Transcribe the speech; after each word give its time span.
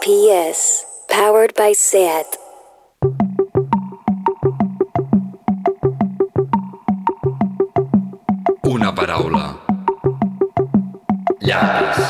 RPS, 0.00 0.84
powered 1.08 1.54
by 1.54 1.72
SAT. 1.72 2.36
Una 8.64 8.92
paraula. 8.94 9.58
Llapis. 11.40 12.01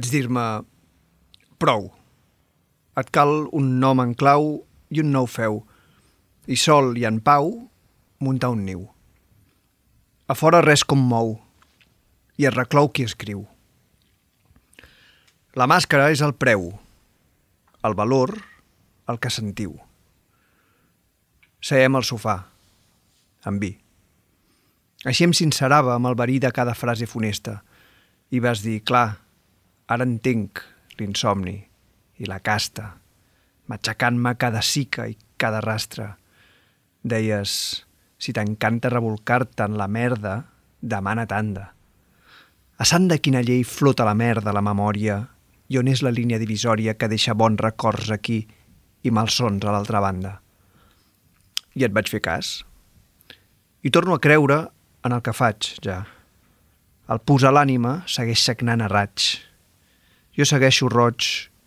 Vaig 0.00 0.08
dir-me, 0.08 0.42
prou. 1.60 1.90
Et 2.96 3.08
cal 3.12 3.50
un 3.52 3.66
nom 3.82 4.00
en 4.00 4.14
clau 4.16 4.46
i 4.88 5.02
un 5.02 5.10
nou 5.12 5.28
feu. 5.28 5.58
I 6.48 6.56
sol 6.56 6.96
i 6.96 7.04
en 7.04 7.18
pau, 7.20 7.50
muntar 8.24 8.48
un 8.54 8.62
niu. 8.64 8.86
A 10.24 10.38
fora 10.40 10.62
res 10.64 10.86
com 10.88 11.04
mou, 11.12 11.34
i 12.40 12.48
es 12.48 12.56
reclou 12.56 12.88
qui 12.88 13.04
escriu. 13.04 13.44
La 15.52 15.68
màscara 15.68 16.08
és 16.16 16.24
el 16.24 16.32
preu, 16.32 16.70
el 17.84 18.00
valor, 18.00 18.38
el 19.04 19.20
que 19.20 19.28
sentiu. 19.28 19.76
Seiem 21.60 22.00
al 22.00 22.08
sofà, 22.08 22.40
amb 23.44 23.68
vi. 23.68 23.74
Així 25.04 25.28
em 25.28 25.36
sincerava 25.36 25.92
amb 26.00 26.08
el 26.08 26.16
verí 26.16 26.40
de 26.40 26.56
cada 26.56 26.72
frase 26.72 27.04
funesta 27.04 27.60
i 28.32 28.40
vas 28.40 28.64
dir, 28.64 28.80
clar, 28.80 29.10
ara 29.90 30.06
entenc 30.06 30.62
l'insomni 31.00 31.56
i 32.22 32.28
la 32.30 32.38
casta, 32.44 32.92
matxacant-me 33.66 34.36
cada 34.38 34.62
cica 34.62 35.08
i 35.10 35.16
cada 35.40 35.62
rastre. 35.64 36.06
Deies, 37.02 37.52
si 38.20 38.34
t'encanta 38.36 38.92
revolcar-te 38.92 39.66
en 39.66 39.78
la 39.80 39.88
merda, 39.88 40.36
demana 40.80 41.26
tanda. 41.26 41.70
A 42.80 42.86
sant 42.86 43.08
de 43.10 43.18
quina 43.18 43.42
llei 43.44 43.64
flota 43.64 44.06
la 44.06 44.14
merda 44.14 44.54
la 44.56 44.64
memòria 44.64 45.18
i 45.68 45.78
on 45.80 45.90
és 45.90 46.04
la 46.04 46.14
línia 46.14 46.38
divisòria 46.40 46.94
que 46.94 47.08
deixa 47.10 47.34
bons 47.34 47.60
records 47.60 48.12
aquí 48.14 48.40
i 49.02 49.10
malsons 49.10 49.64
a 49.64 49.74
l'altra 49.74 50.00
banda. 50.04 50.38
I 51.74 51.86
et 51.86 51.94
vaig 51.96 52.08
fer 52.12 52.22
cas. 52.24 52.60
I 53.82 53.90
torno 53.90 54.14
a 54.14 54.22
creure 54.22 54.66
en 55.04 55.16
el 55.16 55.22
que 55.24 55.34
faig, 55.34 55.74
ja. 55.84 56.02
El 57.10 57.22
pus 57.26 57.44
a 57.44 57.52
l'ànima 57.54 58.02
segueix 58.06 58.42
sagnant 58.44 58.84
a 58.84 58.90
raig. 58.92 59.49
Jo 60.40 60.46
segueixo 60.48 60.86
roig, 60.88 61.26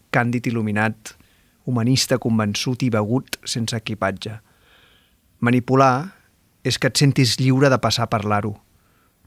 càndid 0.10 0.48
il·luminat, 0.50 1.12
humanista 1.70 2.18
convençut 2.18 2.82
i 2.82 2.88
begut 2.90 3.36
sense 3.46 3.78
equipatge. 3.78 4.40
Manipular 5.46 6.10
és 6.66 6.80
que 6.82 6.90
et 6.90 6.98
sentis 6.98 7.36
lliure 7.38 7.70
de 7.70 7.78
passar 7.78 8.08
per 8.10 8.24
l'aro. 8.26 8.56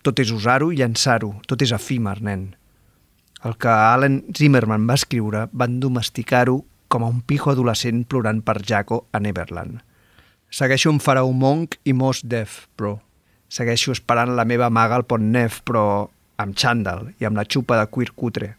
Tot 0.03 0.19
és 0.19 0.33
usar-ho 0.35 0.73
i 0.75 0.81
llançar-ho, 0.81 1.31
tot 1.47 1.63
és 1.63 1.77
efímer, 1.79 2.17
nen. 2.27 2.49
El 3.47 3.55
que 3.55 3.71
Alan 3.71 4.19
Zimmerman 4.35 4.91
va 4.91 4.99
escriure 4.99 5.45
van 5.53 5.79
domesticar-ho 5.79 6.59
com 6.91 7.07
a 7.07 7.13
un 7.15 7.23
pijo 7.23 7.55
adolescent 7.55 8.03
plorant 8.03 8.43
per 8.43 8.59
Jaco 8.67 9.05
a 9.15 9.23
Neverland. 9.23 9.79
Segueixo 10.51 10.91
un 10.91 10.99
faraó 10.99 11.31
monk 11.31 11.79
i 11.87 11.95
mos 11.95 12.27
def, 12.27 12.65
bro. 12.75 12.97
Segueixo 13.47 13.95
esperant 13.95 14.35
la 14.35 14.49
meva 14.49 14.75
maga 14.75 14.99
al 14.99 15.07
pont 15.07 15.31
nef, 15.31 15.63
però 15.63 16.09
amb 16.43 16.59
xandall 16.59 17.13
i 17.21 17.31
amb 17.31 17.39
la 17.39 17.47
xupa 17.47 17.79
de 17.79 17.87
cuir 17.87 18.11
cutre. 18.11 18.57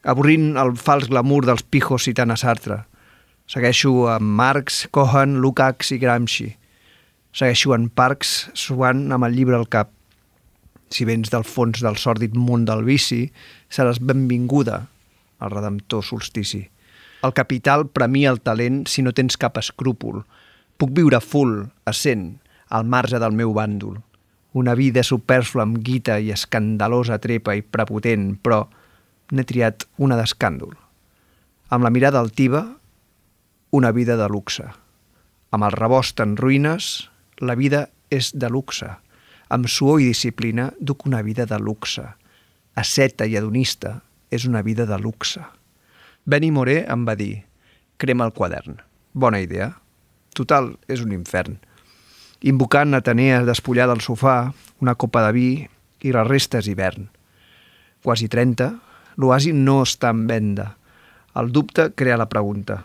Avorrint 0.00 0.54
el 0.56 0.78
fals 0.80 1.10
glamour 1.10 1.44
dels 1.44 1.60
pijos 1.68 2.06
citant 2.08 2.32
a 2.32 2.36
Sartre. 2.40 2.78
Segueixo 3.50 4.06
amb 4.08 4.24
Marx, 4.38 4.86
Cohen, 4.96 5.36
Lukács 5.44 5.90
i 5.92 5.98
Gramsci. 6.00 6.46
Segueixo 7.36 7.74
en 7.76 7.90
parcs 7.92 8.48
suant 8.56 9.10
amb 9.12 9.28
el 9.28 9.36
llibre 9.36 9.58
al 9.58 9.68
cap. 9.68 9.90
Si 10.88 11.04
vens 11.04 11.28
del 11.28 11.44
fons 11.44 11.84
del 11.84 12.00
sòrdid 12.00 12.32
món 12.32 12.64
del 12.64 12.86
vici, 12.88 13.26
seràs 13.68 14.00
benvinguda 14.00 14.86
al 15.38 15.52
redemptor 15.52 16.02
solstici. 16.06 16.64
El 17.20 17.36
capital 17.36 17.90
premia 17.92 18.32
el 18.32 18.40
talent 18.40 18.86
si 18.88 19.04
no 19.04 19.12
tens 19.12 19.36
cap 19.36 19.60
escrúpol. 19.60 20.24
Puc 20.80 20.96
viure 20.96 21.20
full, 21.20 21.66
a 21.84 21.92
cent, 21.92 22.38
al 22.72 22.88
marge 22.88 23.20
del 23.20 23.36
meu 23.36 23.52
bàndol. 23.52 24.00
Una 24.56 24.72
vida 24.74 25.04
superflua 25.04 25.68
amb 25.68 25.84
guita 25.84 26.16
i 26.18 26.32
escandalosa 26.32 27.20
trepa 27.20 27.52
i 27.54 27.60
prepotent, 27.60 28.38
però 28.40 28.64
n'he 29.30 29.46
triat 29.46 29.86
una 29.98 30.18
d'escàndol. 30.18 30.74
Amb 31.70 31.86
la 31.86 31.90
mirada 31.90 32.20
altiva, 32.20 32.64
una 33.70 33.92
vida 33.92 34.16
de 34.16 34.28
luxe. 34.28 34.66
Amb 35.50 35.66
el 35.66 35.76
rebost 35.76 36.20
en 36.20 36.36
ruïnes, 36.38 37.08
la 37.38 37.54
vida 37.54 37.88
és 38.10 38.32
de 38.34 38.50
luxe. 38.50 38.90
Amb 39.50 39.70
suor 39.70 40.00
i 40.02 40.10
disciplina 40.10 40.70
duc 40.78 41.06
una 41.06 41.22
vida 41.22 41.46
de 41.46 41.58
luxe. 41.58 42.04
Asceta 42.74 43.26
i 43.26 43.36
adonista 43.38 44.00
és 44.30 44.46
una 44.46 44.62
vida 44.62 44.86
de 44.86 44.98
luxe. 44.98 45.42
Benny 46.26 46.50
Moré 46.50 46.84
em 46.90 47.06
va 47.06 47.16
dir 47.18 47.44
crema 47.96 48.26
el 48.26 48.34
quadern. 48.34 48.80
Bona 49.12 49.40
idea. 49.42 49.72
Total, 50.34 50.74
és 50.88 51.02
un 51.02 51.12
infern. 51.12 51.58
Invocant 52.46 52.94
Atenea 52.96 53.42
despullada 53.44 53.92
al 53.92 54.00
sofà, 54.00 54.52
una 54.80 54.94
copa 54.94 55.26
de 55.26 55.32
vi 55.36 55.50
i 56.06 56.12
la 56.14 56.24
resta 56.24 56.62
és 56.62 56.70
hivern. 56.70 57.10
Quasi 58.02 58.30
30, 58.32 58.70
l'oasi 59.20 59.52
no 59.52 59.80
està 59.84 60.10
en 60.14 60.26
venda. 60.30 60.70
El 61.36 61.52
dubte 61.52 61.90
crea 61.94 62.18
la 62.18 62.28
pregunta. 62.32 62.80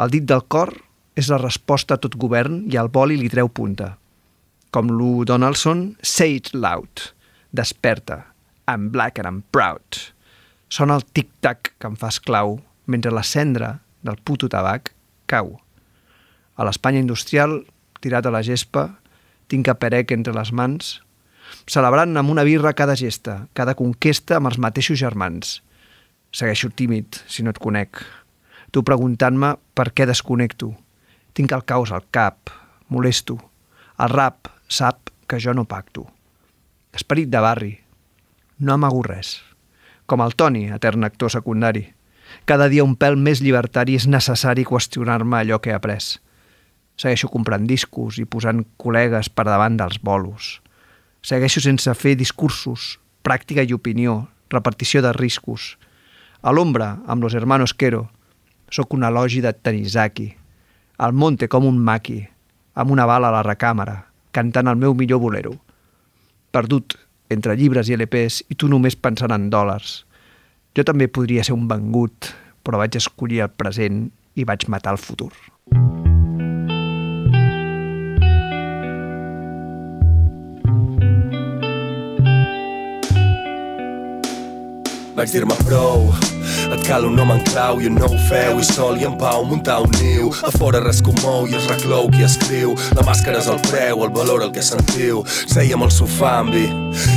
El 0.00 0.12
dit 0.12 0.26
del 0.26 0.42
cor 0.48 0.74
és 1.18 1.30
la 1.30 1.40
resposta 1.40 1.96
a 1.96 2.02
tot 2.02 2.16
govern 2.20 2.64
i 2.70 2.78
el 2.80 2.90
boli 2.92 3.18
li 3.20 3.30
treu 3.32 3.48
punta. 3.48 3.94
Com 4.70 4.90
Lou 4.92 5.24
Donaldson, 5.26 5.96
say 6.02 6.36
it 6.38 6.52
loud. 6.54 7.10
Desperta. 7.52 8.24
I'm 8.68 8.90
black 8.94 9.18
and 9.18 9.26
I'm 9.26 9.42
proud. 9.50 9.98
Sona 10.70 10.94
el 11.00 11.04
tic-tac 11.04 11.74
que 11.78 11.90
em 11.90 11.96
fa 11.98 12.12
esclau 12.14 12.60
mentre 12.86 13.10
la 13.10 13.26
cendra 13.26 13.80
del 14.06 14.20
puto 14.22 14.48
tabac 14.48 14.92
cau. 15.30 15.56
A 16.54 16.66
l'Espanya 16.66 17.02
industrial, 17.02 17.64
tirat 18.00 18.26
a 18.26 18.34
la 18.34 18.44
gespa, 18.46 18.86
tinc 19.50 19.68
a 19.68 19.74
perec 19.74 20.14
entre 20.14 20.34
les 20.36 20.52
mans, 20.54 20.98
celebrant 21.70 22.16
amb 22.18 22.32
una 22.32 22.42
birra 22.42 22.72
cada 22.74 22.96
gesta, 22.98 23.44
cada 23.54 23.76
conquesta 23.78 24.40
amb 24.40 24.50
els 24.50 24.58
mateixos 24.58 24.98
germans. 24.98 25.60
Segueixo 26.34 26.70
tímid, 26.74 27.20
si 27.30 27.44
no 27.46 27.54
et 27.54 27.60
conec. 27.62 28.00
Tu 28.74 28.82
preguntant-me 28.86 29.54
per 29.74 29.90
què 29.94 30.06
desconnecto. 30.06 30.72
Tinc 31.34 31.52
el 31.54 31.62
caos 31.66 31.92
al 31.94 32.06
cap, 32.10 32.50
molesto. 32.90 33.38
El 34.02 34.10
rap 34.10 34.50
sap 34.66 35.12
que 35.30 35.38
jo 35.38 35.54
no 35.54 35.66
pacto. 35.70 36.08
Esperit 36.94 37.30
de 37.30 37.42
barri. 37.42 37.72
No 38.58 38.74
amago 38.74 39.02
res. 39.06 39.38
Com 40.10 40.22
el 40.24 40.34
Toni, 40.34 40.66
etern 40.74 41.06
actor 41.06 41.30
secundari. 41.30 41.84
Cada 42.46 42.66
dia 42.70 42.86
un 42.86 42.96
pèl 42.98 43.14
més 43.18 43.42
llibertari 43.42 43.94
és 43.98 44.08
necessari 44.10 44.66
qüestionar-me 44.66 45.38
allò 45.38 45.60
que 45.62 45.70
he 45.70 45.76
après. 45.76 46.18
Segueixo 46.98 47.30
comprant 47.30 47.66
discos 47.66 48.18
i 48.18 48.26
posant 48.26 48.64
col·legues 48.78 49.30
per 49.30 49.46
davant 49.46 49.78
dels 49.78 50.02
bolos. 50.02 50.58
Segueixo 51.20 51.60
sense 51.60 51.92
fer 51.94 52.14
discursos, 52.16 52.96
pràctica 53.22 53.64
i 53.64 53.74
opinió, 53.76 54.30
repartició 54.48 55.02
de 55.04 55.12
riscos. 55.12 55.76
A 56.40 56.52
l'ombra, 56.52 56.98
amb 57.06 57.22
los 57.22 57.34
hermanos 57.36 57.74
Quero, 57.74 58.08
sóc 58.72 58.94
un 58.96 59.04
elogi 59.04 59.42
de 59.44 59.52
Tanizaki. 59.52 60.30
Al 60.96 61.12
monte 61.12 61.48
com 61.48 61.66
un 61.68 61.78
maqui, 61.78 62.22
amb 62.74 62.90
una 62.90 63.06
bala 63.06 63.28
a 63.28 63.36
la 63.36 63.44
recàmera, 63.44 64.06
cantant 64.32 64.68
el 64.72 64.80
meu 64.80 64.96
millor 64.96 65.20
bolero. 65.20 65.56
Perdut 66.50 66.96
entre 67.30 67.56
llibres 67.56 67.88
i 67.88 67.96
LPs 67.96 68.42
i 68.48 68.56
tu 68.56 68.68
només 68.72 68.96
pensant 68.96 69.36
en 69.36 69.50
dòlars. 69.52 70.04
Jo 70.76 70.86
també 70.86 71.08
podria 71.08 71.44
ser 71.44 71.56
un 71.56 71.68
vengut, 71.68 72.32
però 72.64 72.80
vaig 72.80 72.96
escollir 72.96 73.44
el 73.44 73.52
present 73.52 74.06
i 74.34 74.48
vaig 74.48 74.68
matar 74.72 74.96
el 74.96 75.02
futur. 75.02 75.32
Vaig 85.20 85.34
dir-me 85.34 85.56
prou 85.68 86.29
et 86.74 86.84
cal 86.86 87.06
un 87.08 87.18
home 87.18 87.36
en 87.38 87.42
clau 87.50 87.80
i 87.80 87.88
un 87.90 87.98
nou 87.98 88.14
feu 88.28 88.60
i 88.60 88.66
sol 88.66 89.00
i 89.00 89.06
en 89.08 89.16
pau 89.20 89.44
muntar 89.48 89.80
un 89.84 89.90
niu. 89.98 90.30
A 90.46 90.52
fora 90.54 90.82
res 90.84 91.02
comou 91.04 91.48
i 91.50 91.56
es 91.58 91.66
reclou 91.70 92.10
qui 92.12 92.24
escriu. 92.26 92.74
La 92.98 93.06
màscara 93.06 93.40
és 93.42 93.48
el 93.50 93.60
preu, 93.68 94.04
el 94.04 94.14
valor 94.14 94.44
el 94.46 94.52
que 94.54 94.64
sentiu. 94.64 95.24
Sèiem 95.50 95.82
al 95.82 95.92
sofà 95.94 96.38
amb 96.40 96.54
vi 96.54 96.66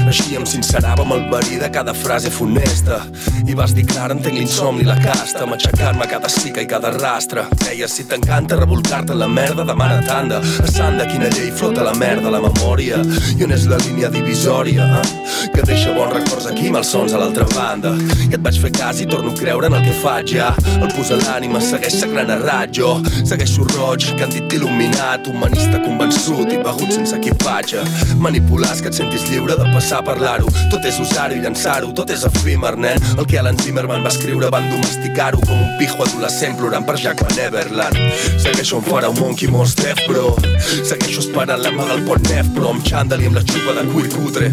Així 0.08 0.36
em 0.38 0.46
sincerava 0.48 1.04
amb 1.06 1.16
el 1.16 1.24
verí 1.32 1.58
de 1.62 1.70
cada 1.74 1.94
frase 1.98 2.32
funesta. 2.34 3.00
I 3.48 3.56
vas 3.58 3.74
dir 3.76 3.86
clar, 3.90 4.12
entenc 4.14 4.38
l'insomni, 4.38 4.86
la 4.88 4.98
casta 5.02 5.48
matxacar-me 5.50 6.08
cada 6.10 6.30
cica 6.32 6.62
i 6.62 6.70
cada 6.70 6.92
rastre. 6.96 7.46
Deia, 7.64 7.88
si 7.90 8.06
t'encanta 8.10 8.60
revolcar-te 8.60 9.14
en 9.16 9.22
la 9.22 9.30
merda 9.32 9.66
demana 9.68 10.02
tanda. 10.06 10.40
A 10.40 10.70
Sanda 10.70 11.08
quina 11.10 11.32
llei 11.34 11.52
flota 11.52 11.86
la 11.86 11.96
merda 11.98 12.32
la 12.34 12.42
memòria? 12.44 13.02
I 13.38 13.48
on 13.48 13.56
és 13.56 13.68
la 13.72 13.80
línia 13.84 14.12
divisòria 14.14 14.88
eh? 15.00 15.06
que 15.54 15.66
deixa 15.68 15.94
bons 15.96 16.14
records 16.14 16.48
aquí 16.50 16.72
malsons 16.74 17.14
a 17.14 17.22
l'altra 17.22 17.48
banda. 17.54 17.94
I 18.30 18.34
et 18.34 18.44
vaig 18.44 18.60
fer 18.62 18.74
cas 18.76 19.02
i 19.04 19.10
torno 19.10 19.34
creure 19.44 19.68
en 19.68 19.76
el 19.76 19.84
que 19.84 19.94
faig 20.00 20.38
ja. 20.38 20.54
El 20.80 20.90
posa 20.96 21.20
l'ànima, 21.20 21.60
segueix 21.62 22.00
sagrant 22.00 22.32
a 22.32 22.40
ratjo 22.40 22.96
segueixo 23.34 23.64
roig, 23.74 24.06
que 24.16 24.24
han 24.26 24.32
dit 24.34 24.54
il·luminat 24.58 25.28
humanista 25.32 25.80
convençut 25.82 26.52
i 26.54 26.60
begut 26.62 26.94
sense 26.94 27.16
equipatge. 27.18 27.82
Manipular 28.22 28.72
que 28.80 28.92
et 28.92 28.98
sentis 28.98 29.26
lliure 29.30 29.56
de 29.60 29.66
passar 29.74 30.02
a 30.02 30.06
parlar-ho. 30.06 30.52
Tot 30.72 30.86
és 30.88 31.00
usar-ho 31.02 31.36
i 31.36 31.42
llançar-ho, 31.44 31.92
tot 31.98 32.14
és 32.14 32.26
efímer, 32.28 32.76
nen. 32.78 33.02
El 33.18 33.28
que 33.30 33.40
Alan 33.42 33.58
Zimmerman 33.60 34.06
va 34.06 34.12
escriure 34.14 34.52
van 34.54 34.70
domesticar-ho 34.72 35.42
com 35.48 35.60
un 35.66 35.74
pijo 35.80 36.00
adolescent 36.06 36.58
plorant 36.60 36.86
per 36.88 36.98
Jack 37.02 37.24
Van 37.26 37.42
Everland. 37.48 38.00
Segueixo 38.44 38.80
en 38.80 38.88
fora 38.88 39.10
un 39.10 39.20
monkey 39.20 39.50
most 39.52 39.82
def, 39.82 40.00
bro. 40.08 40.36
Segueixo 40.62 41.24
esperant 41.26 41.62
la 41.64 41.74
mà 41.74 41.88
del 41.90 42.06
pont 42.08 42.30
nef 42.30 42.54
però 42.54 42.74
amb 42.74 42.86
xandall 42.88 43.24
i 43.24 43.32
amb 43.32 43.40
la 43.40 43.46
xupa 43.48 43.78
de 43.80 43.88
cuir 43.92 44.12
cutre. 44.14 44.52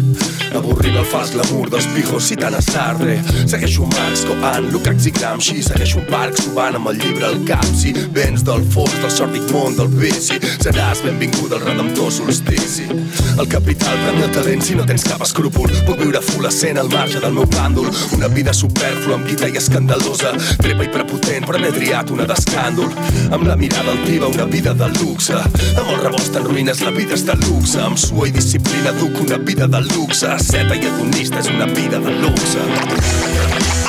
Avorrint 0.57 0.97
el 0.99 1.07
fals 1.07 1.35
glamour 1.35 1.69
dels 1.71 1.87
pijos 1.95 2.27
citant 2.31 2.57
a 2.57 2.63
Sartre. 2.65 3.19
Segueixo 3.45 3.87
Marx, 3.93 4.25
Coan, 4.27 4.71
Lukács 4.81 5.05
i 5.05 5.11
Gramsci 5.13 5.59
segueixo 5.61 5.99
un 5.99 6.07
parc 6.09 6.39
subant 6.41 6.73
amb 6.73 6.89
el 6.89 6.95
llibre 6.97 7.27
al 7.27 7.35
cap. 7.45 7.65
Si 7.77 7.91
vens 8.15 8.41
del 8.41 8.63
fons 8.73 8.95
del 9.03 9.11
sòrdic 9.13 9.51
món 9.53 9.75
del 9.77 9.91
vici 9.93 10.39
seràs 10.41 11.03
benvingut 11.05 11.53
al 11.53 11.61
redemptor 11.61 12.09
solstici. 12.15 12.87
El 12.89 13.45
capital 13.51 13.99
premi 14.01 14.23
el 14.25 14.31
talent 14.33 14.65
si 14.65 14.73
no 14.73 14.87
tens 14.89 15.05
cap 15.05 15.21
escrúpol. 15.21 15.69
Puc 15.85 16.01
viure 16.01 16.23
fulescent 16.25 16.81
al 16.81 16.89
marge 16.89 17.21
del 17.21 17.35
meu 17.35 17.45
pàndol. 17.53 17.91
Una 18.17 18.31
vida 18.33 18.55
superflua 18.57 19.19
amb 19.19 19.29
guita 19.29 19.51
i 19.51 19.59
escandalosa. 19.61 20.33
Trepa 20.63 20.87
i 20.87 20.89
prepotent 20.95 21.45
però 21.45 21.61
n'he 21.61 21.69
triat 21.77 22.09
una 22.15 22.25
d'escàndol. 22.31 22.89
Amb 23.29 23.45
la 23.51 23.59
mirada 23.61 23.93
altiva 23.93 24.31
una 24.33 24.49
vida 24.49 24.73
de 24.73 24.89
luxe. 24.95 25.37
Amb 25.75 25.85
el 25.93 26.01
rebost 26.07 26.41
en 26.41 26.49
ruïnes 26.49 26.81
la 26.81 26.95
vida 26.97 27.13
és 27.19 27.27
de 27.29 27.37
luxe. 27.45 27.77
Amb 27.85 28.01
suor 28.01 28.31
i 28.31 28.33
disciplina 28.33 28.97
duc 28.97 29.21
una 29.27 29.37
vida 29.37 29.69
de 29.69 29.85
luxe. 29.91 30.33
Seta 30.41 30.73
i 30.73 30.81
hedonista 30.89 31.45
és 31.45 31.53
una 31.53 31.69
vida 31.69 32.01
de 32.01 32.17
luxe 32.25 33.80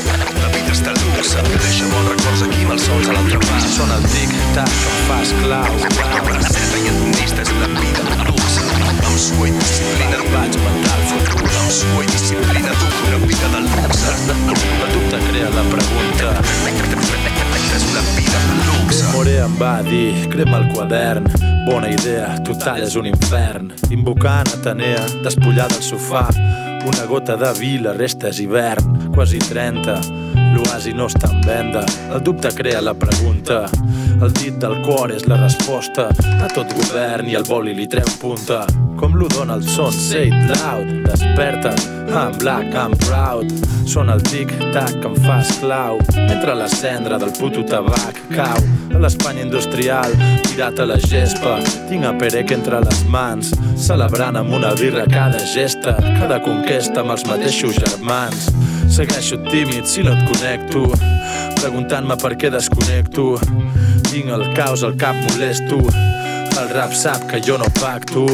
luxe 1.23 1.39
deixa 1.63 1.85
bons 1.87 2.09
records 2.09 2.43
aquí 2.43 2.65
malsons 2.67 3.09
a 3.09 3.13
l'altra 3.15 3.39
part 3.39 3.67
Sona 3.71 3.95
el 4.01 4.07
tic-tac 4.11 4.71
que 4.83 4.89
em 4.91 5.03
fa 5.07 5.19
esclau. 5.23 5.75
la 6.27 6.49
seta 6.51 6.79
i 6.83 6.89
és 7.43 7.51
una 7.55 7.69
vida 7.79 8.03
de 8.09 8.17
luxe 8.27 8.65
amb 9.07 9.19
suor 9.25 9.47
i 9.47 9.53
disciplina 9.55 10.19
Vaig 10.33 10.57
futur. 11.11 11.47
amb 11.79 12.03
i 12.03 12.09
disciplina 12.11 12.73
una 13.07 13.21
vida 13.27 13.51
luxe 13.69 14.15
dubte 14.95 15.21
crea 15.29 15.51
la 15.59 15.65
pregunta. 15.75 16.33
és 17.77 17.85
una 17.93 18.03
vida 18.17 18.39
de 18.49 18.57
luxe 18.67 19.05
Moré 19.13 19.37
em 19.45 19.55
va 19.61 19.83
dir, 19.83 20.29
crema 20.29 20.59
el 20.59 20.73
quadern. 20.75 21.29
Bona 21.69 21.89
idea, 21.89 22.35
total 22.43 22.83
és 22.83 22.97
un 22.97 23.07
infern. 23.07 23.71
Invocant 23.91 24.49
Atenea, 24.59 25.07
despullada 25.23 25.77
al 25.77 25.87
sofà. 25.87 26.27
Una 26.85 27.07
gota 27.07 27.37
de 27.37 27.53
vi, 27.61 27.79
la 27.79 27.93
resta 27.93 28.29
és 28.29 28.41
hivern. 28.41 29.13
Quasi 29.15 29.39
30, 29.39 30.01
l'oasi 30.55 30.93
no 30.97 31.09
està 31.11 31.31
en 31.33 31.41
venda. 31.47 31.83
El 32.13 32.23
dubte 32.25 32.53
crea 32.55 32.81
la 32.85 32.95
pregunta. 32.95 33.65
El 34.23 34.33
dit 34.39 34.59
del 34.63 34.79
cor 34.85 35.13
és 35.15 35.27
la 35.27 35.41
resposta 35.41 36.09
a 36.13 36.49
tot 36.55 36.73
govern 36.77 37.29
i 37.29 37.37
el 37.39 37.47
boli 37.49 37.75
li 37.75 37.89
treu 37.91 38.09
punta. 38.21 38.63
Com 39.01 39.17
l'ho 39.19 39.27
dona 39.33 39.57
el 39.59 39.65
son, 39.67 39.93
say 39.93 40.29
it 40.29 40.53
loud. 40.53 40.91
Desperta, 41.09 41.73
I'm 42.13 42.37
black, 42.39 42.75
I'm 42.75 42.95
proud. 43.09 43.51
Sona 43.89 44.15
el 44.15 44.23
tic-tac 44.29 45.01
que 45.01 45.11
em 45.11 45.17
fa 45.25 45.41
esclau. 45.43 45.99
Mentre 46.15 46.55
la 46.55 46.69
cendra 46.71 47.19
del 47.19 47.33
puto 47.39 47.65
tabac 47.67 48.21
cau 48.31 48.61
a 48.93 49.01
l'Espanya 49.03 49.43
industrial, 49.43 50.15
tirat 50.47 50.79
a 50.79 50.87
la 50.87 50.99
gespa. 51.03 51.59
Tinc 51.89 52.07
a 52.07 52.13
Perec 52.21 52.55
entre 52.55 52.81
les 52.85 53.03
mans, 53.11 53.53
celebrant 53.81 54.39
amb 54.39 54.55
una 54.55 54.75
birra 54.79 55.07
cada 55.11 55.43
gesta, 55.55 55.97
cada 56.21 56.39
conquesta 56.45 57.03
amb 57.03 57.17
els 57.17 57.27
mateixos 57.29 57.81
germans. 57.81 58.51
Segueixo 58.93 59.39
tímid 59.49 59.87
si 59.89 60.03
no 60.05 60.13
et 60.13 60.27
connecto, 60.29 60.83
preguntant-me 61.63 62.13
per 62.21 62.35
què 62.37 62.51
desconnecto. 62.53 63.39
Tinc 64.11 64.29
el 64.37 64.45
caos 64.53 64.83
al 64.85 64.99
cap 65.01 65.17
molesto, 65.17 65.79
el 66.61 66.69
rap 66.75 66.93
sap 66.93 67.25
que 67.31 67.41
jo 67.41 67.57
no 67.57 67.71
pacto. 67.81 68.27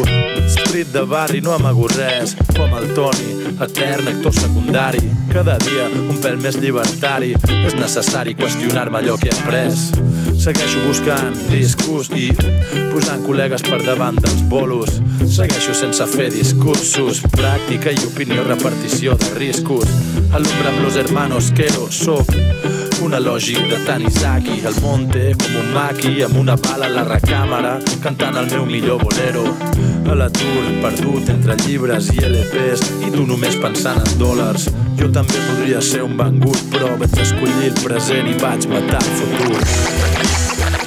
Street 0.51 0.91
de 0.91 1.05
barri 1.07 1.45
no 1.47 1.55
amago 1.55 1.87
res, 1.95 2.35
com 2.57 2.75
el 2.75 2.91
Toni, 2.99 3.55
etern 3.55 4.11
actor 4.11 4.35
secundari. 4.35 5.05
Cada 5.31 5.61
dia 5.63 5.87
un 6.03 6.19
pèl 6.25 6.43
més 6.43 6.59
llibertari, 6.59 7.37
és 7.63 7.79
necessari 7.79 8.35
qüestionar-me 8.35 8.99
allò 8.99 9.15
que 9.23 9.31
he 9.31 9.39
après. 9.39 9.71
Segueixo 10.43 10.83
buscant 10.89 11.39
discos 11.53 12.11
i 12.19 12.33
posant 12.91 13.23
col·legues 13.23 13.63
per 13.71 13.85
davant 13.87 14.19
dels 14.19 14.43
bolos. 14.51 14.99
Segueixo 15.23 15.79
sense 15.87 16.11
fer 16.19 16.33
discursos, 16.35 17.23
pràctica 17.31 17.95
i 17.95 18.09
opinió, 18.11 18.43
repartició 18.43 19.15
de 19.23 19.37
riscos. 19.39 20.18
Alumbra 20.33 20.69
amb 20.69 20.83
los 20.83 20.97
hermanos 20.97 21.53
Quero, 21.55 21.91
soc 21.91 22.27
un 23.03 23.15
elogi 23.15 23.55
de 23.55 23.77
Tanizaki, 23.87 24.61
el 24.67 24.75
monte 24.83 25.35
com 25.39 25.55
un 25.57 25.69
maqui 25.73 26.23
amb 26.23 26.37
una 26.37 26.57
bala 26.57 26.89
a 26.89 26.93
la 26.93 27.05
recàmera, 27.07 27.79
cantant 28.03 28.37
el 28.37 28.51
meu 28.51 28.67
millor 28.67 29.01
bolero. 29.03 29.45
A 30.09 30.17
l'atur, 30.19 30.65
perdut 30.83 31.31
entre 31.33 31.57
llibres 31.63 32.11
i 32.13 32.21
LPs, 32.25 32.85
i 33.07 33.13
tu 33.15 33.25
només 33.29 33.57
pensant 33.63 34.03
en 34.03 34.19
dòlars. 34.21 34.69
Jo 35.01 35.09
també 35.15 35.41
podria 35.47 35.81
ser 35.85 36.03
un 36.05 36.17
bangut, 36.19 36.61
però 36.75 36.91
vaig 37.01 37.17
escollir 37.23 37.71
el 37.71 37.79
present 37.81 38.29
i 38.29 38.37
vaig 38.43 38.69
matar 38.73 39.01
el 39.05 39.15
futur. 39.23 39.63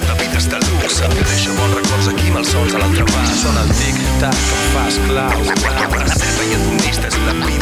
La 0.09 0.19
vida 0.19 0.37
és 0.37 0.49
de 0.51 0.61
luxe, 0.67 1.09
deixa 1.21 1.57
bons 1.57 1.79
records 1.79 2.11
aquí 2.13 2.35
malsons 2.35 2.75
a 2.75 2.83
l'altra 2.83 3.07
part. 3.13 3.33
Sona 3.41 3.65
el 3.65 3.73
tic-tac 3.79 4.45
que 4.45 4.59
em 4.59 4.69
fa 4.75 4.87
esclau. 4.93 5.49
La 5.97 6.15
seta 6.17 6.47
i 6.49 6.55
hedonista 6.57 7.09
és 7.09 7.21
una 7.23 7.39
vida 7.45 7.60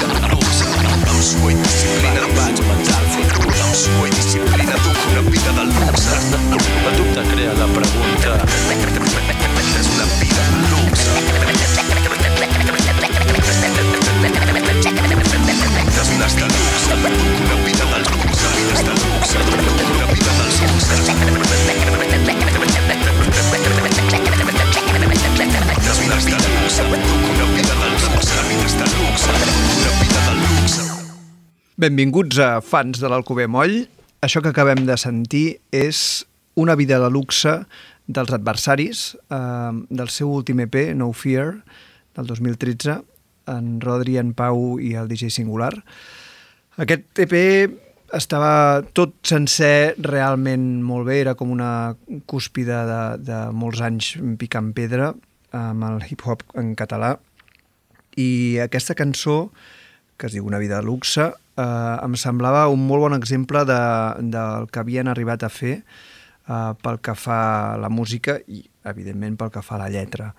Amb 1.19 1.27
suor 1.27 1.51
i 1.51 1.55
disciplina 1.59 2.21
el 2.23 2.31
futur. 2.31 3.47
Amb 3.59 3.75
suor 3.75 4.05
i 4.07 4.11
disciplina 4.13 4.75
duc 4.85 4.99
una 5.09 5.21
vida 5.27 5.51
de 5.57 5.63
luxe. 5.67 6.15
El 6.15 6.95
dubte 6.95 7.21
crea 7.33 7.53
la 7.59 7.67
pregunta. 7.73 8.31
És 9.75 9.87
una 9.91 10.05
vida 10.15 10.43
de 10.47 10.59
luxe. 10.71 11.11
Desvides 15.99 16.33
de 16.39 16.47
luxe, 16.55 16.95
duc 17.03 17.19
una 17.43 17.55
vida 17.67 17.83
del 17.91 18.03
luxe. 18.15 18.47
Vides 18.55 18.81
de 18.87 18.93
luxe, 18.95 19.37
duc 19.43 19.59
una 19.59 20.07
vida 20.15 20.31
del 20.39 20.55
luxe. 20.55 20.95
Desvides 25.83 26.23
de 26.23 26.37
luxe, 26.39 26.83
duc 26.87 27.03
una 27.27 27.45
vida 27.51 27.75
del 27.75 27.91
luxe. 27.91 28.39
Vides 28.47 28.73
de 28.79 28.85
luxe, 28.87 29.27
duc 29.27 29.57
una 29.59 29.91
vida 29.99 30.15
del 30.15 30.23
luxe. 30.23 30.28
Benvinguts 31.79 32.35
a 32.43 32.57
fans 32.59 32.99
de 32.99 33.07
l'Alcover 33.07 33.45
Moll. 33.47 33.85
Això 34.19 34.41
que 34.43 34.51
acabem 34.51 34.81
de 34.83 34.97
sentir 34.99 35.61
és 35.71 36.25
una 36.59 36.73
vida 36.75 36.97
de 36.99 37.07
luxe 37.07 37.53
dels 38.03 38.33
adversaris 38.35 39.03
eh, 39.31 39.71
del 39.87 40.11
seu 40.11 40.27
últim 40.27 40.59
EP, 40.65 40.75
No 40.99 41.13
Fear, 41.15 41.53
del 42.19 42.27
2013, 42.27 42.97
en 43.55 43.71
Rodri, 43.79 44.17
en 44.19 44.33
Pau 44.35 44.75
i 44.83 44.91
el 44.99 45.07
DJ 45.07 45.31
Singular. 45.37 45.71
Aquest 46.83 47.23
EP 47.23 47.37
estava 48.11 48.83
tot 48.91 49.15
sencer 49.23 49.95
realment 50.03 50.83
molt 50.83 51.07
bé, 51.07 51.21
era 51.23 51.37
com 51.39 51.55
una 51.55 51.95
cúspide 52.27 52.83
de, 52.91 53.01
de 53.23 53.41
molts 53.55 53.79
anys 53.87 54.17
picant 54.41 54.73
pedra 54.75 55.13
amb 55.55 55.87
el 55.93 56.03
hip-hop 56.09 56.43
en 56.59 56.75
català 56.75 57.15
i 58.19 58.59
aquesta 58.67 58.99
cançó 58.99 59.45
que 60.19 60.27
es 60.27 60.35
diu 60.35 60.45
Una 60.45 60.59
vida 60.59 60.77
de 60.77 60.85
luxe, 60.85 61.31
eh, 61.31 61.95
em 62.03 62.15
semblava 62.19 62.67
un 62.69 62.83
molt 62.87 63.07
bon 63.07 63.15
exemple 63.17 63.63
de, 63.65 63.79
del 64.33 64.67
que 64.69 64.83
havien 64.83 65.07
arribat 65.07 65.45
a 65.47 65.51
fer 65.53 65.79
eh, 65.79 66.73
pel 66.83 66.99
que 67.01 67.15
fa 67.15 67.39
a 67.73 67.77
la 67.81 67.89
música 67.89 68.37
i, 68.47 68.61
evidentment, 68.91 69.39
pel 69.39 69.53
que 69.55 69.63
fa 69.65 69.77
a 69.79 69.83
la 69.85 69.89
lletra. 69.93 70.33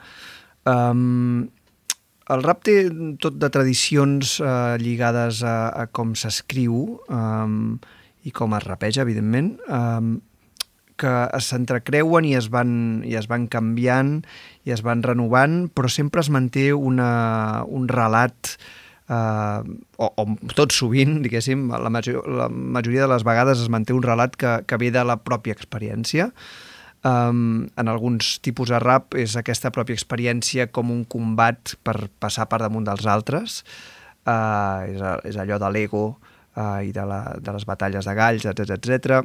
Um, 0.69 1.49
el 2.31 2.45
rap 2.45 2.61
té 2.67 2.75
tot 3.19 3.39
de 3.43 3.49
tradicions 3.51 4.37
eh, 4.39 4.77
lligades 4.79 5.41
a, 5.43 5.57
a 5.73 5.87
com 5.91 6.13
s'escriu 6.15 7.01
um, 7.09 7.79
i 8.23 8.31
com 8.37 8.53
es 8.55 8.67
rapeja, 8.67 9.03
evidentment, 9.03 9.57
um, 9.67 10.19
que 11.01 11.15
s'entrecreuen 11.41 12.29
i, 12.29 12.35
es 12.37 12.51
van, 12.53 13.01
i 13.09 13.17
es 13.17 13.27
van 13.31 13.49
canviant 13.49 14.19
i 14.69 14.75
es 14.77 14.85
van 14.85 15.01
renovant, 15.03 15.65
però 15.73 15.89
sempre 15.89 16.21
es 16.21 16.29
manté 16.29 16.69
una, 16.77 17.65
un 17.65 17.89
relat 17.89 18.53
eh, 18.53 18.90
o, 19.11 20.07
o 20.07 20.25
tot 20.55 20.75
sovint, 20.75 21.19
diguéssim, 21.25 21.69
la, 21.71 21.91
major, 21.91 22.27
la 22.31 22.49
majoria 22.49 23.07
de 23.07 23.13
les 23.15 23.25
vegades 23.27 23.63
es 23.63 23.71
manté 23.73 23.97
un 23.97 24.05
relat 24.07 24.37
que, 24.39 24.61
que 24.67 24.79
ve 24.79 24.93
de 24.95 25.03
la 25.07 25.19
pròpia 25.19 25.57
experiència. 25.57 26.31
Um, 27.01 27.71
en 27.81 27.89
alguns 27.89 28.37
tipus 28.45 28.69
de 28.69 28.79
rap 28.83 29.17
és 29.17 29.33
aquesta 29.41 29.71
pròpia 29.73 29.97
experiència 29.97 30.67
com 30.69 30.91
un 30.93 31.07
combat 31.09 31.73
per 31.81 32.11
passar 32.21 32.45
per 32.51 32.61
damunt 32.61 32.85
dels 32.85 33.07
altres. 33.09 33.63
uh, 34.29 34.85
és, 34.85 35.01
és 35.33 35.37
allò 35.41 35.57
de 35.59 35.71
l'ego 35.73 36.05
uh, 36.13 36.81
i 36.85 36.93
de, 36.93 37.05
la, 37.09 37.37
de 37.41 37.55
les 37.57 37.65
batalles 37.65 38.05
de 38.05 38.15
galls, 38.15 38.45
etc 38.45 38.77
etc. 38.77 39.23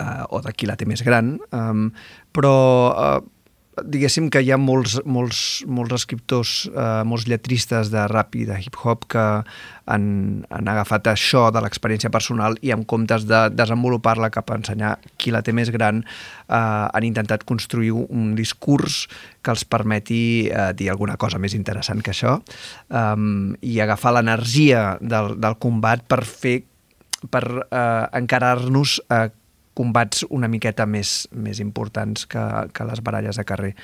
Uh, 0.00 0.24
o 0.34 0.40
de 0.42 0.52
qui 0.52 0.66
la 0.66 0.76
té 0.76 0.88
més 0.88 1.04
gran. 1.06 1.36
Um, 1.54 1.90
però 2.34 2.56
uh, 2.90 3.20
diguéssim 3.84 4.28
que 4.32 4.42
hi 4.44 4.50
ha 4.52 4.58
molts, 4.60 4.98
molts, 5.04 5.62
molts 5.66 5.94
escriptors, 5.96 6.54
eh, 6.70 7.02
molts 7.08 7.26
lletristes 7.30 7.90
de 7.92 8.06
rap 8.10 8.36
i 8.36 8.46
de 8.48 8.58
hip-hop 8.60 9.06
que 9.10 9.24
han, 9.90 10.04
han 10.50 10.70
agafat 10.70 11.10
això 11.12 11.48
de 11.54 11.62
l'experiència 11.64 12.12
personal 12.14 12.58
i 12.62 12.72
en 12.74 12.84
comptes 12.88 13.26
de 13.28 13.42
desenvolupar-la 13.54 14.30
cap 14.34 14.50
a 14.50 14.58
ensenyar 14.60 14.94
qui 15.16 15.34
la 15.34 15.42
té 15.46 15.54
més 15.56 15.72
gran, 15.74 16.02
eh, 16.04 16.54
han 16.56 17.06
intentat 17.06 17.44
construir 17.48 17.92
un 17.96 18.34
discurs 18.38 19.04
que 19.42 19.54
els 19.54 19.64
permeti 19.64 20.22
eh, 20.48 20.70
dir 20.76 20.90
alguna 20.92 21.18
cosa 21.20 21.40
més 21.42 21.56
interessant 21.58 22.02
que 22.04 22.14
això 22.14 22.38
um, 22.88 23.54
i 23.60 23.78
agafar 23.80 24.14
l'energia 24.16 24.98
del, 25.00 25.34
del 25.40 25.56
combat 25.62 26.04
per 26.06 26.22
fer 26.28 26.60
per 27.28 27.44
eh, 27.68 28.06
encarar-nos 28.16 29.00
a 29.12 29.28
combats 29.78 30.24
una 30.30 30.48
miqueta 30.50 30.86
més, 30.86 31.28
més 31.32 31.60
importants 31.62 32.26
que, 32.30 32.42
que 32.74 32.86
les 32.88 33.02
baralles 33.04 33.38
de 33.38 33.46
carrer. 33.46 33.74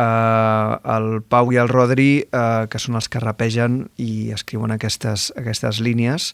Uh, 0.00 0.78
el 0.94 1.08
Pau 1.28 1.50
i 1.52 1.58
el 1.60 1.68
Rodri, 1.68 2.22
uh, 2.30 2.66
que 2.70 2.78
són 2.80 2.96
els 2.96 3.10
que 3.10 3.20
rapegen 3.20 3.82
i 4.00 4.30
escriuen 4.32 4.72
aquestes, 4.72 5.28
aquestes 5.36 5.80
línies, 5.82 6.30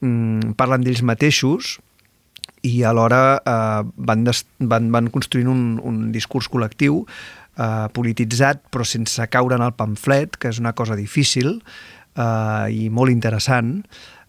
um, 0.00 0.54
parlen 0.56 0.86
d'ells 0.86 1.02
mateixos 1.04 1.76
i 2.66 2.82
alhora 2.86 3.38
uh, 3.42 3.82
van, 3.96 4.24
des, 4.26 4.44
van, 4.58 4.88
van 4.94 5.10
construint 5.14 5.50
un, 5.50 5.64
un 5.84 6.00
discurs 6.14 6.48
col·lectiu 6.50 7.02
uh, 7.02 7.86
polititzat 7.94 8.62
però 8.72 8.86
sense 8.86 9.26
caure 9.30 9.58
en 9.58 9.66
el 9.66 9.74
pamflet, 9.78 10.38
que 10.38 10.50
és 10.52 10.62
una 10.62 10.74
cosa 10.78 10.96
difícil 10.98 11.58
uh, 11.58 12.66
i 12.70 12.88
molt 12.94 13.12
interessant, 13.14 13.82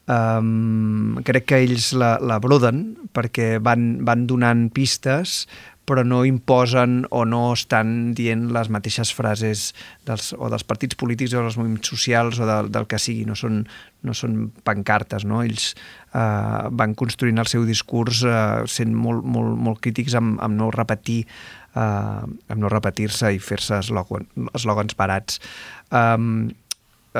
Um, 0.09 1.19
crec 1.21 1.51
que 1.51 1.59
ells 1.61 1.91
la, 1.93 2.15
la 2.17 2.39
broden 2.41 2.95
perquè 3.13 3.59
van, 3.61 3.99
van 4.07 4.23
donant 4.25 4.63
pistes 4.73 5.43
però 5.89 6.03
no 6.05 6.21
imposen 6.27 7.03
o 7.09 7.23
no 7.25 7.41
estan 7.55 8.13
dient 8.17 8.47
les 8.53 8.69
mateixes 8.69 9.09
frases 9.15 9.71
dels, 10.05 10.31
o 10.37 10.49
dels 10.53 10.65
partits 10.69 10.97
polítics 10.99 11.33
o 11.33 11.41
dels 11.41 11.57
moviments 11.57 11.89
socials 11.89 12.37
o 12.37 12.45
del, 12.45 12.69
del 12.69 12.85
que 12.89 12.99
sigui, 13.01 13.25
no 13.25 13.33
són, 13.37 13.63
no 14.05 14.13
són 14.13 14.37
pancartes, 14.65 15.25
no? 15.25 15.41
Ells 15.41 15.71
eh, 15.73 16.69
van 16.81 16.93
construint 16.97 17.41
el 17.41 17.49
seu 17.49 17.65
discurs 17.65 18.21
eh, 18.21 18.69
sent 18.69 18.93
molt, 18.93 19.25
molt, 19.25 19.57
molt 19.57 19.81
crítics 19.81 20.17
amb, 20.19 20.37
amb 20.45 20.61
no 20.61 20.69
repetir 20.75 21.23
eh, 21.25 21.81
amb 21.81 22.57
no 22.61 22.69
repetir-se 22.69 23.33
i 23.33 23.41
fer-se 23.41 23.81
eslògans 23.81 24.97
barats. 24.97 25.41
Um, 25.89 26.49
Eh, 26.49 26.68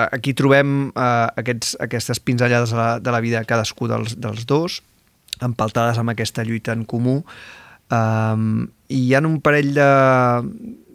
aquí 0.07 0.33
trobem 0.37 0.89
eh, 0.89 1.27
aquests, 1.41 1.75
aquestes 1.83 2.21
pinzellades 2.23 2.71
de 2.71 2.79
la, 2.79 2.91
de 3.03 3.11
la 3.11 3.19
vida 3.23 3.43
cadascú 3.47 3.89
dels, 3.91 4.15
dels 4.21 4.45
dos, 4.49 4.79
empaltades 5.45 5.99
amb 5.99 6.13
aquesta 6.13 6.43
lluita 6.43 6.75
en 6.75 6.85
comú, 6.89 7.19
um, 7.93 8.67
i 8.89 9.01
hi 9.05 9.15
ha 9.15 9.21
un 9.25 9.39
parell 9.45 9.73
de, 9.75 9.89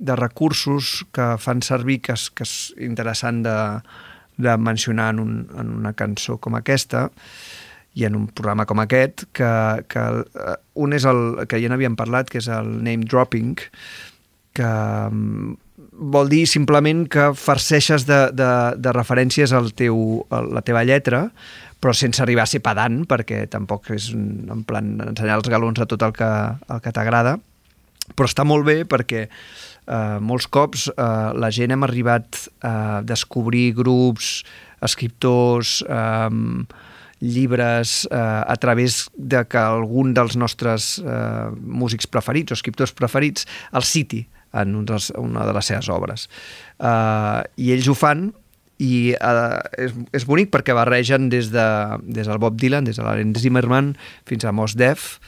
de 0.09 0.17
recursos 0.19 1.05
que 1.15 1.35
fan 1.41 1.63
servir 1.63 2.01
que 2.05 2.17
és, 2.17 2.29
que 2.35 2.47
és 2.47 2.55
interessant 2.85 3.43
de, 3.45 3.59
de 4.37 4.57
mencionar 4.59 5.13
en, 5.15 5.23
un, 5.23 5.37
en 5.59 5.77
una 5.79 5.95
cançó 5.97 6.39
com 6.43 6.59
aquesta 6.59 7.09
i 7.95 8.07
en 8.09 8.17
un 8.19 8.27
programa 8.27 8.67
com 8.67 8.83
aquest, 8.83 9.29
que, 9.33 9.51
que 9.89 10.05
uh, 10.25 10.57
un 10.83 10.97
és 10.97 11.07
el 11.07 11.47
que 11.49 11.61
ja 11.63 11.71
n'havíem 11.71 11.95
parlat, 11.99 12.31
que 12.31 12.43
és 12.43 12.51
el 12.51 12.73
name 12.83 13.07
dropping, 13.07 13.55
que 14.55 14.71
vol 15.95 16.29
dir 16.29 16.45
simplement 16.51 17.05
que 17.11 17.31
farceixes 17.39 18.07
de, 18.09 18.21
de, 18.35 18.51
de 18.81 18.95
referències 18.97 19.53
al 19.55 19.71
teu, 19.77 20.25
a 20.31 20.43
la 20.43 20.63
teva 20.67 20.85
lletra, 20.87 21.29
però 21.81 21.95
sense 21.95 22.23
arribar 22.25 22.47
a 22.47 22.51
ser 22.51 22.63
pedant, 22.65 23.03
perquè 23.09 23.45
tampoc 23.53 23.91
és 23.95 24.11
en 24.15 24.65
plan 24.67 24.95
ensenyar 25.05 25.39
els 25.41 25.51
galons 25.53 25.81
a 25.81 25.89
tot 25.91 26.03
el 26.07 26.15
que, 26.17 26.31
el 26.73 26.81
que 26.85 26.95
t'agrada, 26.97 27.37
però 28.15 28.29
està 28.29 28.45
molt 28.49 28.67
bé 28.67 28.83
perquè 28.89 29.27
eh, 29.29 30.19
molts 30.21 30.49
cops 30.53 30.89
eh, 30.93 31.05
la 31.37 31.53
gent 31.55 31.75
hem 31.75 31.87
arribat 31.87 32.41
a 32.65 33.03
descobrir 33.07 33.71
grups, 33.77 34.43
escriptors, 34.85 35.79
eh, 35.89 36.29
llibres 37.25 38.05
eh, 38.11 38.17
a 38.19 38.57
través 38.61 39.07
de 39.17 39.45
que 39.49 39.61
algun 39.61 40.13
dels 40.17 40.37
nostres 40.37 40.99
eh, 41.01 41.51
músics 41.55 42.09
preferits 42.11 42.53
o 42.53 42.59
escriptors 42.59 42.93
preferits 42.97 43.49
el 43.73 43.87
citi 43.89 44.25
en 44.55 44.79
un 44.79 44.87
dels, 44.89 45.11
una 45.19 45.45
de 45.49 45.55
les 45.57 45.71
seves 45.73 45.91
obres. 45.93 46.29
Uh, 46.79 47.43
I 47.61 47.75
ells 47.75 47.91
ho 47.91 47.97
fan 47.99 48.29
i 48.83 49.15
uh, 49.15 49.61
és, 49.79 49.95
és 50.17 50.27
bonic 50.27 50.51
perquè 50.55 50.75
barregen 50.77 51.29
des, 51.33 51.51
de, 51.55 51.67
des 52.03 52.31
del 52.31 52.41
Bob 52.43 52.59
Dylan, 52.61 52.87
des 52.87 52.99
de 52.99 53.05
l'Aren 53.07 53.35
Zimmerman 53.39 53.95
fins 54.29 54.47
a 54.47 54.55
Mos 54.55 54.75
Def, 54.79 55.19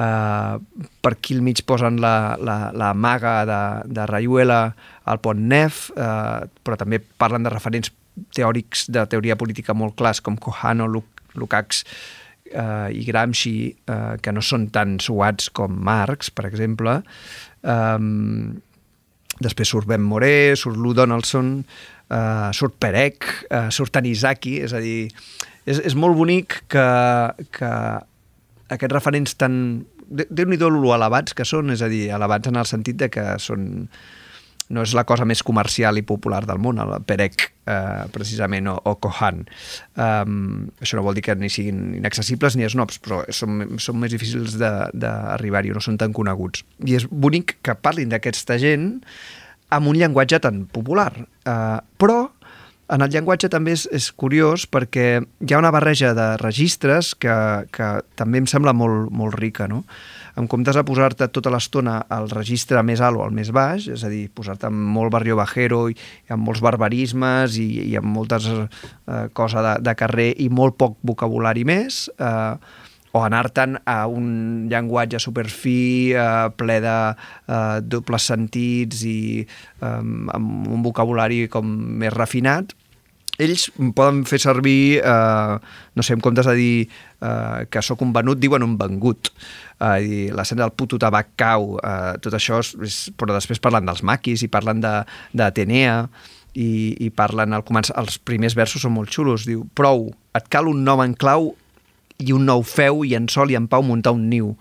uh, 0.00 0.58
per 1.02 1.14
aquí 1.14 1.36
al 1.36 1.44
mig 1.46 1.62
posen 1.66 2.00
la, 2.02 2.36
la, 2.40 2.58
la 2.74 2.92
maga 2.94 3.40
de, 3.48 3.60
de 3.94 4.06
Rayuela 4.10 4.62
al 5.10 5.22
Pont 5.22 5.46
Nef, 5.50 5.88
uh, 5.94 6.46
però 6.64 6.78
també 6.80 7.00
parlen 7.00 7.46
de 7.46 7.52
referents 7.54 7.92
teòrics 8.36 8.88
de 8.92 9.06
teoria 9.10 9.38
política 9.38 9.74
molt 9.74 9.96
clars 9.98 10.20
com 10.20 10.36
Kohano, 10.36 10.88
Lukács 11.38 11.84
uh, 12.54 12.90
i 12.90 13.04
Gramsci, 13.06 13.54
uh, 13.88 14.16
que 14.22 14.34
no 14.34 14.42
són 14.44 14.68
tan 14.74 14.98
suats 15.02 15.50
com 15.54 15.78
Marx, 15.86 16.30
per 16.34 16.48
exemple, 16.50 17.00
Um, 17.62 18.60
després 19.40 19.72
surt 19.72 19.88
Ben 19.88 20.02
Moré, 20.04 20.56
surt 20.56 20.78
Lou 20.80 20.94
Donaldson, 20.96 21.58
uh, 22.10 22.50
surt 22.56 22.76
Perec, 22.80 23.26
uh, 23.48 23.68
surt 23.72 23.94
Tanizaki, 23.96 24.58
és 24.66 24.74
a 24.76 24.82
dir, 24.84 25.08
és, 25.64 25.80
és 25.80 25.96
molt 25.96 26.18
bonic 26.18 26.62
que, 26.72 26.86
que 27.56 27.72
aquests 28.70 28.94
referents 28.96 29.36
tan... 29.40 29.56
Déu-n'hi-do 30.10 30.72
elevats 30.90 31.36
que 31.38 31.46
són, 31.46 31.70
és 31.70 31.84
a 31.86 31.88
dir, 31.90 32.08
elevats 32.10 32.50
en 32.50 32.58
el 32.58 32.66
sentit 32.66 32.98
de 32.98 33.08
que 33.14 33.26
són 33.38 33.86
no 34.70 34.84
és 34.86 34.94
la 34.94 35.04
cosa 35.08 35.26
més 35.26 35.42
comercial 35.46 35.98
i 35.98 36.04
popular 36.06 36.44
del 36.46 36.60
món, 36.62 36.78
el 36.82 36.94
Perec, 37.06 37.48
eh, 37.66 38.06
precisament, 38.14 38.70
o, 38.70 38.76
o 38.78 38.94
Kohan. 39.02 39.42
Um, 39.98 40.70
això 40.80 40.98
no 40.98 41.04
vol 41.06 41.18
dir 41.18 41.24
que 41.26 41.36
ni 41.38 41.50
siguin 41.52 41.96
inaccessibles 41.98 42.56
ni 42.56 42.68
snobs, 42.70 43.00
però 43.02 43.22
són, 43.34 43.78
són 43.82 43.98
més 44.02 44.14
difícils 44.14 44.56
d'arribar-hi, 44.60 45.74
no 45.74 45.82
són 45.84 45.98
tan 46.00 46.14
coneguts. 46.16 46.64
I 46.86 47.00
és 47.00 47.08
bonic 47.10 47.58
que 47.66 47.74
parlin 47.74 48.12
d'aquesta 48.14 48.60
gent 48.62 48.92
amb 49.74 49.90
un 49.90 49.98
llenguatge 49.98 50.40
tan 50.42 50.64
popular. 50.70 51.12
Uh, 51.46 51.80
però 51.98 52.22
en 52.90 53.04
el 53.04 53.10
llenguatge 53.12 53.50
també 53.50 53.74
és, 53.76 53.86
és 53.94 54.10
curiós 54.18 54.66
perquè 54.70 55.06
hi 55.20 55.54
ha 55.54 55.60
una 55.60 55.70
barreja 55.74 56.14
de 56.14 56.32
registres 56.42 57.14
que, 57.14 57.34
que 57.74 57.90
també 58.18 58.42
em 58.42 58.48
sembla 58.50 58.74
molt, 58.74 59.12
molt 59.14 59.38
rica, 59.38 59.68
no? 59.70 59.84
En 60.38 60.46
comptes 60.50 60.76
de 60.76 60.84
posar-te 60.86 61.28
tota 61.34 61.52
l'estona 61.52 62.00
al 62.12 62.30
registre 62.30 62.82
més 62.86 63.02
alt 63.04 63.18
o 63.18 63.24
al 63.24 63.34
més 63.34 63.50
baix, 63.54 63.88
és 63.90 64.04
a 64.04 64.10
dir, 64.12 64.26
posar-te 64.34 64.68
amb 64.68 64.90
molt 64.96 65.12
barrio 65.14 65.38
bajero 65.38 65.86
i, 65.90 65.96
i 66.28 66.36
amb 66.36 66.46
molts 66.46 66.62
barbarismes 66.64 67.58
i, 67.60 67.68
i 67.90 67.96
amb 67.98 68.10
moltes 68.14 68.46
eh, 68.50 69.26
coses 69.36 69.64
de, 69.66 69.74
de 69.86 69.96
carrer 69.98 70.30
i 70.38 70.50
molt 70.52 70.78
poc 70.80 70.98
vocabulari 71.06 71.66
més, 71.68 72.06
eh, 72.18 72.54
o 73.10 73.22
anar-te'n 73.26 73.80
a 73.90 74.04
un 74.06 74.68
llenguatge 74.70 75.18
superfí, 75.22 76.12
eh, 76.14 76.50
ple 76.56 76.78
de 76.84 76.98
eh, 77.10 77.80
dobles 77.82 78.28
sentits 78.30 79.02
i 79.08 79.20
eh, 79.42 79.88
amb 79.88 80.70
un 80.70 80.84
vocabulari 80.86 81.46
com 81.50 81.66
més 82.02 82.14
refinat, 82.14 82.76
ells 83.40 83.70
poden 83.96 84.24
fer 84.28 84.40
servir, 84.42 85.00
eh, 85.00 85.54
no 85.96 86.04
sé, 86.04 86.14
en 86.14 86.22
comptes 86.24 86.46
de 86.46 86.56
dir 86.58 86.74
eh, 87.20 87.66
que 87.70 87.82
sóc 87.84 88.02
un 88.04 88.12
venut, 88.16 88.40
diuen 88.40 88.64
un 88.66 88.76
vengut. 88.80 89.32
Eh, 89.80 90.30
l'escena 90.34 90.64
del 90.66 90.74
puto 90.76 90.98
tabac 91.00 91.34
cau, 91.40 91.76
eh, 91.78 92.18
tot 92.24 92.36
això, 92.36 92.60
és, 92.84 93.00
però 93.16 93.36
després 93.36 93.62
parlen 93.62 93.88
dels 93.88 94.02
maquis 94.06 94.44
i 94.44 94.50
parlen 94.52 94.82
d'Atenea 94.82 96.02
i, 96.54 96.70
i 96.98 97.10
parlen, 97.14 97.54
al 97.54 97.64
començar, 97.66 97.96
els 98.00 98.18
primers 98.18 98.56
versos 98.58 98.82
són 98.84 98.96
molt 98.96 99.12
xulos, 99.14 99.46
diu, 99.48 99.64
prou, 99.74 100.10
et 100.36 100.48
cal 100.52 100.70
un 100.70 100.84
nom 100.86 101.02
en 101.04 101.14
clau 101.14 101.52
i 102.20 102.34
un 102.36 102.44
nou 102.48 102.64
feu 102.66 103.04
i 103.08 103.14
en 103.16 103.30
sol 103.32 103.52
i 103.52 103.56
en 103.58 103.68
pau 103.70 103.84
muntar 103.86 104.12
un 104.16 104.28
niu 104.32 104.54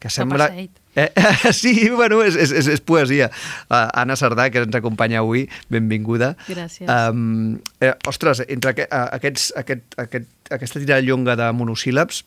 que 0.00 0.10
sembla... 0.10 0.48
Eh, 0.94 1.08
sí, 1.52 1.88
bueno, 1.90 2.20
és, 2.22 2.36
és, 2.36 2.52
és, 2.52 2.68
és 2.74 2.82
poesia. 2.84 3.30
Uh, 3.70 3.88
Anna 4.02 4.16
Sardà, 4.18 4.50
que 4.52 4.64
ens 4.66 4.76
acompanya 4.76 5.22
avui, 5.22 5.46
benvinguda. 5.72 6.34
Gràcies. 6.50 6.86
Um, 6.86 7.56
eh, 7.80 7.94
ostres, 8.08 8.44
entre 8.48 8.74
aqu 8.74 8.86
aquests, 8.90 9.50
aquest, 9.56 9.96
aquest, 10.00 10.28
aquesta 10.52 10.82
tira 10.82 11.00
llonga 11.04 11.36
de 11.40 11.48
monosíl·labs 11.56 12.22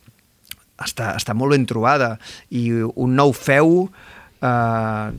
està, 0.81 1.13
està 1.15 1.35
molt 1.37 1.55
ben 1.55 1.65
trobada 1.69 2.15
i 2.49 2.69
un 2.95 3.17
nou 3.17 3.35
feu 3.35 3.87
Uh, 4.45 5.15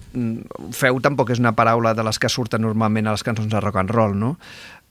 feu 0.77 1.01
tampoc 1.03 1.33
és 1.33 1.41
una 1.41 1.51
paraula 1.57 1.95
de 1.97 2.05
les 2.05 2.19
que 2.21 2.29
surten 2.31 2.63
normalment 2.63 3.09
a 3.09 3.15
les 3.17 3.25
cançons 3.27 3.49
de 3.51 3.63
rock 3.65 3.81
and 3.81 3.91
roll, 3.91 4.13
no? 4.15 4.35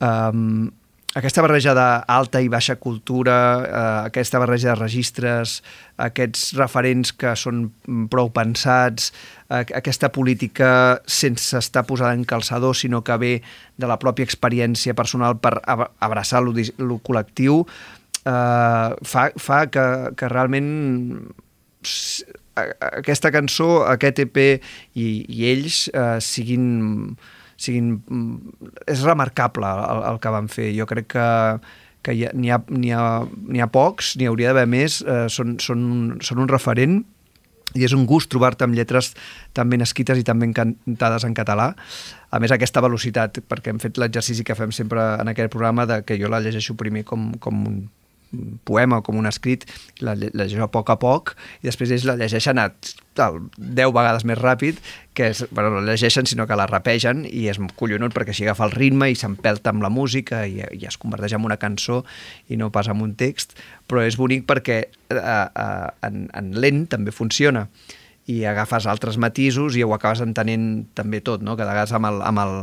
Um, 0.03 0.73
aquesta 1.15 1.39
barreja 1.45 1.71
d'alta 1.77 2.41
i 2.43 2.49
baixa 2.51 2.75
cultura, 2.75 3.35
eh, 3.63 4.07
aquesta 4.09 4.39
barreja 4.41 4.73
de 4.73 4.79
registres, 4.81 5.61
aquests 5.95 6.49
referents 6.59 7.13
que 7.15 7.31
són 7.39 7.69
prou 8.11 8.29
pensats, 8.35 9.13
eh, 9.49 9.63
aquesta 9.79 10.09
política 10.11 10.99
sense 11.07 11.55
estar 11.57 11.85
posada 11.87 12.13
en 12.13 12.25
calçador, 12.27 12.75
sinó 12.75 13.01
que 13.03 13.15
ve 13.17 13.33
de 13.77 13.87
la 13.87 13.97
pròpia 13.97 14.27
experiència 14.27 14.93
personal 14.93 15.39
per 15.39 15.61
ab- 15.63 15.87
abraçar 15.99 16.43
lo, 16.43 16.51
lo 16.51 16.99
col·lectiu, 16.99 17.63
eh, 18.25 18.89
fa, 19.01 19.29
fa 19.39 19.63
que, 19.71 19.87
que 20.19 20.27
realment 20.29 21.31
aquesta 22.55 23.31
cançó, 23.31 23.85
aquest 23.87 24.19
EP 24.23 24.37
i, 24.95 25.07
i 25.27 25.47
ells 25.51 25.85
eh, 25.93 26.19
siguin, 26.23 27.15
siguin... 27.57 27.97
mm, 28.05 28.69
És 28.91 29.03
remarcable 29.07 29.67
el, 29.67 30.03
el 30.11 30.21
que 30.23 30.35
van 30.35 30.47
fer. 30.51 30.69
Jo 30.77 30.87
crec 30.89 31.09
que, 31.15 31.27
que 32.05 32.15
hi 32.15 32.29
n'hi 32.33 32.53
ha, 32.53 32.61
n'hi 32.69 32.93
ha, 32.93 33.03
n'hi 33.25 33.63
ha 33.63 33.71
pocs, 33.71 34.15
n'hi 34.19 34.29
hauria 34.29 34.53
d'haver 34.53 34.67
més, 34.69 35.01
eh, 35.01 35.25
són, 35.31 35.57
són, 35.63 35.83
són 36.25 36.43
un 36.45 36.51
referent 36.51 37.03
i 37.75 37.83
és 37.83 37.93
un 37.95 38.05
gust 38.07 38.29
trobar-te 38.31 38.63
amb 38.63 38.77
lletres 38.77 39.11
tan 39.55 39.69
ben 39.71 39.83
escrites 39.83 40.19
i 40.21 40.23
tan 40.23 40.39
ben 40.39 40.53
cantades 40.55 41.25
en 41.27 41.35
català. 41.35 41.73
A 42.31 42.39
més, 42.39 42.53
aquesta 42.55 42.83
velocitat, 42.83 43.41
perquè 43.49 43.73
hem 43.73 43.81
fet 43.83 43.99
l'exercici 43.99 44.45
que 44.47 44.55
fem 44.55 44.71
sempre 44.75 45.03
en 45.19 45.31
aquest 45.31 45.51
programa 45.51 45.87
de 45.89 46.01
que 46.07 46.17
jo 46.21 46.31
la 46.31 46.39
llegeixo 46.43 46.77
primer 46.79 47.03
com, 47.07 47.33
com 47.43 47.65
un 47.67 47.83
poema 48.67 49.01
com 49.05 49.17
un 49.19 49.27
escrit, 49.29 49.63
la 50.03 50.15
lle- 50.15 50.31
llegeixo 50.33 50.65
a 50.65 50.71
poc 50.71 50.89
a 50.91 50.97
poc 50.99 51.35
i 51.61 51.67
després 51.69 51.91
ells 51.95 52.05
la 52.07 52.15
llegeixen 52.19 52.59
a 52.59 52.69
tal, 53.15 53.37
10 53.57 53.93
vegades 53.95 54.25
més 54.27 54.37
ràpid, 54.37 54.79
que 55.15 55.29
és, 55.31 55.45
bueno, 55.51 55.69
no 55.71 55.79
la 55.79 55.93
llegeixen 55.93 56.27
sinó 56.27 56.43
que 56.47 56.57
la 56.59 56.65
rapegen 56.67 57.23
i 57.29 57.45
és 57.47 57.59
collonut 57.79 58.11
perquè 58.15 58.33
així 58.33 58.43
agafa 58.43 58.65
el 58.67 58.73
ritme 58.75 59.07
i 59.11 59.15
s'empelta 59.15 59.71
amb 59.71 59.85
la 59.85 59.89
música 59.93 60.43
i, 60.47 60.59
i 60.75 60.83
es 60.89 60.97
converteix 60.99 61.37
en 61.37 61.45
una 61.47 61.55
cançó 61.61 62.01
i 62.51 62.57
no 62.59 62.71
pas 62.75 62.89
en 62.91 62.99
un 63.05 63.13
text, 63.15 63.55
però 63.87 64.03
és 64.03 64.17
bonic 64.19 64.43
perquè 64.49 64.81
eh, 64.83 65.15
eh, 65.15 65.91
en, 66.09 66.25
en 66.33 66.51
lent 66.59 66.87
també 66.91 67.15
funciona 67.15 67.69
i 68.27 68.39
agafes 68.49 68.87
altres 68.89 69.19
matisos 69.21 69.75
i 69.77 69.83
ho 69.85 69.91
acabes 69.93 70.19
entenent 70.25 70.87
també 70.97 71.19
tot, 71.21 71.43
no? 71.45 71.53
Cada 71.55 71.71
vegades 71.75 71.91
amb, 71.93 72.07
el, 72.09 72.23
amb, 72.25 72.41
el, 72.41 72.55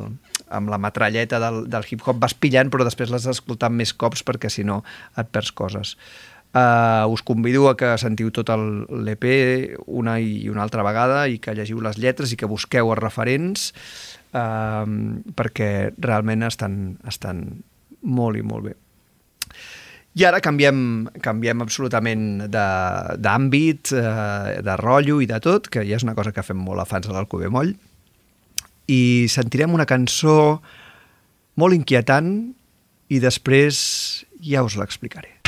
amb 0.52 0.70
la 0.72 0.78
metralleta 0.78 1.40
del, 1.42 1.64
del 1.72 1.86
hip-hop 1.88 2.20
vas 2.22 2.34
pillant, 2.38 2.70
però 2.72 2.84
després 2.86 3.10
l'has 3.12 3.26
escoltat 3.32 3.72
més 3.72 3.94
cops 3.96 4.22
perquè 4.26 4.50
si 4.52 4.64
no 4.68 4.82
et 5.18 5.32
perds 5.32 5.52
coses. 5.56 5.96
Uh, 6.52 7.08
us 7.08 7.22
convido 7.24 7.64
a 7.70 7.76
que 7.80 7.94
sentiu 7.96 8.28
tot 8.36 8.50
l'EP 8.52 9.24
una 9.88 10.18
i 10.20 10.50
una 10.52 10.60
altra 10.66 10.84
vegada 10.84 11.22
i 11.32 11.38
que 11.40 11.54
llegiu 11.56 11.80
les 11.80 11.96
lletres 11.96 12.34
i 12.34 12.36
que 12.36 12.44
busqueu 12.50 12.90
els 12.92 13.00
referents 13.00 13.70
uh, 14.36 14.84
perquè 15.32 15.70
realment 15.96 16.44
estan, 16.44 16.98
estan 17.08 17.46
molt 18.04 18.36
i 18.36 18.44
molt 18.44 18.68
bé. 18.68 18.74
I 20.12 20.26
ara 20.28 20.42
canviem, 20.44 21.06
canviem 21.24 21.62
absolutament 21.64 22.44
de- 22.52 23.16
d'àmbit, 23.16 23.94
eh, 23.96 24.60
de 24.60 24.74
rotllo 24.76 25.22
i 25.24 25.26
de 25.30 25.38
tot, 25.40 25.70
que 25.72 25.86
ja 25.88 25.96
és 25.96 26.04
una 26.04 26.12
cosa 26.14 26.34
que 26.36 26.44
fem 26.44 26.58
molt 26.60 26.82
a 26.82 26.84
fans 26.84 27.08
de 27.08 27.14
l'Alcover 27.14 27.48
Moll, 27.48 27.72
i 28.92 29.28
sentirem 29.32 29.72
una 29.72 29.88
cançó 29.88 30.60
molt 31.60 31.76
inquietant 31.76 32.32
i 33.12 33.20
després 33.22 33.78
ja 34.42 34.64
us 34.66 34.76
l'explicaré. 34.80 35.38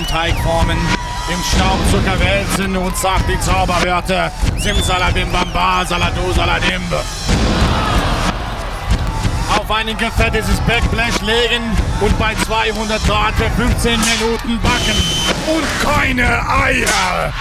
Stücke 0.00 0.06
vom 0.06 0.06
Teig 0.06 0.34
formen, 0.42 0.78
im 1.28 1.42
Staubzucker 1.54 2.18
wälzen 2.20 2.76
und 2.76 2.96
sagt 2.96 3.28
die 3.28 3.38
Zauberwörter 3.40 4.30
Simsalabim 4.58 5.30
Bamba, 5.32 5.84
Saladu 5.86 6.32
Saladim. 6.34 6.82
Auf 9.56 9.70
ein 9.70 9.86
gefettetes 9.96 10.60
Backblech 10.66 11.20
legen 11.22 11.76
und 12.00 12.18
bei 12.18 12.34
200 12.34 13.04
Grad 13.06 13.34
für 13.34 13.50
15 13.50 14.00
Minuten 14.00 14.60
backen. 14.60 14.96
Und 15.48 15.66
keine 15.82 16.48
Eier! 16.48 17.32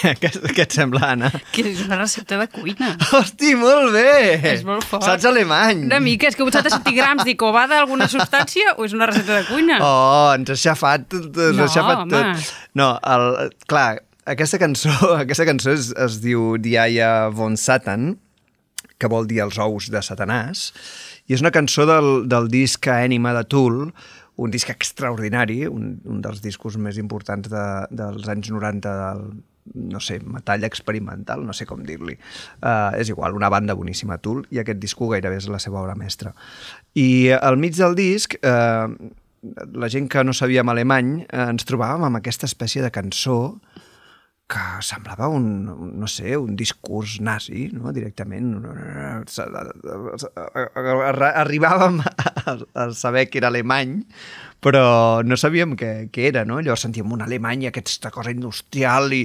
què, 0.20 0.30
què 0.56 0.64
et 0.64 0.74
sembla, 0.76 1.12
Anna? 1.14 1.30
Que 1.54 1.64
és 1.70 1.80
una 1.84 1.98
recepta 2.00 2.38
de 2.40 2.46
cuina. 2.52 2.92
Hosti, 3.16 3.54
molt 3.58 3.92
bé! 3.94 4.38
És 4.54 4.64
molt 4.66 4.84
fort. 4.88 5.04
Saps 5.06 5.26
alemany? 5.28 5.84
Una 5.88 6.00
mica, 6.04 6.28
és 6.30 6.36
que 6.38 6.44
80 6.46 6.72
centigrams 6.76 7.24
d'icovà 7.28 7.66
d'alguna 7.70 8.08
substància 8.10 8.76
o 8.78 8.86
és 8.88 8.94
una 8.96 9.08
recepta 9.10 9.40
de 9.40 9.48
cuina? 9.50 9.80
Oh, 9.84 10.30
ens 10.36 10.52
has 10.54 10.62
xafat, 10.64 11.06
ens 11.18 11.36
has 11.36 11.58
No, 11.58 11.68
xafat 11.72 12.04
home. 12.04 12.14
tot. 12.14 12.54
No, 12.80 12.90
el, 13.14 13.52
clar, 13.70 13.88
aquesta 14.30 14.60
cançó, 14.62 14.94
aquesta 15.24 15.46
cançó 15.48 15.74
es, 15.74 15.90
es 15.96 16.20
diu 16.24 16.54
Diaya 16.62 17.28
von 17.34 17.56
Satan, 17.60 18.14
que 19.00 19.08
vol 19.08 19.24
dir 19.28 19.40
els 19.44 19.56
ous 19.62 19.88
de 19.92 20.02
Satanàs, 20.04 20.70
i 21.30 21.36
és 21.36 21.40
una 21.44 21.52
cançó 21.54 21.86
del, 21.88 22.26
del 22.28 22.48
disc 22.52 22.84
Ànima 22.92 23.32
de 23.36 23.44
Tool, 23.48 23.86
un 24.40 24.52
disc 24.52 24.68
extraordinari, 24.72 25.66
un, 25.68 25.94
un 26.08 26.20
dels 26.24 26.40
discos 26.44 26.76
més 26.80 26.96
importants 27.00 27.48
de, 27.52 27.64
dels 27.92 28.28
anys 28.32 28.48
90 28.52 28.92
del, 29.00 29.22
no 29.74 30.00
sé, 30.00 30.18
metall 30.24 30.64
experimental, 30.66 31.44
no 31.46 31.54
sé 31.56 31.66
com 31.68 31.84
dir-li. 31.86 32.16
Uh, 32.60 32.96
és 32.98 33.12
igual, 33.12 33.36
una 33.36 33.50
banda 33.52 33.76
boníssima, 33.78 34.18
Tool, 34.18 34.44
i 34.50 34.62
aquest 34.62 34.80
disco 34.82 35.10
gairebé 35.12 35.40
és 35.40 35.48
la 35.52 35.60
seva 35.62 35.82
obra 35.82 35.96
mestra. 35.98 36.34
I 36.98 37.30
al 37.36 37.60
mig 37.60 37.76
del 37.78 37.96
disc, 37.98 38.36
uh, 38.40 38.88
la 39.72 39.88
gent 39.88 40.08
que 40.12 40.24
no 40.24 40.34
sabíem 40.36 40.68
alemany, 40.68 41.14
eh, 41.22 41.46
ens 41.48 41.64
trobàvem 41.68 42.04
amb 42.04 42.20
aquesta 42.20 42.48
espècie 42.50 42.82
de 42.84 42.90
cançó 42.92 43.38
que 44.50 44.82
semblava 44.82 45.28
un, 45.30 45.68
un, 45.70 45.92
no 46.00 46.08
sé, 46.10 46.34
un 46.36 46.56
discurs 46.58 47.20
nazi, 47.22 47.68
no? 47.70 47.92
directament. 47.94 48.50
Arribàvem 51.30 52.00
a, 52.02 52.56
a 52.82 52.88
saber 52.90 53.28
que 53.30 53.38
era 53.38 53.52
alemany, 53.52 54.00
però 54.60 55.22
no 55.24 55.36
sabíem 55.40 55.74
què, 55.78 55.90
què 56.12 56.28
era, 56.30 56.44
no? 56.48 56.60
Llavors 56.60 56.84
sentíem 56.86 57.10
una 57.12 57.26
Alemanya, 57.28 57.70
aquesta 57.70 58.12
cosa 58.12 58.32
industrial, 58.34 59.12
i 59.16 59.24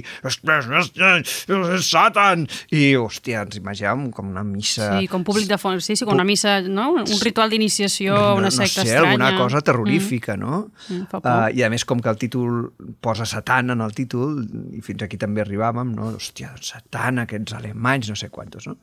Satan! 1.86 2.46
I, 2.72 2.96
hòstia, 2.96 3.44
ens 3.44 3.58
imaginàvem 3.60 4.08
com 4.16 4.30
una 4.32 4.44
missa... 4.46 4.88
Sí, 4.96 5.10
com 5.12 5.24
públic 5.26 5.48
de 5.50 5.58
fons, 5.60 5.84
sí, 5.84 5.96
sí, 5.98 6.08
com 6.08 6.16
una 6.16 6.26
missa, 6.26 6.58
no? 6.64 6.88
Un 7.02 7.22
ritual 7.22 7.52
d'iniciació, 7.52 8.16
una 8.38 8.50
secta 8.54 8.82
no 8.82 8.88
sé, 8.88 8.96
estranya. 8.96 9.12
alguna 9.12 9.30
cosa 9.38 9.62
terrorífica, 9.66 10.36
mm. 10.36 10.40
no? 10.40 10.62
Mm. 10.88 11.20
Uh, 11.20 11.50
I 11.56 11.66
a 11.66 11.70
més, 11.72 11.84
com 11.88 12.00
que 12.02 12.12
el 12.12 12.20
títol 12.20 12.72
posa 13.04 13.28
Satan 13.28 13.76
en 13.76 13.84
el 13.84 13.94
títol, 13.96 14.40
i 14.76 14.82
fins 14.84 15.04
aquí 15.06 15.20
també 15.20 15.44
arribàvem, 15.44 15.94
no? 15.96 16.12
Hòstia, 16.16 16.54
Satan, 16.64 17.22
aquests 17.26 17.56
alemanys, 17.60 18.12
no 18.12 18.18
sé 18.18 18.32
quantos, 18.32 18.68
no? 18.70 18.78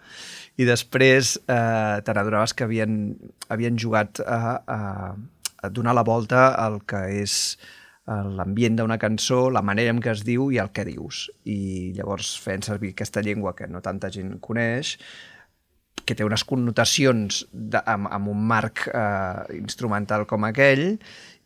I 0.61 0.67
després 0.69 1.35
eh, 1.49 2.01
te 2.05 2.13
n'adonaves 2.13 2.53
que 2.53 2.67
havien, 2.67 2.97
havien 3.49 3.79
jugat 3.79 4.21
a, 4.21 4.59
a 4.69 4.79
donar 5.69 5.95
la 5.95 6.03
volta 6.07 6.49
al 6.59 6.81
que 6.89 7.01
és 7.21 7.35
eh, 8.07 8.23
l'ambient 8.37 8.79
d'una 8.79 8.99
cançó, 9.01 9.49
la 9.51 9.63
manera 9.65 9.93
en 9.93 10.01
què 10.03 10.13
es 10.13 10.23
diu 10.27 10.49
i 10.51 10.59
el 10.63 10.71
que 10.75 10.87
dius. 10.87 11.27
I 11.45 11.93
llavors 11.97 12.35
feien 12.43 12.65
servir 12.65 12.93
aquesta 12.93 13.23
llengua 13.25 13.55
que 13.55 13.67
no 13.67 13.83
tanta 13.85 14.11
gent 14.13 14.37
coneix, 14.43 14.97
que 16.03 16.15
té 16.19 16.25
unes 16.25 16.43
connotacions 16.43 17.45
de, 17.53 17.79
amb, 17.79 18.09
amb 18.11 18.33
un 18.33 18.41
marc 18.49 18.87
eh, 18.89 19.59
instrumental 19.59 20.27
com 20.27 20.43
aquell, 20.49 20.97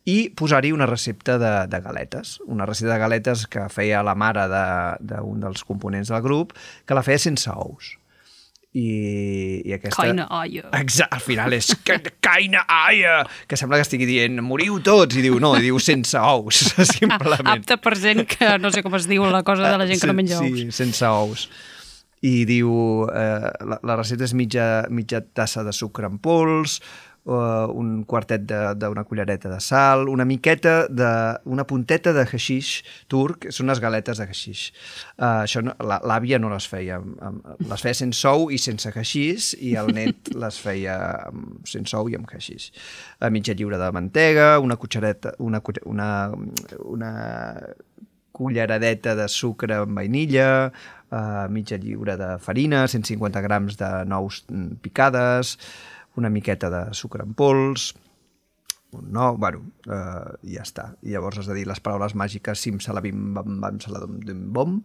i 0.08 0.30
posar-hi 0.32 0.72
una 0.72 0.86
recepta 0.88 1.36
de, 1.38 1.52
de 1.68 1.80
galetes. 1.84 2.38
Una 2.46 2.66
recepta 2.66 2.94
de 2.94 3.00
galetes 3.02 3.46
que 3.50 3.68
feia 3.68 4.02
la 4.06 4.16
mare 4.16 4.46
d'un 4.48 5.06
de, 5.06 5.16
d'un 5.20 5.42
dels 5.44 5.64
components 5.68 6.10
del 6.14 6.22
grup, 6.24 6.54
que 6.86 6.96
la 6.96 7.04
feia 7.04 7.20
sense 7.20 7.52
ous. 7.52 7.96
I, 8.76 9.62
i 9.64 9.72
aquesta... 9.72 10.02
Keine 10.02 10.26
Eier. 10.42 10.66
Exacte, 10.76 11.16
al 11.16 11.22
final 11.24 11.54
és 11.56 11.70
que- 11.86 11.96
keine 12.20 12.60
Eier, 12.68 13.22
que 13.48 13.56
sembla 13.56 13.78
que 13.80 13.86
estigui 13.86 14.06
dient 14.06 14.42
moriu 14.44 14.76
tots, 14.84 15.16
i 15.16 15.24
diu 15.24 15.38
no, 15.40 15.54
i 15.56 15.64
diu 15.64 15.80
sense 15.80 16.20
ous, 16.20 16.60
simplement. 16.98 17.48
Apte 17.48 17.78
per 17.80 17.96
gent 17.98 18.26
que 18.28 18.52
no 18.60 18.70
sé 18.74 18.84
com 18.84 18.94
es 19.00 19.08
diu 19.08 19.24
la 19.32 19.42
cosa 19.42 19.70
de 19.72 19.80
la 19.80 19.88
gent 19.88 20.02
que 20.04 20.10
no 20.12 20.18
menja 20.20 20.42
ous. 20.42 20.52
Sí, 20.52 20.68
sense 20.76 21.08
ous. 21.08 21.48
I 22.20 22.42
diu, 22.44 22.70
eh, 23.14 23.50
la, 23.70 23.76
la 23.86 23.96
recepta 24.00 24.26
és 24.26 24.32
mitja, 24.34 24.64
mitja 24.90 25.20
tassa 25.22 25.62
de 25.64 25.72
sucre 25.72 26.08
en 26.10 26.16
pols, 26.18 26.80
eh, 27.28 27.66
un 27.76 28.04
quartet 28.08 28.42
de- 28.48 28.74
d'una 28.80 29.04
cullereta 29.04 29.50
de 29.52 29.60
sal, 29.60 30.08
una 30.08 30.24
miqueta 30.24 30.86
de... 30.88 31.10
una 31.44 31.64
punteta 31.68 32.12
de 32.16 32.24
haixix 32.24 32.82
turc, 33.12 33.50
són 33.52 33.68
unes 33.68 33.80
galetes 33.84 34.18
de 34.18 34.24
haixix. 34.26 34.68
Uh, 35.18 35.44
això 35.44 35.60
no, 35.62 35.74
la- 35.84 36.00
l'àvia 36.08 36.38
no 36.40 36.48
les 36.52 36.66
feia, 36.68 36.98
les 37.68 37.84
feia 37.84 37.94
sense 37.98 38.24
ou 38.28 38.48
i 38.50 38.58
sense 38.58 38.88
haixix, 38.94 39.52
i 39.60 39.74
el 39.76 39.92
net 39.94 40.30
les 40.42 40.58
feia 40.64 40.96
sense 41.68 41.96
ou 41.98 42.08
i 42.08 42.16
amb 42.16 42.28
haixix. 42.32 42.70
Uh, 43.20 43.28
mitja 43.34 43.54
lliura 43.58 43.78
de 43.78 43.90
mantega, 43.92 44.54
una 44.64 44.76
cuchareta, 44.80 45.34
una, 45.38 45.60
una, 45.84 46.10
una 46.84 47.12
culleradeta 48.32 49.14
de 49.18 49.26
sucre 49.28 49.74
amb 49.82 49.96
vainilla, 49.98 50.70
uh, 51.10 51.46
mitja 51.50 51.76
lliura 51.80 52.16
de 52.16 52.28
farina, 52.38 52.84
150 52.86 53.40
grams 53.42 53.76
de 53.80 53.88
nous 54.06 54.44
picades, 54.84 55.56
una 56.18 56.30
miqueta 56.34 56.70
de 56.72 56.82
sucre 56.98 57.24
en 57.24 57.34
pols, 57.38 57.92
un 58.96 59.10
no, 59.12 59.30
bueno, 59.36 59.62
i 60.42 60.56
ja 60.56 60.64
està. 60.64 60.90
I 61.04 61.12
llavors 61.14 61.42
has 61.42 61.48
de 61.50 61.56
dir 61.58 61.66
les 61.68 61.80
paraules 61.84 62.16
màgiques 62.16 62.60
sim 62.64 62.80
salabim 62.80 63.34
bam 63.36 63.58
bam 63.62 63.80
saladum 63.84 64.18
dim 64.24 64.46
bom 64.56 64.78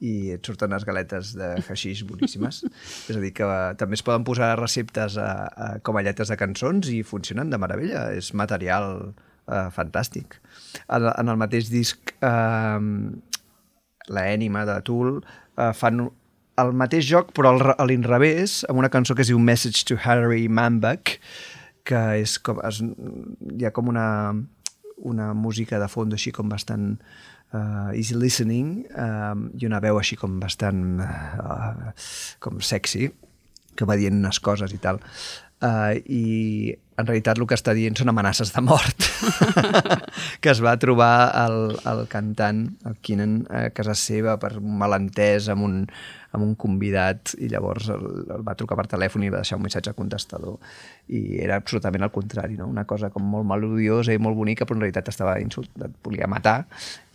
i 0.00 0.32
et 0.36 0.46
surten 0.46 0.72
les 0.72 0.84
galetes 0.88 1.34
de 1.36 1.48
haixix 1.60 2.04
boníssimes. 2.08 2.62
És 3.10 3.16
a 3.16 3.20
dir, 3.20 3.32
que 3.36 3.48
també 3.80 3.98
es 3.98 4.04
poden 4.06 4.24
posar 4.24 4.54
receptes 4.60 5.18
a, 5.20 5.30
a, 5.50 5.66
com 5.84 5.98
a 5.98 6.04
lletres 6.06 6.32
de 6.32 6.38
cançons 6.40 6.88
i 6.94 7.02
funcionen 7.06 7.50
de 7.52 7.58
meravella. 7.60 8.06
És 8.16 8.32
material 8.38 9.10
uh, 9.10 9.66
fantàstic. 9.74 10.38
En, 10.86 11.10
en 11.10 11.34
el 11.34 11.40
mateix 11.40 11.68
disc 11.72 12.14
eh, 12.16 12.80
la 14.10 14.24
Ènima 14.32 14.64
de 14.68 14.78
Tool 14.86 15.18
eh, 15.20 15.72
fan 15.76 16.06
el 16.62 16.74
mateix 16.76 17.06
joc 17.08 17.32
però 17.36 17.54
al 17.54 17.64
a 17.72 17.86
l'inrevés 17.88 18.60
amb 18.68 18.82
una 18.82 18.90
cançó 18.92 19.16
que 19.16 19.24
es 19.26 19.32
diu 19.32 19.40
Message 19.40 19.86
to 19.88 19.98
Harry 20.04 20.48
Manbeck 20.48 21.18
que 21.86 22.00
és 22.20 22.36
com, 22.44 22.60
es, 22.66 22.80
hi 23.56 23.66
ha 23.66 23.72
com 23.74 23.88
una, 23.90 24.06
una 25.10 25.32
música 25.34 25.80
de 25.80 25.88
fons 25.90 26.14
així 26.16 26.32
com 26.36 26.50
bastant 26.52 26.92
uh, 27.52 27.90
easy 27.96 28.16
listening 28.18 28.84
uh, 28.92 29.34
i 29.58 29.68
una 29.68 29.80
veu 29.82 29.98
així 30.00 30.18
com 30.20 30.38
bastant 30.42 31.00
uh, 31.00 31.90
com 32.42 32.60
sexy 32.60 33.10
que 33.76 33.88
va 33.88 33.96
dient 33.96 34.18
unes 34.20 34.40
coses 34.44 34.74
i 34.76 34.80
tal. 34.82 35.00
Uh, 35.60 35.96
i 36.08 36.72
en 37.00 37.04
realitat 37.04 37.36
el 37.36 37.44
que 37.48 37.56
està 37.56 37.74
dient 37.76 37.96
són 37.96 38.08
amenaces 38.12 38.52
de 38.54 38.62
mort 38.64 39.04
que 40.40 40.52
es 40.52 40.60
va 40.64 40.72
trobar 40.80 41.12
el, 41.42 41.74
el 41.88 42.06
cantant, 42.12 42.62
el 42.88 42.96
Keenan, 43.04 43.42
a 43.48 43.66
casa 43.76 43.96
seva 43.96 44.38
per 44.40 44.54
un 44.60 44.78
malentès 44.80 45.50
amb 45.52 45.66
un, 45.66 45.76
amb 46.32 46.44
un 46.44 46.54
convidat 46.54 47.34
i 47.42 47.48
llavors 47.50 47.88
el, 47.90 48.04
el 48.36 48.44
va 48.46 48.54
trucar 48.58 48.76
per 48.78 48.86
telèfon 48.92 49.24
i 49.26 49.30
va 49.32 49.40
deixar 49.42 49.58
un 49.58 49.64
missatge 49.66 49.94
contestador 49.98 50.58
i 51.10 51.40
era 51.42 51.56
absolutament 51.58 52.04
el 52.06 52.12
contrari, 52.14 52.54
no? 52.58 52.68
una 52.70 52.84
cosa 52.86 53.10
com 53.10 53.24
molt 53.26 53.48
melodiosa 53.48 54.14
i 54.14 54.20
molt 54.22 54.38
bonica 54.38 54.66
però 54.66 54.78
en 54.78 54.84
realitat 54.86 55.10
estava 55.10 55.38
insult, 55.42 55.70
et 55.82 55.96
volia 56.06 56.28
matar 56.30 56.64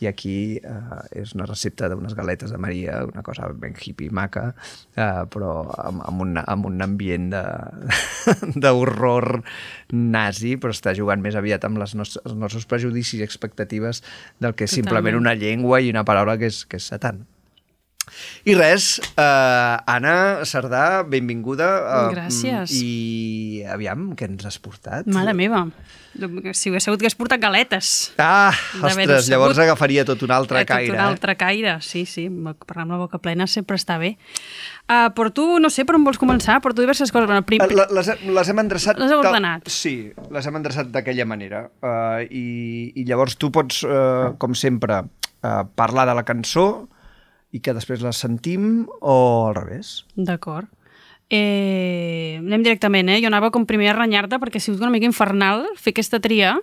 i 0.03 0.09
aquí 0.09 0.57
eh, 0.59 1.21
és 1.21 1.31
una 1.37 1.47
recepta 1.47 1.87
d'unes 1.87 2.15
galetes 2.17 2.51
de 2.51 2.57
Maria, 2.59 2.97
una 3.07 3.23
cosa 3.23 3.47
ben 3.55 3.75
hippie 3.79 4.11
maca, 4.11 4.49
eh, 4.95 5.23
però 5.31 5.53
amb, 5.71 6.03
amb, 6.03 6.25
un, 6.25 6.33
amb 6.41 6.67
un 6.67 6.81
ambient 6.83 7.29
de- 7.31 7.45
d'horror 8.65 9.41
nazi, 9.95 10.55
però 10.59 10.75
està 10.75 10.91
jugant 10.97 11.23
més 11.23 11.37
aviat 11.39 11.63
amb 11.67 11.79
les 11.79 11.95
nostres, 11.95 12.23
els 12.25 12.35
nostres 12.35 12.67
prejudicis 12.67 13.21
i 13.21 13.23
expectatives 13.23 14.03
del 14.43 14.55
que 14.55 14.67
és 14.67 14.75
simplement 14.75 15.15
Totalment. 15.15 15.23
una 15.23 15.35
llengua 15.39 15.79
i 15.79 15.93
una 15.93 16.03
paraula 16.03 16.35
que 16.41 16.51
és, 16.51 16.65
que 16.67 16.81
és 16.81 16.91
Satan. 16.91 17.23
I 18.45 18.53
res, 18.55 18.99
eh, 19.17 19.77
Anna 19.85 20.45
Cerdà, 20.45 21.03
benvinguda. 21.07 21.69
eh, 22.11 22.15
Gràcies. 22.15 22.71
I 22.71 23.63
aviam, 23.67 24.11
què 24.15 24.29
ens 24.29 24.45
has 24.45 24.59
portat? 24.59 25.07
Mare 25.07 25.33
meva. 25.33 25.65
Si 26.55 26.69
hagués 26.69 26.85
sabut 26.85 27.01
que 27.01 27.07
has 27.09 27.15
portat 27.19 27.41
galetes. 27.41 28.13
Ah, 28.17 28.53
ostres, 28.81 29.27
llavors 29.27 29.57
agafaria 29.59 30.05
tot 30.07 30.21
un 30.23 30.31
altre 30.31 30.61
Eh, 30.61 30.65
tot 30.65 30.75
caire. 30.77 30.93
Un 30.93 30.99
altre 31.03 31.35
caire, 31.35 31.73
sí, 31.81 32.05
sí. 32.05 32.29
Parlar 32.65 32.83
amb 32.85 32.91
la 32.95 32.97
boca 33.01 33.17
plena 33.19 33.47
sempre 33.47 33.75
està 33.75 33.97
bé. 33.99 34.13
Uh, 34.87 35.09
porto, 35.17 35.59
no 35.59 35.69
sé 35.69 35.83
per 35.83 35.95
on 35.97 36.05
vols 36.05 36.17
començar, 36.21 36.61
porto 36.61 36.79
diverses 36.81 37.11
coses. 37.11 37.27
Bueno, 37.27 37.43
prim, 37.43 37.61
Eh, 37.61 37.67
la- 37.73 37.87
Les, 37.91 38.07
les 38.23 38.49
hem 38.49 38.59
endreçat... 38.59 38.97
Les 38.97 39.11
heu 39.11 39.19
ordenat. 39.19 39.67
Sí, 39.67 40.13
les 40.31 40.45
hem 40.45 40.55
endreçat 40.55 40.87
d'aquella 40.87 41.25
manera. 41.25 41.69
Uh, 41.81 42.23
i, 42.29 42.93
I 42.95 43.03
llavors 43.03 43.35
tu 43.35 43.51
pots, 43.51 43.83
uh, 43.83 44.35
com 44.37 44.53
sempre, 44.55 45.01
uh, 45.43 45.63
parlar 45.75 46.05
de 46.07 46.13
la 46.15 46.23
cançó 46.23 46.87
i 47.51 47.61
que 47.63 47.75
després 47.75 48.03
la 48.05 48.13
sentim 48.15 48.85
o 49.01 49.17
al 49.49 49.55
revés. 49.57 50.05
D'acord. 50.15 50.69
Eh, 51.29 52.37
anem 52.37 52.63
directament, 52.65 53.09
eh? 53.09 53.19
Jo 53.23 53.29
anava 53.31 53.49
com 53.53 53.65
primer 53.65 53.89
a 53.91 53.97
renyar-te 53.97 54.37
perquè 54.41 54.61
ha 54.61 54.65
sigut 54.65 54.83
una 54.83 54.93
mica 54.93 55.09
infernal 55.09 55.65
fer 55.77 55.95
aquesta 55.95 56.21
tria. 56.21 56.55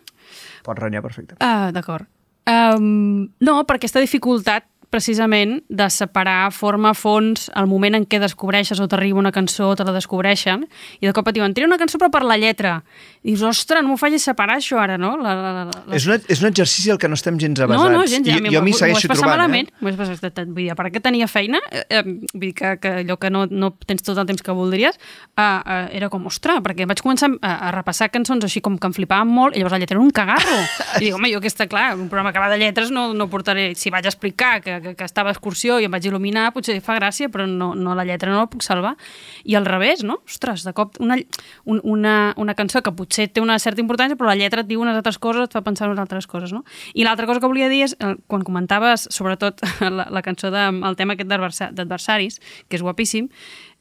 Pots 0.66 0.82
renyar 0.82 1.02
perfecte. 1.02 1.38
Ah, 1.40 1.70
d'acord. 1.74 2.06
Um, 2.46 3.30
no, 3.42 3.60
per 3.66 3.78
aquesta 3.78 4.02
dificultat 4.02 4.66
precisament 4.92 5.62
de 5.72 5.88
separar 5.90 6.50
forma, 6.52 6.92
fons, 6.94 7.48
el 7.58 7.66
moment 7.70 7.96
en 7.96 8.04
què 8.06 8.20
descobreixes 8.22 8.78
o 8.82 8.86
t'arriba 8.90 9.18
una 9.18 9.32
cançó 9.34 9.70
o 9.72 9.76
te 9.78 9.86
la 9.88 9.94
descobreixen, 9.96 10.66
i 11.00 11.08
de 11.08 11.14
cop 11.16 11.30
et 11.32 11.38
diuen, 11.38 11.54
tria 11.56 11.66
una 11.68 11.78
cançó 11.80 11.98
però 12.00 12.10
per 12.12 12.22
la 12.28 12.36
lletra. 12.40 12.82
I 13.22 13.32
dius, 13.32 13.42
ostres, 13.46 13.82
no 13.82 13.92
m'ho 13.92 13.98
facis 14.00 14.24
separar 14.28 14.58
això 14.60 14.78
ara, 14.82 14.98
no? 14.98 15.14
La, 15.20 15.32
la, 15.38 15.52
la, 15.56 15.64
la... 15.70 15.82
És, 15.96 16.06
una, 16.08 16.18
és 16.28 16.42
un 16.42 16.50
exercici 16.50 16.90
al 16.92 16.98
que 17.00 17.08
no 17.10 17.16
estem 17.18 17.38
gens 17.40 17.58
No, 17.58 17.66
avasats. 17.68 17.92
no, 17.94 18.04
gens, 18.10 18.26
ja, 18.28 18.38
I, 18.38 18.52
jo 18.54 18.62
m'hi 18.66 18.72
segueixo 18.76 19.08
trobant. 19.08 19.30
malament. 19.30 19.68
Eh? 19.70 19.76
M'ho 19.80 19.88
vaig 19.90 19.98
passar 20.00 20.16
malament. 20.18 20.48
Vull 20.52 20.62
dir, 20.62 20.70
a 20.72 20.76
part 20.78 20.92
que 20.94 21.00
tenia 21.04 21.28
feina, 21.30 21.60
eh, 21.70 21.84
eh, 21.88 22.02
vull 22.04 22.46
dir 22.48 22.52
que, 22.58 22.74
que 22.82 22.94
allò 23.02 23.16
que 23.22 23.30
no, 23.30 23.46
no 23.50 23.72
tens 23.86 24.02
tot 24.02 24.18
el 24.18 24.26
temps 24.28 24.42
que 24.42 24.52
voldries, 24.56 24.98
eh, 24.98 25.42
eh, 25.42 25.88
era 26.00 26.10
com, 26.12 26.26
ostres, 26.26 26.60
perquè 26.66 26.86
vaig 26.90 27.00
començar 27.04 27.30
a, 27.40 27.52
a 27.68 27.72
repassar 27.74 28.10
cançons 28.12 28.44
així 28.44 28.60
com 28.60 28.76
que 28.78 28.90
em 28.90 28.96
flipaven 28.96 29.30
molt, 29.30 29.54
i 29.56 29.62
llavors 29.62 29.76
la 29.78 29.82
lletra 29.84 29.96
era 29.96 30.04
un 30.04 30.10
cagarro. 30.10 30.58
I 30.98 31.06
dic, 31.06 31.14
home, 31.16 31.30
jo 31.32 31.38
aquesta, 31.40 31.68
clar, 31.70 31.92
un 31.96 32.08
programa 32.10 32.32
que 32.34 32.42
va 32.42 32.50
de 32.52 32.58
lletres 32.60 32.90
no, 32.90 33.12
no 33.14 33.30
portaré... 33.32 33.70
Si 33.78 33.90
vaig 33.90 34.04
explicar 34.06 34.60
que, 34.62 34.80
que, 34.82 34.94
que 34.98 35.04
estava 35.06 35.30
a 35.30 35.34
excursió 35.36 35.78
i 35.80 35.86
em 35.86 35.92
vaig 35.94 36.04
il·luminar, 36.10 36.50
potser 36.52 36.76
fa 36.84 36.96
gràcia, 36.98 37.30
però 37.32 37.46
no, 37.48 37.72
no 37.78 37.94
la 37.98 38.04
lletra 38.04 38.30
no 38.32 38.40
la 38.42 38.48
puc 38.50 38.64
salvar. 38.66 38.96
I 39.44 39.56
al 39.58 39.66
revés, 39.66 40.02
no? 40.04 40.18
Ostres, 40.28 40.64
de 40.66 40.74
cop 40.76 40.98
una, 41.00 41.16
un, 41.64 41.80
una, 41.84 42.34
una 42.36 42.54
cançó 42.58 42.82
que 42.82 42.92
potser 42.92 43.28
té 43.32 43.40
una 43.40 43.58
certa 43.62 43.80
importància, 43.80 44.18
però 44.18 44.28
la 44.28 44.36
lletra 44.36 44.62
et 44.66 44.68
diu 44.68 44.82
unes 44.82 44.98
altres 44.98 45.18
coses, 45.22 45.46
et 45.48 45.54
fa 45.56 45.62
pensar 45.64 45.86
en 45.88 45.94
unes 45.96 46.02
altres 46.04 46.26
coses, 46.26 46.52
no? 46.52 46.64
I 46.94 47.06
l'altra 47.06 47.26
cosa 47.30 47.40
que 47.40 47.48
volia 47.50 47.70
dir 47.72 47.84
és, 47.88 47.96
eh, 48.00 48.14
quan 48.26 48.42
comentaves, 48.44 49.08
sobretot, 49.10 49.62
la, 49.98 50.08
la 50.10 50.22
cançó 50.26 50.50
de, 50.52 50.66
el 50.68 50.98
tema 51.00 51.14
aquest 51.16 51.30
d'adversa- 51.30 51.72
d'adversaris, 51.72 52.40
que 52.68 52.76
és 52.76 52.82
guapíssim, 52.84 53.30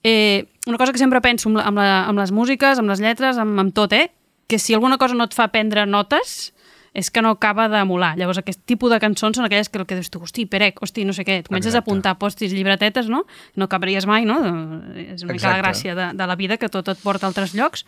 eh, 0.03 0.47
una 0.67 0.77
cosa 0.77 0.91
que 0.91 0.99
sempre 1.01 1.21
penso 1.21 1.49
amb, 1.49 1.57
la, 1.57 1.67
amb, 1.67 1.77
la, 1.77 1.99
amb 2.07 2.19
les 2.19 2.31
músiques, 2.31 2.79
amb 2.79 2.89
les 2.89 3.01
lletres, 3.01 3.37
amb, 3.41 3.59
amb 3.59 3.73
tot, 3.73 3.93
eh? 3.93 4.11
que 4.47 4.59
si 4.59 4.73
alguna 4.73 4.97
cosa 4.99 5.15
no 5.15 5.23
et 5.23 5.33
fa 5.33 5.45
prendre 5.47 5.85
notes, 5.87 6.51
és 6.93 7.09
que 7.09 7.21
no 7.23 7.31
acaba 7.31 7.67
d'emular. 7.71 8.15
Llavors, 8.19 8.41
aquest 8.41 8.61
tipus 8.67 8.91
de 8.91 8.99
cançons 8.99 9.37
són 9.37 9.47
aquelles 9.47 9.69
que 9.71 9.79
el 9.79 9.87
que 9.87 9.95
dius 9.95 10.11
tu, 10.11 10.19
hosti, 10.23 10.45
perec, 10.45 10.81
hosti, 10.83 11.05
no 11.07 11.15
sé 11.15 11.23
què, 11.27 11.39
et 11.41 11.47
comences 11.47 11.71
a 11.71 11.79
Exacte. 11.79 11.87
apuntar 11.87 12.17
postis, 12.19 12.51
llibretetes, 12.51 13.07
no? 13.07 13.23
No 13.55 13.67
acabaries 13.69 14.07
mai, 14.09 14.27
no? 14.27 14.39
És 14.99 15.23
una 15.23 15.37
mica 15.37 15.53
la 15.53 15.61
gràcia 15.63 15.95
de, 15.95 16.09
de 16.19 16.27
la 16.27 16.35
vida, 16.35 16.59
que 16.59 16.69
tot 16.71 16.91
et 16.91 16.99
porta 16.99 17.27
a 17.27 17.31
altres 17.31 17.55
llocs. 17.55 17.85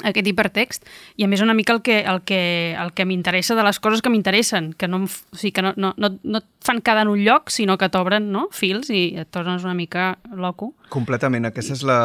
Aquest 0.00 0.26
hipertext 0.30 0.86
i 1.20 1.26
a 1.26 1.28
més 1.28 1.42
una 1.44 1.52
mica 1.52 1.74
el 1.76 1.82
que, 1.84 1.98
el 2.08 2.22
que, 2.24 2.72
el 2.72 2.94
que 2.96 3.04
m'interessa 3.04 3.52
de 3.54 3.64
les 3.66 3.76
coses 3.84 4.00
que 4.00 4.08
m'interessen 4.08 4.70
que, 4.72 4.88
no, 4.88 5.02
o 5.04 5.36
sigui, 5.36 5.50
que 5.52 5.60
no, 5.66 5.74
no, 5.76 5.90
no, 6.00 6.08
no 6.24 6.40
et 6.40 6.46
fan 6.64 6.80
quedar 6.80 7.02
en 7.04 7.10
un 7.12 7.20
lloc 7.20 7.50
sinó 7.52 7.76
que 7.76 7.90
t'obren 7.92 8.30
no? 8.32 8.46
fils 8.50 8.88
i 8.88 9.02
et 9.20 9.28
tornes 9.28 9.60
una 9.68 9.74
mica 9.76 10.14
loco 10.32 10.70
Completament, 10.90 11.44
aquesta 11.46 11.76
és 11.76 11.82
la, 11.86 11.98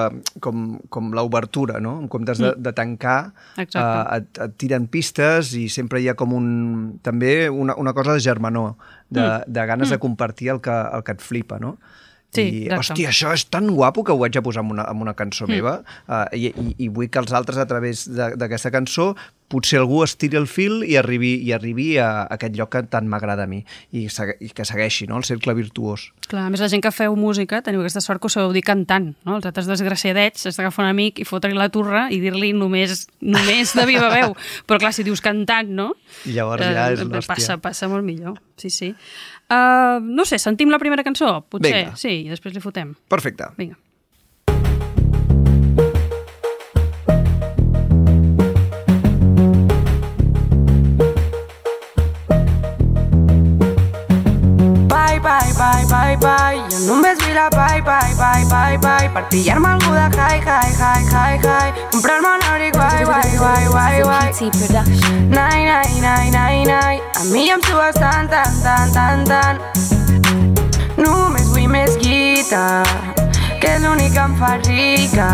com, 0.43 0.75
com 0.93 1.07
l'obertura, 1.15 1.79
no? 1.81 1.95
En 2.03 2.09
comptes 2.11 2.37
de, 2.43 2.51
de 2.57 2.73
tancar, 2.77 3.31
Mm. 3.55 3.61
Exacte. 3.63 3.79
eh, 3.79 4.17
et, 4.19 4.39
et 4.45 4.57
tiren 4.61 4.85
pistes 4.91 5.53
i 5.57 5.69
sempre 5.73 6.01
hi 6.03 6.09
ha 6.11 6.13
com 6.19 6.33
un... 6.35 6.99
també 7.01 7.47
una, 7.49 7.73
una 7.81 7.93
cosa 7.97 8.13
de 8.13 8.19
germanor, 8.21 8.75
de, 9.09 9.21
Mm. 9.23 9.53
de 9.55 9.65
ganes 9.65 9.89
de 9.89 9.97
compartir 10.03 10.49
el 10.51 10.59
que, 10.61 10.69
el 10.75 11.03
que 11.07 11.15
et 11.15 11.21
flipa, 11.23 11.57
no? 11.63 11.77
Sí, 12.35 12.43
I, 12.43 12.63
exacte. 12.67 12.93
hòstia, 12.93 13.09
això 13.13 13.33
és 13.33 13.45
tan 13.49 13.67
guapo 13.73 14.03
que 14.03 14.11
ho 14.13 14.23
haig 14.25 14.33
de 14.35 14.41
posar 14.45 14.63
en 14.65 14.71
una, 14.75 14.85
en 14.91 15.01
una 15.01 15.13
cançó 15.15 15.47
meva 15.47 15.79
uh, 16.07 16.25
i, 16.35 16.51
i, 16.51 16.75
i 16.85 16.91
vull 16.91 17.09
que 17.09 17.19
els 17.23 17.31
altres, 17.33 17.57
a 17.61 17.65
través 17.69 18.05
de- 18.11 18.35
d'aquesta 18.35 18.71
cançó, 18.73 19.13
potser 19.47 19.77
algú 19.77 19.99
estiri 20.03 20.39
el 20.39 20.47
fil 20.49 20.79
i 20.89 20.95
arribi, 20.97 21.35
i 21.45 21.51
arribi 21.53 21.99
a, 22.01 22.25
aquest 22.33 22.55
lloc 22.57 22.71
que 22.73 22.81
tant 22.89 23.05
m'agrada 23.07 23.43
a 23.45 23.47
mi 23.47 23.59
i, 23.93 24.07
segue, 24.09 24.33
i 24.41 24.49
que 24.49 24.65
segueixi 24.65 25.05
no? 25.07 25.19
el 25.21 25.23
cercle 25.27 25.53
virtuós. 25.53 26.07
Clar, 26.27 26.47
a 26.47 26.49
més 26.49 26.59
la 26.63 26.67
gent 26.71 26.81
que 26.81 26.89
feu 26.91 27.13
música 27.15 27.59
teniu 27.61 27.83
aquesta 27.83 28.01
sort 28.01 28.19
que 28.23 28.25
ho 28.25 28.33
sabeu 28.33 28.51
dir 28.55 28.63
cantant, 28.65 29.11
no? 29.23 29.35
Els 29.37 29.45
altres 29.45 29.67
desgraciadets 29.69 30.47
has 30.49 30.57
d'agafar 30.57 30.87
un 30.87 30.89
amic 30.95 31.21
i 31.21 31.27
fotre-li 31.29 31.55
la 31.59 31.69
turra 31.69 32.07
i 32.09 32.17
dir-li 32.23 32.49
només, 32.57 33.05
només 33.21 33.75
de 33.77 33.85
viva 33.85 34.09
veu. 34.09 34.33
Però 34.67 34.81
clar, 34.81 34.91
si 34.97 35.05
dius 35.05 35.21
cantant, 35.21 35.69
no? 35.77 35.91
I 36.25 36.33
llavors 36.39 36.65
ja 36.65 36.89
és 36.95 36.99
Eh, 36.99 37.05
l'hòstia. 37.05 37.29
Passa, 37.35 37.57
passa 37.61 37.87
molt 37.91 38.03
millor, 38.03 38.39
sí, 38.57 38.71
sí. 38.73 38.95
Uh, 39.45 40.01
no 40.01 40.25
sé, 40.25 40.39
sentim 40.41 40.71
la 40.73 40.79
primera 40.81 41.03
cançó? 41.05 41.43
Potser, 41.49 41.73
Vinga. 41.73 41.95
sí, 41.99 42.23
i 42.25 42.29
després 42.31 42.55
li 42.55 42.63
fotem. 42.63 42.95
Perfecte. 43.11 43.51
Vinga. 43.59 43.77
Bye, 55.15 55.21
bye, 55.21 55.53
bye, 55.55 55.85
bye, 55.87 56.17
bye. 56.17 56.59
Jo 56.69 56.79
només 56.87 57.17
la 57.33 57.49
bye, 57.49 57.81
bye, 57.81 58.13
bye, 58.19 58.43
bye, 58.49 58.77
bye. 58.77 59.07
Per 59.13 59.23
pillar-me 59.31 59.69
algú 59.69 59.93
de 59.95 60.09
hi, 60.11 60.41
hi, 60.43 60.73
hi, 60.75 61.05
hi, 61.07 61.37
hi. 61.39 61.71
Comprar-me 61.93 62.27
un 62.35 62.43
abric, 62.43 62.75
guai, 62.75 63.05
guai, 63.05 63.37
guai, 63.37 63.65
guai, 63.71 64.01
guai. 64.01 64.51
Nai, 65.29 65.63
nai, 65.63 66.01
nai, 66.01 66.29
nai, 66.31 66.65
nai. 66.65 67.01
A 67.15 67.23
mi 67.31 67.49
em 67.49 67.61
subes 67.63 67.95
tant, 67.95 68.27
tant, 68.29 68.61
tant, 68.61 68.91
tant, 68.91 69.25
tant. 69.25 69.57
Només 70.97 71.47
vull 71.47 71.69
més 71.71 71.95
guita, 72.03 72.83
que 73.61 73.71
és 73.71 73.81
l'únic 73.81 74.13
que 74.13 74.19
em 74.19 74.35
fa 74.35 74.57
rica. 74.67 75.29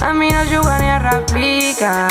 A 0.00 0.12
mi 0.14 0.30
no 0.30 0.44
juga 0.46 0.78
ni 0.78 0.90
a 0.94 0.98
replica, 1.02 2.06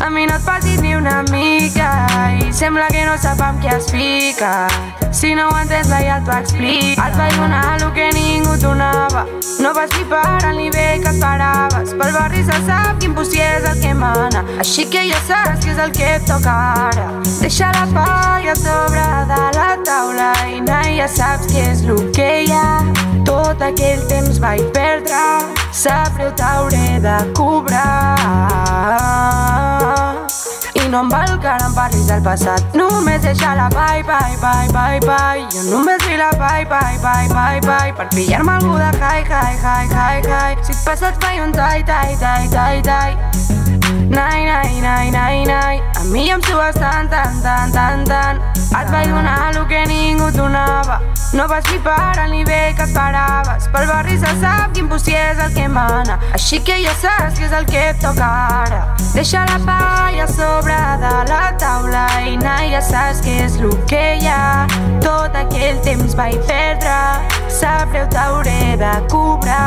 a 0.00 0.08
mi 0.08 0.24
no 0.24 0.40
et 0.40 0.44
passis 0.48 0.80
ni 0.80 0.96
una 0.96 1.22
mica. 1.30 2.06
I 2.40 2.52
sembla 2.52 2.88
que 2.88 3.04
no 3.04 3.18
sap 3.20 3.44
amb 3.44 3.60
qui 3.60 3.68
es 3.68 3.92
fica. 3.92 4.70
Si 5.16 5.34
no 5.34 5.48
ho 5.48 5.58
entens, 5.58 5.88
la 5.88 6.02
ja 6.04 6.20
t'ho 6.20 6.32
explico. 6.36 7.00
Et 7.00 7.14
vaig 7.16 7.32
donar 7.40 7.80
el 7.80 7.92
que 7.96 8.10
ningú 8.12 8.52
donava. 8.60 9.24
No 9.64 9.72
vas 9.72 9.88
flipar 9.94 10.44
al 10.44 10.58
nivell 10.58 11.00
que 11.00 11.08
esperaves. 11.08 11.94
Pel 11.96 12.12
barri 12.12 12.44
se 12.44 12.58
sap 12.66 12.98
que 13.00 13.06
impossible 13.08 13.46
és 13.46 13.64
el 13.70 13.80
que 13.80 13.94
mana. 13.94 14.44
Així 14.60 14.84
que 14.92 15.06
ja 15.08 15.16
saps 15.24 15.64
que 15.64 15.72
és 15.72 15.80
el 15.80 15.94
que 15.96 16.10
et 16.18 16.28
toca 16.28 16.52
ara. 16.90 17.06
Deixa 17.40 17.72
la 17.72 17.86
palla 17.96 18.52
a 18.52 18.56
sobre 18.60 19.06
de 19.32 19.40
la 19.56 19.70
taula 19.88 20.34
i 20.52 20.60
nai, 20.60 20.98
ja 21.00 21.08
saps 21.08 21.48
què 21.48 21.64
és 21.70 21.80
el 21.88 22.12
que 22.12 22.28
hi 22.42 22.52
ha. 22.52 22.84
Tot 23.24 23.64
aquell 23.64 24.04
temps 24.12 24.36
vaig 24.44 24.68
perdre, 24.76 25.24
sap 25.72 26.12
greu 26.20 26.36
t'hauré 26.36 27.00
de 27.00 27.16
cobrar. 27.32 27.86
No 30.96 31.02
em 31.02 31.08
val 31.10 31.38
que 31.38 31.46
ara 31.46 31.88
del 31.92 32.22
passat 32.24 32.74
Només 32.74 33.20
deixa 33.20 33.54
la 33.54 33.68
bye, 33.68 34.02
bye, 34.02 34.38
bye, 34.40 34.70
bye, 34.72 35.00
bye. 35.04 35.44
Jo 35.52 35.66
només 35.68 36.00
vull 36.06 36.16
la 36.16 36.30
bye, 36.40 36.64
bye, 36.64 36.96
bye, 37.04 37.28
bye, 37.34 37.60
bye. 37.68 37.92
Per 37.98 38.08
pillar-me 38.14 38.54
algú 38.54 38.78
de 38.80 38.88
hi, 39.04 39.20
hi, 39.28 39.60
hi, 39.60 39.84
hi, 39.92 40.24
hi 40.24 40.64
Si 40.64 40.72
et 40.72 40.82
passa 40.88 41.12
et 41.12 41.22
faig 41.22 41.44
un 41.44 41.52
tai, 41.52 41.84
tai, 41.84 42.16
tai, 42.16 42.48
tai, 42.48 42.82
tai 42.82 43.65
Nai, 44.08 44.44
nai, 44.44 44.80
nai, 44.80 45.10
nai, 45.10 45.44
nai. 45.44 45.82
A 45.98 46.04
mi 46.04 46.30
em 46.30 46.40
subes 46.42 46.74
tant, 46.78 47.08
tant, 47.10 47.42
tant, 47.42 47.72
tant, 47.72 48.04
tant 48.06 48.40
Et 48.56 48.90
vaig 48.92 49.08
donar 49.08 49.50
el 49.56 49.66
que 49.66 49.84
ningú 49.86 50.30
donava. 50.30 51.00
No 51.32 51.48
vas 51.48 51.64
flipar 51.66 52.18
al 52.18 52.30
nivell 52.30 52.74
que 52.76 52.84
esperaves 52.84 53.66
Pel 53.72 53.86
barri 53.88 54.18
se 54.18 54.30
sap 54.40 54.72
que 54.72 54.80
impossible 54.80 55.18
és 55.32 55.38
el 55.42 55.52
que 55.54 55.66
mana. 55.68 56.20
Així 56.38 56.60
que 56.62 56.76
ja 56.84 56.94
saps 57.02 57.38
que 57.38 57.46
és 57.48 57.52
el 57.58 57.66
que 57.66 57.82
et 57.90 58.00
toca 58.00 58.28
ara. 58.62 58.80
Deixa 59.12 59.44
la 59.50 59.58
palla 59.66 60.24
a 60.24 60.28
sobre 60.30 60.78
de 61.02 61.14
la 61.32 61.44
taula 61.58 62.06
I 62.30 62.36
nai, 62.38 62.70
ja 62.76 62.82
saps 62.84 63.20
que 63.26 63.38
és 63.44 63.58
el 63.58 63.74
que 63.90 64.04
hi 64.20 64.26
ha. 64.30 64.66
Tot 65.02 65.34
aquell 65.42 65.82
temps 65.82 66.14
vaig 66.14 66.38
perdre. 66.46 66.98
Sap 67.50 67.90
greu 67.90 68.06
t'hauré 68.14 68.76
de 68.78 68.94
cobrar 69.10 69.66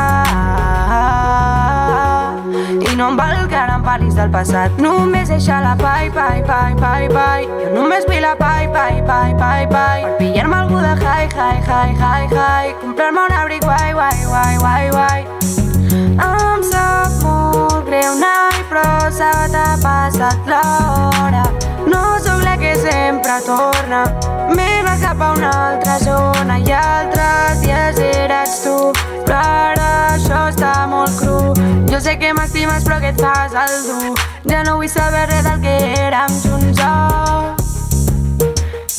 i 2.92 2.96
no 2.96 3.10
em 3.10 3.16
val 3.16 3.46
que 3.48 3.54
ara 3.54 3.76
em 3.78 3.82
parlis 3.84 4.14
del 4.18 4.30
passat. 4.34 4.78
Només 4.82 5.28
deixa 5.30 5.60
la 5.62 5.76
pai, 5.78 6.10
pai, 6.14 6.42
pai, 6.46 6.74
pai, 6.80 7.08
pai. 7.12 7.46
Jo 7.60 7.70
només 7.74 8.06
vull 8.08 8.22
la 8.24 8.34
pai, 8.38 8.66
pai, 8.74 9.02
pai, 9.06 9.34
pai, 9.38 9.66
pai. 9.70 10.02
Per 10.06 10.16
pillar-me 10.18 10.56
algú 10.58 10.80
de 10.82 10.94
hi, 10.96 11.28
hi, 11.36 11.52
hi, 11.68 11.84
hi, 12.00 12.26
hi. 12.34 12.72
Comprar-me 12.80 13.26
un 13.28 13.36
abric 13.40 13.62
guai, 13.64 13.92
guai, 13.92 14.24
guai, 14.26 14.56
guai, 14.64 14.90
guai. 14.90 15.20
Em 16.26 16.66
sap 16.66 17.14
molt 17.22 17.86
greu, 17.86 18.14
nai, 18.18 18.64
però 18.72 18.86
se 19.10 19.30
t'ha 19.54 19.68
passat 19.84 20.50
l'hora. 20.50 21.46
No 21.86 22.02
sóc 22.24 22.42
la 22.42 22.56
sempre 22.80 23.36
torna. 23.46 24.04
M'he 24.54 24.68
anat 24.80 25.00
cap 25.02 25.20
a 25.20 25.30
una 25.36 25.50
altra 25.68 25.98
zona 25.98 26.58
I 26.58 26.72
altres 26.72 27.60
dies 27.60 27.98
eres 27.98 28.56
tu 28.64 28.76
Però 29.26 29.38
ara 29.38 29.88
això 30.16 30.48
està 30.50 30.72
molt 30.90 31.14
cru. 31.20 31.54
Jo 31.90 32.00
sé 32.00 32.16
que 32.18 32.32
m'estimes 32.34 32.84
però 32.86 33.00
que 33.02 33.12
et 33.14 33.20
fas 33.20 33.54
el 33.54 33.76
dur? 33.88 34.14
Ja 34.50 34.62
no 34.66 34.78
vull 34.80 34.88
saber 34.90 35.26
res 35.30 35.44
del 35.46 35.60
que 35.64 35.76
érem 36.00 36.38
junts 36.42 36.82
oh. 36.86 37.54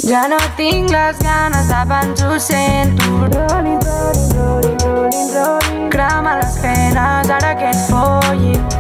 Ja 0.08 0.26
no 0.28 0.40
tinc 0.58 0.92
les 0.92 1.20
ganes 1.24 1.68
d'abans 1.72 2.24
ho 2.24 2.40
sento. 2.40 3.12
Rolling, 3.32 3.80
rolling, 3.88 4.32
rolling, 4.36 4.78
rolling, 4.86 5.34
rolling 5.36 5.90
Crema 5.92 6.38
les 6.42 6.58
penes 6.64 7.30
ara 7.30 7.56
que 7.60 7.72
et 7.72 7.82
follin 7.90 8.71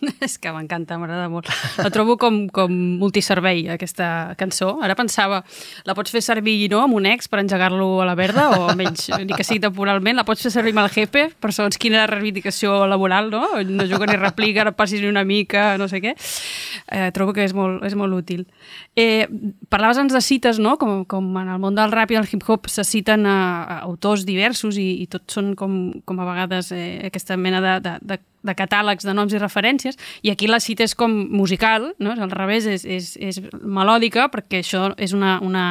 És 0.26 0.36
que 0.40 0.52
m'encanta, 0.52 0.98
m'agrada 1.00 1.28
molt. 1.32 1.48
La 1.80 1.90
trobo 1.92 2.16
com, 2.20 2.42
com 2.52 2.72
multiservei, 3.00 3.66
aquesta 3.72 4.34
cançó. 4.40 4.72
Ara 4.84 4.96
pensava, 4.98 5.42
la 5.88 5.96
pots 5.96 6.12
fer 6.14 6.22
servir 6.24 6.56
no, 6.72 6.82
amb 6.84 6.96
un 6.98 7.08
ex 7.10 7.28
per 7.30 7.40
engegar-lo 7.42 7.88
a 8.02 8.08
la 8.08 8.16
verda, 8.18 8.48
o 8.56 8.68
almenys, 8.70 9.08
ni 9.26 9.36
que 9.36 9.46
sigui 9.46 9.62
temporalment, 9.64 10.18
la 10.18 10.26
pots 10.28 10.44
fer 10.46 10.52
servir 10.54 10.74
amb 10.74 10.84
el 10.84 10.92
jefe, 10.94 11.26
per 11.40 11.52
segons 11.56 11.78
quina 11.80 12.06
reivindicació 12.10 12.84
laboral, 12.90 13.30
no? 13.32 13.44
No 13.68 13.88
juga 13.90 14.08
ni 14.10 14.18
replica, 14.20 14.64
no 14.66 14.74
passis 14.76 15.02
ni 15.02 15.10
una 15.10 15.24
mica, 15.28 15.74
no 15.80 15.88
sé 15.90 16.02
què. 16.04 16.14
Eh, 16.90 17.10
trobo 17.16 17.34
que 17.36 17.44
és 17.44 17.54
molt, 17.56 17.84
és 17.86 17.96
molt 17.98 18.16
útil. 18.16 18.46
Eh, 18.96 19.28
parlaves 19.68 20.00
abans 20.00 20.16
de 20.16 20.24
cites, 20.24 20.60
no? 20.62 20.76
Com, 20.80 21.04
com 21.08 21.30
en 21.40 21.52
el 21.52 21.60
món 21.62 21.76
del 21.78 21.92
rap 21.92 22.12
i 22.14 22.18
el 22.20 22.28
hip-hop 22.30 22.70
se 22.72 22.84
citen 22.86 23.26
a, 23.28 23.38
a 23.62 23.78
autors 23.86 24.24
diversos 24.28 24.80
i, 24.80 24.90
i 25.04 25.06
tots 25.10 25.36
són 25.36 25.54
com, 25.58 25.78
com 26.06 26.20
a 26.20 26.28
vegades 26.28 26.72
eh, 26.76 27.00
aquesta 27.10 27.36
mena 27.36 27.60
de, 27.64 27.78
de, 27.84 27.96
de 28.14 28.20
de 28.42 28.54
catàlegs 28.56 29.06
de 29.06 29.14
noms 29.16 29.34
i 29.34 29.40
referències, 29.40 29.98
i 30.22 30.32
aquí 30.32 30.48
la 30.48 30.60
cita 30.60 30.86
és 30.86 30.94
com 30.94 31.12
musical, 31.30 31.92
no? 31.98 32.14
al 32.16 32.32
revés, 32.32 32.66
és, 32.66 32.84
és, 32.84 33.12
és 33.20 33.40
melòdica, 33.60 34.30
perquè 34.32 34.64
això 34.64 34.90
és 34.96 35.14
una, 35.16 35.38
una 35.44 35.66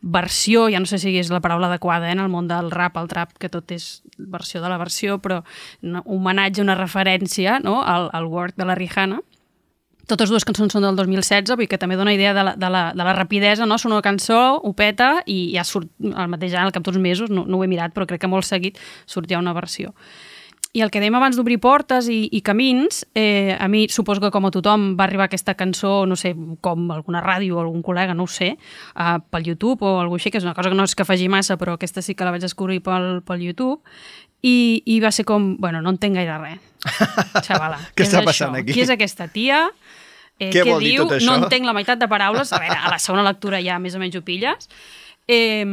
versió, 0.00 0.68
ja 0.72 0.80
no 0.80 0.88
sé 0.88 0.98
si 0.98 1.12
és 1.20 1.28
la 1.30 1.42
paraula 1.44 1.68
adequada 1.68 2.08
eh, 2.08 2.14
en 2.16 2.22
el 2.22 2.30
món 2.32 2.48
del 2.48 2.70
rap, 2.72 2.96
el 2.96 3.08
trap, 3.08 3.34
que 3.38 3.50
tot 3.52 3.70
és 3.72 4.00
versió 4.16 4.62
de 4.62 4.70
la 4.72 4.78
versió, 4.80 5.18
però 5.20 5.42
un 5.82 6.00
homenatge, 6.04 6.62
una 6.64 6.78
referència 6.78 7.58
no? 7.60 7.82
al, 7.84 8.08
al 8.16 8.30
work 8.32 8.56
de 8.56 8.64
la 8.64 8.78
Rihanna, 8.78 9.20
totes 10.10 10.30
dues 10.32 10.46
cançons 10.46 10.74
són 10.74 10.82
del 10.82 10.96
2016, 10.98 11.54
vull 11.54 11.68
que 11.70 11.78
també 11.78 11.98
dona 11.98 12.14
idea 12.16 12.32
de 12.34 12.42
la, 12.42 12.56
de 12.58 12.70
la, 12.72 12.82
de 12.96 13.06
la 13.06 13.14
rapidesa, 13.14 13.66
no? 13.68 13.78
Sona 13.78 14.00
una 14.00 14.06
cançó, 14.06 14.40
ho 14.58 14.72
peta 14.74 15.20
i 15.30 15.52
ja 15.54 15.62
surt 15.66 15.90
el 16.02 16.32
mateix 16.32 16.56
any, 16.56 16.66
al 16.66 16.74
cap 16.74 16.86
d'uns 16.86 16.98
mesos, 16.98 17.30
no, 17.30 17.44
no 17.46 17.60
ho 17.60 17.64
he 17.64 17.70
mirat, 17.70 17.94
però 17.94 18.08
crec 18.10 18.24
que 18.24 18.30
molt 18.30 18.48
seguit 18.48 18.80
surt 19.06 19.30
ja 19.30 19.38
una 19.38 19.54
versió. 19.54 19.94
I 20.72 20.84
el 20.84 20.90
que 20.94 21.00
dèiem 21.02 21.16
abans 21.18 21.34
d'obrir 21.34 21.56
portes 21.58 22.06
i, 22.06 22.28
i 22.30 22.40
camins, 22.46 23.00
eh, 23.18 23.56
a 23.58 23.66
mi 23.66 23.88
suposo 23.90 24.22
que 24.22 24.30
com 24.30 24.44
a 24.46 24.52
tothom 24.54 24.92
va 24.94 25.02
arribar 25.08 25.26
aquesta 25.26 25.56
cançó, 25.58 26.04
no 26.06 26.14
sé, 26.14 26.30
com 26.62 26.84
alguna 26.94 27.18
ràdio 27.24 27.56
o 27.58 27.62
algun 27.64 27.82
col·lega, 27.82 28.14
no 28.14 28.28
ho 28.28 28.30
sé, 28.30 28.52
eh, 28.54 29.16
pel 29.34 29.48
YouTube 29.50 29.82
o 29.82 29.96
alguna 29.98 30.20
així, 30.22 30.30
que 30.30 30.38
és 30.38 30.46
una 30.46 30.54
cosa 30.54 30.70
que 30.70 30.78
no 30.78 30.86
és 30.86 30.94
que 30.94 31.06
faci 31.08 31.26
massa, 31.28 31.56
però 31.58 31.74
aquesta 31.74 32.04
sí 32.06 32.14
que 32.14 32.22
la 32.28 32.30
vaig 32.30 32.46
descobrir 32.46 32.78
pel, 32.86 33.18
pel 33.26 33.42
YouTube, 33.48 33.80
i, 34.46 34.82
i 34.86 35.00
va 35.02 35.10
ser 35.10 35.26
com, 35.26 35.56
bueno, 35.58 35.82
no 35.82 35.90
entenc 35.90 36.14
gaire 36.16 36.38
res. 36.38 36.62
Xavala, 37.48 37.82
Què 37.90 38.06
és 38.06 38.12
està 38.12 38.22
això? 38.22 38.30
passant 38.30 38.54
aquí? 38.62 38.72
Qui 38.72 38.86
és 38.86 38.94
aquesta 38.94 39.26
tia? 39.28 39.64
Eh, 40.38 40.52
Què 40.54 40.62
vol 40.70 40.80
dir 40.80 40.94
diu? 40.94 41.02
tot 41.04 41.18
això? 41.18 41.26
No 41.28 41.42
entenc 41.42 41.66
la 41.66 41.74
meitat 41.76 41.98
de 42.00 42.08
paraules. 42.08 42.54
A 42.54 42.62
veure, 42.62 42.78
a 42.78 42.94
la 42.94 43.02
segona 43.02 43.26
lectura 43.26 43.58
ja 43.60 43.76
més 43.82 43.98
o 43.98 44.00
menys 44.00 44.16
ho 44.16 44.22
pilles. 44.24 44.70
Eh, 45.28 45.66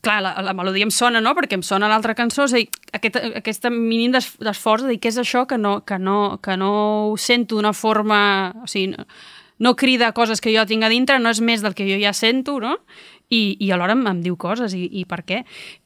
clar, 0.00 0.20
la, 0.24 0.34
la 0.42 0.54
melodia 0.56 0.86
em 0.86 0.92
sona, 0.94 1.20
no?, 1.20 1.34
perquè 1.36 1.58
em 1.58 1.64
sona 1.66 1.88
l'altra 1.90 2.14
cançó, 2.18 2.46
és 2.48 2.54
a 2.54 2.60
dir, 2.60 2.68
aquest, 2.96 3.18
aquest 3.42 3.68
mínim 3.74 4.14
d'es- 4.14 4.36
d'esforç 4.40 4.86
de 4.86 4.94
dir 4.94 5.00
què 5.02 5.12
és 5.12 5.20
això 5.20 5.46
que 5.46 5.58
no, 5.60 5.80
que 5.84 5.98
no, 5.98 6.38
que 6.42 6.56
no 6.56 6.72
ho 7.10 7.16
sento 7.20 7.56
d'una 7.56 7.74
forma... 7.76 8.20
O 8.64 8.68
sigui, 8.70 8.94
no, 8.96 9.06
no 9.60 9.74
crida 9.76 10.12
coses 10.16 10.40
que 10.40 10.54
jo 10.54 10.64
tinc 10.64 10.86
a 10.86 10.88
dintre, 10.88 11.18
no 11.20 11.28
és 11.28 11.40
més 11.44 11.60
del 11.60 11.74
que 11.76 11.84
jo 11.84 11.98
ja 12.00 12.14
sento, 12.16 12.58
no? 12.64 12.78
I, 13.30 13.54
i 13.60 13.68
alhora 13.70 13.92
em, 13.92 14.00
em 14.08 14.22
diu 14.24 14.34
coses, 14.40 14.72
i, 14.74 14.86
i 14.98 15.04
per 15.06 15.20
què? 15.22 15.42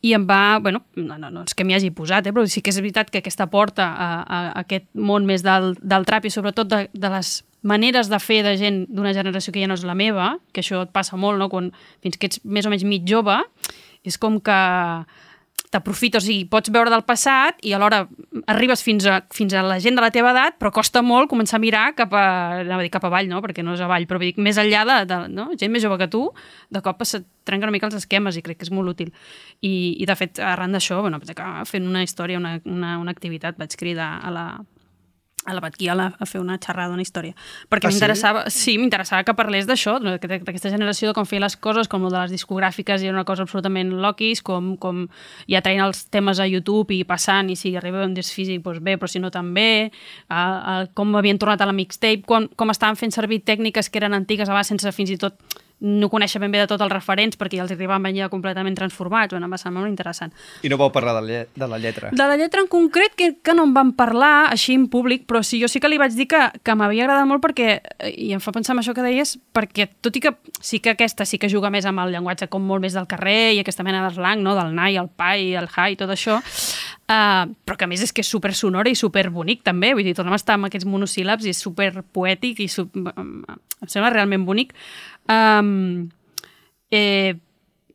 I 0.06 0.14
em 0.16 0.22
va, 0.28 0.60
bueno, 0.62 0.84
no, 0.96 1.18
no, 1.18 1.28
no 1.28 1.42
és 1.42 1.52
que 1.58 1.66
m'hi 1.66 1.74
hagi 1.76 1.90
posat, 1.92 2.24
eh, 2.24 2.32
però 2.32 2.46
sí 2.48 2.62
que 2.64 2.70
és 2.72 2.78
veritat 2.80 3.10
que 3.10 3.20
aquesta 3.20 3.50
porta 3.52 3.90
a, 3.90 4.06
a 4.22 4.38
aquest 4.62 4.86
món 4.94 5.26
més 5.28 5.42
del, 5.44 5.74
del 5.82 6.06
trap 6.08 6.24
i 6.24 6.32
sobretot 6.32 6.70
de, 6.70 6.78
de 6.94 7.10
les 7.12 7.42
maneres 7.66 8.08
de 8.08 8.20
fer 8.22 8.42
de 8.46 8.54
gent 8.60 8.78
d'una 8.88 9.12
generació 9.16 9.52
que 9.52 9.60
ja 9.60 9.68
no 9.68 9.76
és 9.76 9.84
la 9.84 9.96
meva, 9.98 10.38
que 10.54 10.62
això 10.62 10.84
et 10.86 10.94
passa 10.94 11.18
molt, 11.20 11.36
no? 11.42 11.50
Quan, 11.52 11.72
fins 12.04 12.16
que 12.16 12.30
ets 12.30 12.40
més 12.44 12.64
o 12.64 12.72
menys 12.72 12.86
mig 12.88 13.04
jove, 13.10 13.36
és 14.04 14.18
com 14.20 14.40
que 14.44 14.58
t'aprofites, 15.74 16.22
o 16.22 16.26
sigui, 16.28 16.44
pots 16.50 16.70
veure 16.70 16.90
del 16.92 17.02
passat 17.06 17.58
i 17.66 17.72
alhora 17.74 18.04
arribes 18.50 18.82
fins 18.86 19.06
a, 19.10 19.18
fins 19.34 19.54
a 19.56 19.62
la 19.66 19.80
gent 19.82 19.98
de 19.98 20.04
la 20.04 20.10
teva 20.14 20.30
edat, 20.30 20.58
però 20.60 20.70
costa 20.74 21.02
molt 21.02 21.30
començar 21.30 21.58
a 21.58 21.62
mirar 21.64 21.84
cap 21.98 22.14
a, 22.14 22.26
anava 22.60 22.84
a 22.84 22.86
dir 22.86 22.92
cap 22.94 23.06
avall, 23.08 23.26
no? 23.30 23.40
perquè 23.42 23.64
no 23.66 23.74
és 23.74 23.82
avall, 23.82 24.06
però 24.10 24.20
dir, 24.22 24.34
més 24.38 24.60
enllà 24.60 24.84
de, 24.86 24.98
de 25.10 25.18
no? 25.34 25.48
gent 25.58 25.72
més 25.74 25.82
jove 25.82 25.98
que 25.98 26.10
tu, 26.12 26.28
de 26.70 26.82
cop 26.84 27.02
es 27.02 27.16
trenquen 27.44 27.68
una 27.68 27.74
mica 27.74 27.90
els 27.90 27.98
esquemes 27.98 28.38
i 28.38 28.44
crec 28.44 28.60
que 28.60 28.68
és 28.68 28.72
molt 28.74 28.94
útil. 28.94 29.10
I, 29.66 29.74
i 29.98 30.06
de 30.06 30.16
fet, 30.18 30.38
arran 30.38 30.76
d'això, 30.76 31.00
bueno, 31.02 31.18
vaig 31.22 31.34
acabar 31.34 31.66
fent 31.68 31.90
una 31.90 32.04
història, 32.06 32.38
una, 32.38 32.56
una, 32.70 32.94
una 33.02 33.16
activitat, 33.16 33.58
vaig 33.58 33.74
cridar 33.80 34.12
a 34.22 34.32
la, 34.34 34.46
a 35.44 35.54
la 35.54 35.60
Batquiala 35.60 36.14
a 36.18 36.26
fer 36.26 36.40
una 36.40 36.58
xerrada, 36.58 36.94
una 36.94 37.02
història. 37.02 37.34
Perquè 37.68 37.88
Ah, 37.88 37.90
sí? 37.90 37.98
m'interessava, 37.98 38.44
sí, 38.50 38.76
m'interessava 38.78 39.24
que 39.24 39.34
parlés 39.34 39.66
d'això, 39.68 39.98
d'aquesta 40.00 40.70
generació 40.72 41.10
de 41.10 41.14
com 41.14 41.26
feia 41.26 41.40
les 41.44 41.56
coses, 41.56 41.88
com 41.88 42.04
el 42.06 42.12
de 42.12 42.18
les 42.18 42.32
discogràfiques 42.32 43.02
i 43.02 43.08
era 43.10 43.16
una 43.16 43.24
cosa 43.24 43.42
absolutament 43.44 43.92
loquis, 44.00 44.42
com, 44.42 44.76
com 44.76 45.06
ja 45.50 45.60
traient 45.60 45.84
els 45.84 46.06
temes 46.10 46.40
a 46.40 46.46
YouTube 46.48 46.94
i 46.94 47.04
passant, 47.04 47.50
i 47.50 47.56
si 47.56 47.76
arriba 47.76 48.04
un 48.04 48.14
disc 48.14 48.32
físic, 48.34 48.62
doncs 48.62 48.80
bé, 48.80 48.96
però 48.96 49.08
si 49.10 49.20
no 49.20 49.30
també, 49.30 49.90
a, 50.28 50.40
a, 50.40 50.86
com 50.94 51.14
havien 51.16 51.38
tornat 51.38 51.60
a 51.60 51.66
la 51.66 51.76
mixtape, 51.76 52.24
com, 52.26 52.48
com 52.56 52.70
estaven 52.70 52.96
fent 52.96 53.12
servir 53.12 53.42
tècniques 53.44 53.90
que 53.90 53.98
eren 54.00 54.14
antigues 54.14 54.48
abans 54.48 54.68
sense 54.72 54.90
fins 54.92 55.10
i 55.10 55.18
tot 55.20 55.36
no 55.84 56.08
conèixer 56.08 56.40
ben 56.40 56.52
bé 56.52 56.62
de 56.62 56.68
tot 56.70 56.80
els 56.80 56.92
referents 56.92 57.36
perquè 57.36 57.58
ja 57.58 57.64
els 57.66 57.72
arribaven 57.74 58.16
ja 58.16 58.30
completament 58.32 58.76
transformats. 58.78 59.34
Bueno, 59.34 59.46
em 59.46 59.52
va 59.52 59.60
semblar 59.60 59.82
molt 59.84 59.92
interessant. 59.92 60.32
I 60.64 60.70
no 60.72 60.78
vau 60.80 60.90
parlar 60.94 61.20
de, 61.20 61.44
de 61.52 61.68
la 61.68 61.78
lletra. 61.78 62.10
De 62.10 62.28
la 62.30 62.38
lletra 62.40 62.62
en 62.64 62.68
concret, 62.72 63.12
que, 63.18 63.34
que 63.44 63.54
no 63.54 63.66
en 63.68 63.74
vam 63.76 63.92
parlar 63.96 64.48
així 64.48 64.78
en 64.78 64.86
públic, 64.88 65.26
però 65.28 65.42
sí, 65.44 65.60
jo 65.60 65.68
sí 65.68 65.82
que 65.82 65.90
li 65.92 66.00
vaig 66.00 66.16
dir 66.16 66.26
que, 66.30 66.40
que 66.64 66.76
m'havia 66.78 67.04
agradat 67.04 67.28
molt 67.28 67.44
perquè, 67.44 67.76
eh, 67.98 68.14
i 68.28 68.32
em 68.32 68.40
fa 68.40 68.54
pensar 68.56 68.72
en 68.74 68.80
això 68.80 68.96
que 68.96 69.04
deies, 69.04 69.36
perquè 69.54 69.90
tot 70.00 70.16
i 70.16 70.24
que 70.24 70.34
sí 70.64 70.80
que 70.80 70.94
aquesta 70.94 71.28
sí 71.28 71.38
que 71.38 71.52
juga 71.52 71.72
més 71.74 71.84
amb 71.84 72.00
el 72.04 72.14
llenguatge 72.14 72.48
com 72.52 72.64
molt 72.64 72.84
més 72.84 72.96
del 72.96 73.08
carrer 73.10 73.54
i 73.58 73.60
aquesta 73.60 73.84
mena 73.84 74.02
d'eslang, 74.06 74.40
no? 74.44 74.56
del 74.56 74.72
nai, 74.76 74.96
el 75.00 75.10
pai, 75.12 75.52
el 75.58 75.68
hi, 75.68 75.98
tot 76.00 76.10
això, 76.14 76.38
uh, 76.40 77.44
però 77.66 77.76
que 77.76 77.84
a 77.84 77.90
més 77.90 78.02
és 78.04 78.14
que 78.14 78.24
és 78.24 78.30
super 78.30 78.54
sonora 78.56 78.88
i 78.88 78.96
super 78.96 79.28
bonic 79.34 79.64
també, 79.66 79.92
vull 79.92 80.06
dir, 80.06 80.16
tornem 80.16 80.36
a 80.36 80.40
estar 80.40 80.56
amb 80.56 80.70
aquests 80.70 80.88
monosíl·labs 80.88 81.44
i 81.44 81.52
és 81.52 81.60
super 81.60 81.90
poètic 82.14 82.64
i 82.64 82.70
su 82.72 82.88
em 83.84 83.90
sembla 83.90 84.12
realment 84.12 84.44
bonic. 84.48 84.72
Um, 85.28 86.08
eh, 86.90 87.34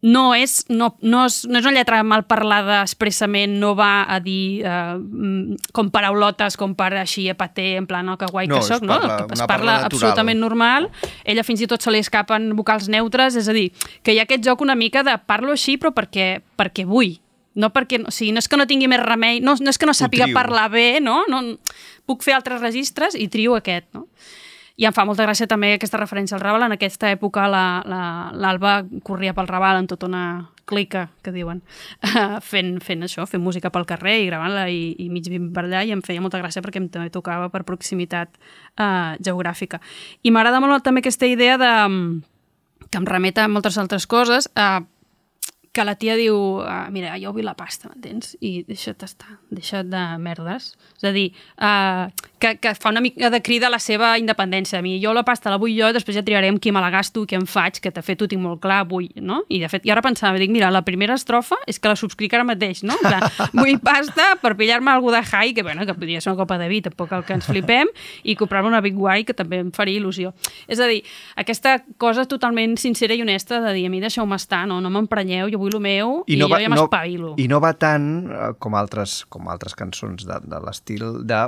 no 0.02 0.34
és, 0.34 0.63
no, 0.72 0.94
no, 1.04 1.26
és, 1.28 1.42
no 1.52 1.60
és 1.60 1.65
una 1.68 1.74
lletra 1.76 1.98
mal 2.08 2.24
parlada 2.24 2.78
expressament, 2.86 3.58
no 3.60 3.74
va 3.76 4.06
a 4.08 4.22
dir 4.24 4.62
eh, 4.63 4.96
mm, 4.96 5.58
com 5.76 5.89
paraulotes, 5.92 6.56
com 6.56 6.72
per 6.80 6.94
així 7.02 7.26
a 7.28 7.36
paté, 7.36 7.74
en 7.76 7.88
plan, 7.89 8.08
no, 8.08 8.15
que 8.18 8.30
guai 8.32 8.48
No, 8.48 8.62
que 8.62 8.63
soc, 8.70 8.86
no? 8.88 8.96
parla- 8.96 9.18
es 9.28 9.42
parla 9.44 9.74
natural. 9.74 9.86
absolutament 9.89 10.39
normal. 10.39 10.88
Ella 11.26 11.44
fins 11.44 11.62
i 11.62 11.68
tot 11.68 11.84
se 11.84 11.92
li 11.92 12.00
escapen 12.00 12.54
vocals 12.56 12.88
neutres, 12.88 13.36
és 13.36 13.50
a 13.52 13.54
dir, 13.54 13.74
que 14.02 14.15
hi 14.15 14.20
ha 14.20 14.24
aquest 14.24 14.46
joc 14.48 14.63
una 14.63 14.76
mica 14.80 15.04
de 15.04 15.18
parlo 15.28 15.52
així 15.52 15.76
però 15.78 15.92
perquè, 15.92 16.39
perquè 16.56 16.88
vull, 16.88 17.18
no 17.60 17.74
perquè, 17.76 18.00
o 18.08 18.12
sigui, 18.15 18.32
no 18.32 18.39
és 18.39 18.48
que 18.48 18.56
no 18.56 18.68
tingui 18.70 18.88
més 18.88 19.04
remei, 19.04 19.42
no, 19.44 19.58
no 19.60 19.70
és 19.70 19.78
que 19.78 19.86
no 19.89 19.92
sàpiga 19.98 20.30
parlar 20.34 20.70
bé, 20.72 21.02
no? 21.04 21.26
no? 21.28 21.44
Puc 22.08 22.24
fer 22.24 22.38
altres 22.39 22.62
registres 22.63 23.20
i 23.20 23.28
trio 23.28 23.58
aquest, 23.60 23.89
no? 23.94 24.08
I 24.80 24.86
em 24.88 24.94
fa 24.96 25.04
molta 25.04 25.26
gràcia 25.28 25.48
també 25.52 25.74
aquesta 25.76 26.00
referència 26.00 26.38
al 26.38 26.42
Raval. 26.44 26.63
En 26.70 26.72
aquesta 26.78 27.10
època 27.12 27.50
la- 27.52 27.82
la- 27.86 28.30
l'Alba 28.32 28.78
la, 28.82 29.00
corria 29.04 29.34
pel 29.36 29.50
Raval 29.52 29.82
en 29.82 29.88
tota 29.92 30.08
una 30.08 30.24
clica, 30.70 31.10
que 31.26 31.32
diuen, 31.36 31.60
fent, 32.52 32.76
fent 32.86 33.04
això, 33.04 33.26
fent 33.28 33.42
música 33.44 33.72
pel 33.74 33.88
carrer 33.89 34.20
i 34.22 34.28
gravant-la 34.30 34.68
i, 34.70 34.94
i 35.02 35.10
mig 35.10 35.26
vint 35.28 35.50
per 35.52 35.65
allà 35.65 35.82
i 35.84 35.92
em 35.92 36.04
feia 36.06 36.22
molta 36.22 36.39
gràcia 36.39 36.62
perquè 36.63 36.78
em 36.80 36.88
també 36.94 37.10
tocava 37.10 37.50
per 37.50 37.63
proximitat 37.68 38.30
eh, 38.78 39.18
geogràfica. 39.20 39.82
I 40.24 40.32
m'agrada 40.32 40.62
molt 40.63 40.84
també 40.86 41.02
aquesta 41.04 41.26
idea 41.28 41.58
de 41.58 41.72
que 42.89 42.98
em 43.02 43.06
remeta 43.10 43.44
a 43.44 43.50
moltes 43.52 43.78
altres 43.82 44.06
coses, 44.08 44.48
eh, 44.56 44.80
que 45.72 45.86
la 45.86 45.96
tia 45.96 46.16
diu, 46.18 46.36
ah, 46.66 46.88
mira, 46.92 47.14
jo 47.22 47.32
vull 47.36 47.46
la 47.46 47.54
pasta, 47.58 47.90
m'entens? 47.92 48.34
I 48.42 48.64
deixa't 48.68 49.04
estar, 49.06 49.38
deixa't 49.54 49.92
de 49.92 50.02
merdes. 50.22 50.72
És 50.98 51.06
a 51.06 51.12
dir, 51.14 51.28
uh, 51.62 52.10
que, 52.42 52.56
que 52.58 52.74
fa 52.74 52.90
una 52.90 53.02
mica 53.04 53.30
de 53.30 53.42
crida 53.46 53.68
a 53.68 53.70
la 53.70 53.80
seva 53.80 54.16
independència. 54.18 54.80
A 54.80 54.82
mi, 54.82 54.96
jo 55.04 55.14
la 55.14 55.24
pasta 55.28 55.52
la 55.54 55.60
vull 55.62 55.76
jo, 55.78 55.92
després 55.94 56.18
ja 56.18 56.24
triarem 56.26 56.58
qui 56.58 56.74
me 56.74 56.82
la 56.82 56.90
gasto, 56.90 57.26
què 57.30 57.38
em 57.38 57.46
faig, 57.50 57.78
que 57.84 57.92
de 57.94 58.04
fet 58.06 58.24
ho 58.24 58.30
tinc 58.32 58.42
molt 58.42 58.64
clar, 58.64 58.82
vull, 58.90 59.10
no? 59.22 59.44
I 59.50 59.62
de 59.62 59.70
fet, 59.70 59.86
i 59.86 59.94
ara 59.94 60.02
pensava, 60.06 60.42
dic, 60.42 60.50
mira, 60.54 60.72
la 60.74 60.82
primera 60.88 61.18
estrofa 61.20 61.60
és 61.70 61.78
que 61.78 61.92
la 61.92 61.98
subscric 62.00 62.34
ara 62.34 62.48
mateix, 62.48 62.82
no? 62.88 62.98
Plan, 63.04 63.28
vull 63.62 63.78
pasta 63.84 64.32
per 64.42 64.56
pillar-me 64.58 64.92
algú 64.92 65.14
de 65.14 65.22
high, 65.22 65.54
que 65.54 65.64
bueno, 65.68 65.86
que 65.86 65.94
podria 65.94 66.22
ser 66.22 66.34
una 66.34 66.42
copa 66.42 66.58
de 66.58 66.70
vi, 66.72 66.82
tampoc 66.86 67.14
el 67.14 67.28
que 67.28 67.38
ens 67.38 67.46
flipem, 67.50 67.94
i 68.24 68.36
comprar-me 68.40 68.72
una 68.72 68.82
Big 68.82 68.98
White, 68.98 69.30
que 69.30 69.38
també 69.38 69.62
em 69.62 69.72
faria 69.76 70.02
il·lusió. 70.02 70.34
És 70.68 70.82
a 70.82 70.90
dir, 70.90 71.04
aquesta 71.38 71.78
cosa 72.02 72.26
totalment 72.26 72.78
sincera 72.82 73.14
i 73.14 73.22
honesta 73.22 73.62
de 73.62 73.76
dir, 73.78 73.86
a 73.86 73.94
mi 73.94 74.02
deixeu-me 74.02 74.40
estar, 74.40 74.66
no, 74.70 74.80
no 74.82 74.90
m'emprenyeu, 74.94 75.52
jo 75.54 75.59
vull 75.60 75.76
el 75.78 75.84
meu 75.84 76.19
i, 76.26 76.39
jo 76.39 76.50
ja 76.50 76.72
m'espavilo. 76.72 77.36
I 77.38 77.48
no 77.52 77.62
va 77.63 77.74
tant 77.78 78.10
eh, 78.32 78.52
com 78.60 78.78
altres, 78.80 79.24
com 79.30 79.50
altres 79.52 79.76
cançons 79.78 80.28
de, 80.28 80.43
de 80.48 80.62
l'estil 80.65 81.10
de 81.28 81.48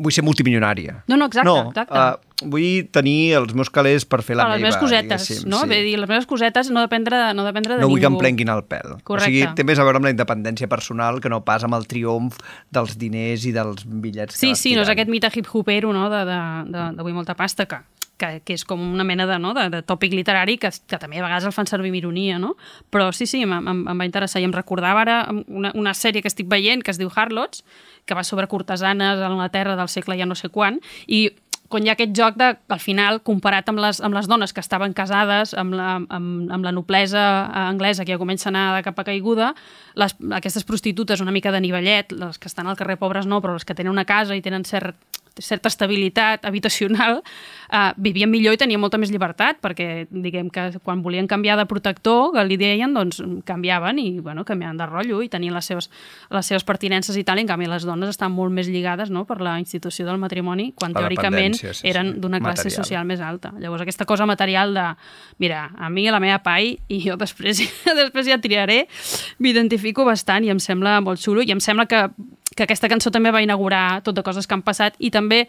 vull 0.00 0.14
ser 0.14 0.24
multimilionària. 0.24 1.02
No, 1.10 1.18
no, 1.20 1.28
exacte, 1.28 1.46
no, 1.48 1.70
exacte. 1.70 2.00
Uh, 2.00 2.48
vull 2.50 2.86
tenir 2.92 3.34
els 3.36 3.52
meus 3.56 3.68
calés 3.72 4.06
per 4.08 4.22
fer 4.24 4.38
la 4.38 4.46
les 4.48 4.62
meva, 4.62 4.70
meves 4.70 4.78
cosetes, 4.80 5.28
no? 5.44 5.60
sí. 5.60 5.70
Bé, 5.70 5.82
dir, 5.84 5.96
les 6.00 6.08
meves 6.08 6.26
cosetes 6.30 6.70
no 6.72 6.80
dependre, 6.84 7.20
no 7.36 7.44
dependre 7.44 7.76
de 7.76 7.82
no 7.82 7.88
ningú. 7.88 7.98
vull 7.98 8.04
que 8.06 8.10
em 8.10 8.18
prenguin 8.22 8.52
el 8.54 8.64
pèl. 8.70 8.96
Correcte. 9.04 9.28
O 9.28 9.28
sigui, 9.28 9.44
té 9.58 9.66
més 9.68 9.80
a 9.80 9.86
veure 9.86 10.00
amb 10.00 10.08
la 10.08 10.14
independència 10.14 10.70
personal 10.72 11.20
que 11.20 11.32
no 11.32 11.42
pas 11.44 11.66
amb 11.68 11.76
el 11.76 11.84
triomf 11.90 12.40
dels 12.72 12.96
diners 13.00 13.44
i 13.44 13.54
dels 13.56 13.84
bitllets 13.84 14.40
Sí, 14.40 14.48
que 14.48 14.56
vas 14.56 14.64
sí, 14.64 14.74
no 14.78 14.86
és 14.86 14.92
aquest 14.92 15.12
mite 15.12 15.32
hip-hopero, 15.34 15.92
no?, 15.96 16.08
de, 16.12 16.24
de, 16.28 16.42
de, 16.72 16.86
de 16.96 17.06
vull 17.06 17.16
molta 17.16 17.36
pasta, 17.36 17.68
que, 17.68 17.82
que, 18.20 18.30
que 18.44 18.56
és 18.58 18.64
com 18.68 18.80
una 18.80 19.06
mena 19.06 19.26
de, 19.28 19.38
no? 19.42 19.54
de, 19.56 19.68
de 19.72 19.82
tòpic 19.86 20.14
literari 20.16 20.58
que, 20.60 20.70
que 20.70 21.00
també 21.00 21.20
a 21.20 21.26
vegades 21.26 21.48
el 21.48 21.56
fan 21.56 21.68
servir 21.70 21.92
amb 21.92 22.00
ironia, 22.02 22.38
no? 22.42 22.54
Però 22.92 23.10
sí, 23.16 23.26
sí, 23.30 23.42
em, 23.46 23.56
em, 23.58 23.84
em 23.90 24.02
va 24.04 24.08
interessar 24.08 24.42
i 24.42 24.48
em 24.48 24.54
recordava 24.54 25.04
ara 25.06 25.20
una, 25.46 25.72
una 25.74 25.96
sèrie 25.96 26.22
que 26.22 26.30
estic 26.30 26.50
veient 26.50 26.84
que 26.84 26.92
es 26.92 27.00
diu 27.00 27.10
Harlots, 27.14 27.64
que 28.04 28.16
va 28.16 28.26
sobre 28.26 28.48
cortesanes 28.50 29.18
a 29.18 29.28
l'Anglaterra 29.28 29.78
del 29.78 29.88
segle 29.88 30.18
ja 30.20 30.28
no 30.28 30.36
sé 30.38 30.52
quan, 30.52 30.80
i 31.06 31.30
quan 31.70 31.84
hi 31.86 31.90
ha 31.92 31.94
aquest 31.94 32.10
joc 32.18 32.34
de, 32.34 32.48
al 32.74 32.80
final, 32.82 33.20
comparat 33.22 33.68
amb 33.70 33.78
les, 33.78 34.00
amb 34.02 34.16
les 34.16 34.26
dones 34.26 34.50
que 34.52 34.62
estaven 34.62 34.90
casades, 34.96 35.52
amb 35.54 35.76
la, 35.78 35.92
amb, 36.02 36.50
amb 36.50 36.66
la 36.66 36.72
noblesa 36.74 37.22
anglesa 37.68 38.02
que 38.02 38.16
ja 38.16 38.18
comença 38.18 38.48
a 38.48 38.50
anar 38.50 38.64
de 38.74 38.82
cap 38.88 38.98
a 38.98 39.04
caiguda, 39.06 39.52
les, 39.94 40.16
aquestes 40.40 40.66
prostitutes 40.66 41.22
una 41.22 41.30
mica 41.30 41.54
de 41.54 41.62
nivellet, 41.62 42.10
les 42.10 42.42
que 42.42 42.50
estan 42.50 42.66
al 42.66 42.78
carrer 42.80 42.98
pobres 42.98 43.30
no, 43.30 43.38
però 43.38 43.54
les 43.54 43.64
que 43.64 43.78
tenen 43.78 43.94
una 43.94 44.04
casa 44.04 44.34
i 44.34 44.42
tenen 44.42 44.66
cert, 44.66 44.98
certa 45.38 45.68
estabilitat 45.68 46.44
habitacional, 46.44 47.22
eh, 47.72 47.92
vivien 47.96 48.30
millor 48.30 48.54
i 48.54 48.60
tenien 48.60 48.80
molta 48.80 48.98
més 48.98 49.10
llibertat, 49.12 49.60
perquè 49.62 50.06
diguem 50.10 50.50
que 50.50 50.70
quan 50.82 51.02
volien 51.02 51.28
canviar 51.30 51.56
de 51.58 51.66
protector, 51.66 52.32
que 52.34 52.44
li 52.44 52.56
deien, 52.60 52.94
doncs 52.94 53.22
canviaven 53.46 53.98
i 53.98 54.20
bueno, 54.20 54.44
canviaven 54.44 54.80
de 54.80 54.86
rotllo 54.86 55.22
i 55.22 55.28
tenien 55.28 55.54
les 55.54 55.66
seves, 55.66 55.90
les 56.30 56.46
seves 56.46 56.64
pertinences 56.64 57.16
i 57.16 57.24
tal, 57.24 57.38
i 57.38 57.46
en 57.46 57.50
canvi 57.50 57.68
les 57.70 57.86
dones 57.86 58.10
estan 58.10 58.32
molt 58.32 58.52
més 58.52 58.68
lligades 58.68 59.10
no, 59.10 59.24
per 59.28 59.40
la 59.40 59.58
institució 59.60 60.06
del 60.06 60.18
matrimoni, 60.18 60.72
quan 60.76 60.94
La 60.94 61.04
teòricament 61.04 61.54
dependència, 61.54 61.74
sí, 61.74 61.88
eren 61.88 62.14
sí. 62.14 62.20
d'una 62.20 62.40
classe 62.40 62.66
Material. 62.66 62.84
social 62.84 63.06
més 63.06 63.20
alta. 63.20 63.52
Llavors 63.60 63.86
aquesta 63.86 64.06
cosa 64.08 64.26
material 64.26 64.74
de, 64.74 64.86
mira, 65.38 65.70
a 65.78 65.90
mi, 65.90 66.08
la 66.10 66.20
meva 66.20 66.40
pai, 66.42 66.76
i 66.88 67.00
jo 67.04 67.16
després, 67.20 67.62
després 68.02 68.26
ja 68.26 68.40
triaré, 68.42 68.84
m'identifico 69.38 70.04
bastant 70.08 70.44
i 70.44 70.52
em 70.52 70.60
sembla 70.62 70.98
molt 71.04 71.22
xulo 71.22 71.44
i 71.44 71.52
em 71.54 71.60
sembla 71.62 71.86
que 71.90 72.08
que 72.56 72.64
aquesta 72.66 72.88
cançó 72.90 73.12
també 73.14 73.30
va 73.30 73.42
inaugurar 73.44 74.02
tot 74.02 74.16
de 74.16 74.24
coses 74.26 74.48
que 74.48 74.56
han 74.56 74.64
passat 74.66 74.96
i 74.98 75.10
també 75.14 75.44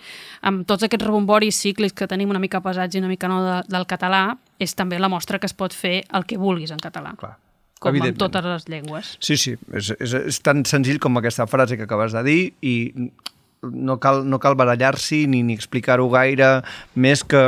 amb 0.46 0.68
tots 0.70 0.86
aquests 0.86 1.08
rebomboris 1.08 1.58
cíclics 1.64 1.96
que 1.98 2.08
tenim 2.08 2.30
una 2.30 2.42
mica 2.42 2.62
pesats 2.62 2.96
i 2.96 3.02
una 3.02 3.10
mica 3.10 3.30
no 3.32 3.42
de, 3.46 3.56
del 3.72 3.88
català, 3.90 4.38
és 4.62 4.76
també 4.78 5.00
la 5.02 5.10
mostra 5.10 5.40
que 5.42 5.50
es 5.50 5.58
pot 5.58 5.74
fer 5.74 6.04
el 6.14 6.28
que 6.30 6.38
vulguis 6.38 6.72
en 6.72 6.82
català. 6.82 7.16
Clar. 7.18 7.36
Com 7.82 7.90
en 7.90 7.98
Evidentment. 7.98 8.20
totes 8.22 8.46
les 8.46 8.68
llengües. 8.70 9.16
Sí, 9.18 9.40
sí, 9.42 9.56
és, 9.74 9.90
és, 9.98 10.14
és 10.30 10.42
tan 10.46 10.62
senzill 10.70 11.02
com 11.02 11.18
aquesta 11.18 11.48
frase 11.50 11.80
que 11.80 11.90
acabes 11.90 12.14
de 12.14 12.22
dir 12.28 12.42
i 12.62 12.76
no 13.62 13.98
cal, 14.02 14.22
no 14.30 14.38
cal 14.42 14.54
barallar-s'hi 14.58 15.26
ni, 15.30 15.42
ni 15.46 15.58
explicar-ho 15.58 16.06
gaire, 16.14 16.60
més 16.94 17.26
que 17.26 17.48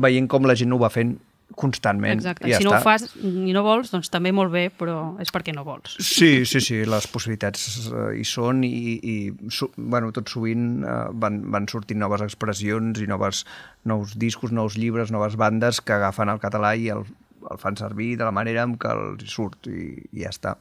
veient 0.00 0.28
com 0.32 0.48
la 0.48 0.56
gent 0.56 0.72
ho 0.72 0.80
va 0.80 0.88
fent 0.92 1.18
constantment. 1.56 2.20
Exacte. 2.20 2.48
i 2.48 2.52
ja 2.52 2.60
si 2.60 2.66
no 2.66 2.72
està. 2.74 2.80
ho 2.80 2.84
fas 2.84 3.06
i 3.16 3.54
no 3.54 3.62
vols, 3.66 3.90
doncs 3.92 4.10
també 4.12 4.32
molt 4.34 4.52
bé, 4.52 4.66
però 4.76 5.16
és 5.22 5.32
perquè 5.34 5.54
no 5.56 5.64
vols. 5.66 5.96
Sí, 5.98 6.46
sí, 6.48 6.62
sí, 6.64 6.80
les 6.88 7.08
possibilitats 7.10 7.66
eh, 7.90 8.06
hi 8.20 8.26
són 8.28 8.62
i, 8.66 8.96
i 9.00 9.16
so, 9.52 9.70
bueno, 9.76 10.12
tot 10.16 10.30
sovint 10.32 10.84
eh, 10.84 10.96
van, 11.22 11.42
van 11.52 11.68
sortint 11.70 12.00
noves 12.02 12.24
expressions 12.26 13.02
i 13.02 13.08
noves, 13.10 13.44
nous 13.90 14.16
discos, 14.20 14.54
nous 14.56 14.78
llibres, 14.78 15.12
noves 15.14 15.38
bandes 15.40 15.82
que 15.84 15.96
agafen 15.98 16.32
el 16.32 16.42
català 16.42 16.74
i 16.78 16.90
el, 16.94 17.04
el 17.50 17.62
fan 17.62 17.78
servir 17.80 18.14
de 18.20 18.28
la 18.28 18.34
manera 18.34 18.66
en 18.68 18.78
què 18.80 18.94
els 18.96 19.30
surt 19.30 19.70
i, 19.70 19.92
i 20.12 20.24
ja 20.24 20.34
està. 20.34 20.56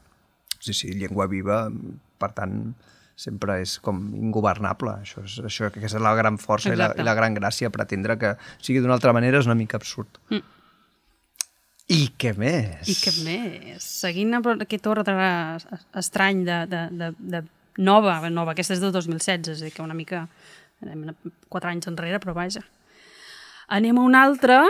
Sí, 0.60 0.74
sí, 0.76 0.92
llengua 0.98 1.30
viva, 1.32 1.68
per 2.20 2.34
tant, 2.36 2.74
sempre 3.20 3.60
és 3.64 3.78
com 3.84 4.00
ingovernable. 4.16 4.98
Això 5.04 5.24
és, 5.26 5.40
això, 5.48 5.70
que 5.74 5.84
és 5.88 5.96
la 6.00 6.16
gran 6.18 6.40
força 6.40 6.72
i 6.74 6.80
la, 6.80 6.92
i 6.96 7.06
la 7.06 7.16
gran 7.18 7.36
gràcia, 7.36 7.72
pretendre 7.72 8.16
que 8.20 8.34
sigui 8.58 8.84
d'una 8.84 8.96
altra 8.98 9.14
manera 9.16 9.40
és 9.40 9.48
una 9.50 9.58
mica 9.60 9.80
absurd. 9.80 10.20
Mm. 10.32 10.59
I 11.90 12.04
què 12.22 12.36
més? 12.38 12.86
I 12.86 12.96
què 13.02 13.14
més? 13.26 13.82
Seguint 13.82 14.38
amb 14.38 14.52
aquest 14.54 14.86
ordre 14.92 15.16
estrany 15.98 16.44
de, 16.46 16.60
de, 16.70 16.84
de, 16.94 17.10
de 17.34 17.42
nova, 17.82 18.20
nova, 18.30 18.54
aquesta 18.54 18.76
és 18.76 18.84
del 18.84 18.94
2016, 18.94 19.56
és 19.56 19.64
a 19.64 19.68
dir, 19.68 19.74
que 19.74 19.82
una 19.82 19.98
mica 19.98 20.28
anem 20.84 21.16
quatre 21.50 21.74
anys 21.74 21.90
enrere, 21.90 22.22
però 22.22 22.36
vaja. 22.38 22.62
Anem 23.74 23.98
a 23.98 24.06
una 24.06 24.24
altra 24.28 24.62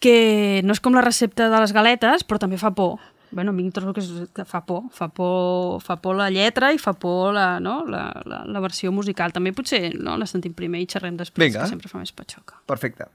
que 0.00 0.60
no 0.64 0.72
és 0.72 0.80
com 0.80 0.96
la 0.96 1.04
recepta 1.04 1.50
de 1.52 1.60
les 1.60 1.76
galetes, 1.76 2.24
però 2.24 2.40
també 2.40 2.58
fa 2.60 2.72
por. 2.72 2.98
Bueno, 3.30 3.52
a 3.52 3.54
mi 3.54 3.68
trobo 3.70 3.92
que, 3.94 4.02
és, 4.02 4.32
que 4.34 4.44
fa 4.48 4.64
por. 4.66 4.88
Fa 4.96 5.10
por, 5.12 5.78
fa 5.84 6.00
por 6.02 6.16
la 6.18 6.30
lletra 6.32 6.72
i 6.74 6.80
fa 6.82 6.96
por 6.98 7.34
la, 7.36 7.60
no? 7.62 7.84
la, 7.86 8.08
la, 8.26 8.42
la 8.48 8.62
versió 8.64 8.90
musical. 8.90 9.36
També 9.36 9.52
potser 9.54 9.92
no, 9.94 10.16
la 10.18 10.26
sentim 10.26 10.56
primer 10.56 10.82
i 10.82 10.88
xerrem 10.90 11.20
després, 11.20 11.52
Vinga. 11.52 11.62
que 11.62 11.76
sempre 11.76 11.92
fa 11.92 12.00
més 12.00 12.16
patxoca. 12.16 12.58
Perfecte. 12.66 13.06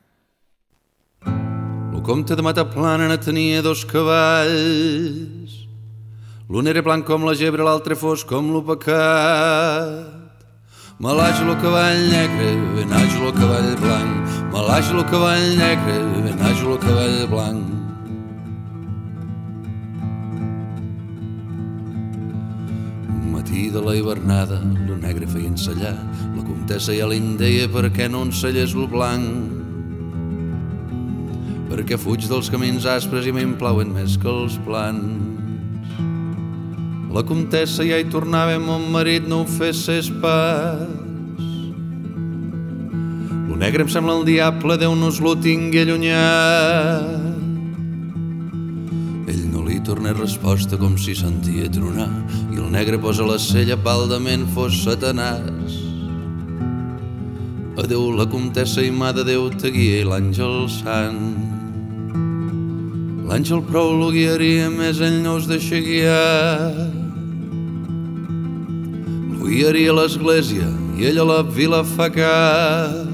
Comte 2.05 2.35
de 2.35 2.41
Mataplana 2.45 3.07
ne 3.09 3.17
tenia 3.17 3.63
dos 3.65 3.79
cavalls. 3.89 5.53
L'un 6.53 6.69
era 6.69 6.83
blanc 6.85 7.01
com 7.01 7.23
la 7.25 7.33
gebre, 7.33 7.65
l'altre 7.65 7.97
fos 7.97 8.21
com 8.29 8.51
l'opecat. 8.53 10.43
Malaix 11.01 11.41
el 11.41 11.49
cavall 11.63 12.03
negre, 12.11 12.51
ben 12.75 12.93
àgil 12.93 13.25
el 13.25 13.33
cavall 13.39 13.73
blanc. 13.81 14.37
Malaix 14.53 14.93
el 14.93 15.01
cavall 15.09 15.47
negre, 15.57 15.97
ben 16.27 16.45
àgil 16.51 16.75
el 16.75 16.79
cavall 16.85 17.17
blanc. 17.33 17.73
Matí 23.33 23.71
de 23.73 23.81
la 23.81 23.97
hivernada, 23.97 24.61
el 24.61 25.01
negre 25.01 25.25
feia 25.25 25.49
ensellar. 25.49 25.97
La 26.37 26.45
comtessa 26.45 26.93
ja 26.93 27.09
li 27.09 27.17
deia 27.41 27.65
per 27.65 27.89
què 27.89 28.05
no 28.13 28.27
ensellés 28.29 28.77
el 28.77 28.91
blanc 28.93 29.64
perquè 31.69 31.97
fuig 31.97 32.27
dels 32.29 32.51
camins 32.53 32.85
aspres 32.89 33.25
i 33.27 33.33
m'implauen 33.35 33.93
més 33.95 34.17
que 34.21 34.29
els 34.31 34.59
plans. 34.67 35.35
La 37.15 37.23
comtessa 37.23 37.85
ja 37.87 37.95
hi 37.95 38.09
tornava, 38.11 38.57
mon 38.59 38.89
marit 38.91 39.23
no 39.27 39.43
ho 39.43 39.47
fessis 39.47 40.09
pas. 40.19 40.83
Lo 43.47 43.55
negre 43.55 43.85
em 43.85 43.91
sembla 43.93 44.17
el 44.19 44.25
diable, 44.27 44.75
Déu 44.75 44.97
nos 44.99 45.21
lo 45.23 45.31
tingui 45.39 45.79
allunyat. 45.85 47.39
Ell 49.31 49.45
no 49.53 49.63
li 49.63 49.79
torna 49.79 50.11
resposta 50.11 50.75
com 50.75 50.99
si 50.99 51.15
sentia 51.15 51.71
tronar 51.71 52.11
i 52.51 52.59
el 52.59 52.67
negre 52.73 52.99
posa 52.99 53.23
la 53.23 53.39
cella 53.39 53.79
baldament 53.79 54.43
fos 54.51 54.83
satanàs. 54.83 55.79
Adeu 57.79 58.09
la 58.11 58.27
comtessa 58.27 58.83
i 58.83 58.91
mà 58.91 59.15
de 59.15 59.23
Déu 59.31 59.47
te 59.55 59.71
guia 59.71 60.03
i 60.03 60.05
l'àngel 60.11 60.65
sant. 60.81 61.44
L'àngel 63.25 63.63
prou 63.65 63.89
lo 63.97 64.11
guiaria, 64.13 64.67
més 64.69 64.99
no 65.01 65.39
us 65.39 65.47
deixa 65.49 65.79
guiar. 65.81 66.69
Lo 69.33 69.47
guiaria 69.47 69.95
l'església 69.97 70.67
i 70.95 71.09
ell 71.09 71.23
a 71.23 71.25
la 71.31 71.39
vila 71.41 71.81
fa 71.95 72.05
cap. 72.13 73.09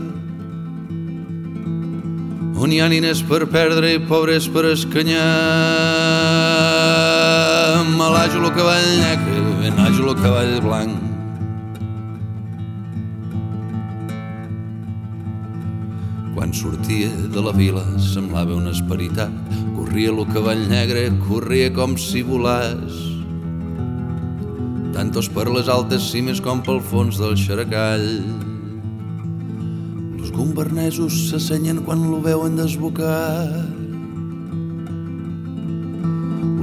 On 2.62 2.70
hi 2.76 2.82
ha 2.84 2.90
nines 2.92 3.24
per 3.26 3.46
perdre 3.50 3.96
i 3.96 4.02
pobres 4.12 4.46
per 4.52 4.68
escanyar. 4.70 5.24
Malajo 7.96 8.44
el 8.44 8.52
cavall 8.60 8.92
negre, 9.00 9.40
ben 9.64 9.82
àgil 9.88 10.12
el 10.12 10.20
cavall 10.20 10.54
blanc. 10.68 10.94
Quan 16.36 16.54
sortia 16.54 17.10
de 17.34 17.48
la 17.48 17.56
vila 17.56 17.88
semblava 18.12 18.60
una 18.60 18.76
esperitat. 18.76 19.34
Corria 19.92 20.12
el 20.16 20.28
cavall 20.32 20.62
negre, 20.72 21.02
corria 21.28 21.68
com 21.76 21.98
si 22.00 22.22
volàs. 22.24 22.94
Tantos 24.96 25.28
per 25.36 25.50
les 25.52 25.68
altes 25.68 26.06
cimes 26.14 26.40
com 26.40 26.62
pel 26.64 26.80
fons 26.80 27.20
del 27.20 27.36
xaracall. 27.36 28.06
Els 30.16 30.32
gombernesos 30.32 31.18
s'assenyen 31.26 31.84
quan 31.84 32.08
lo 32.08 32.22
veuen 32.24 32.56
desbocar. 32.56 33.52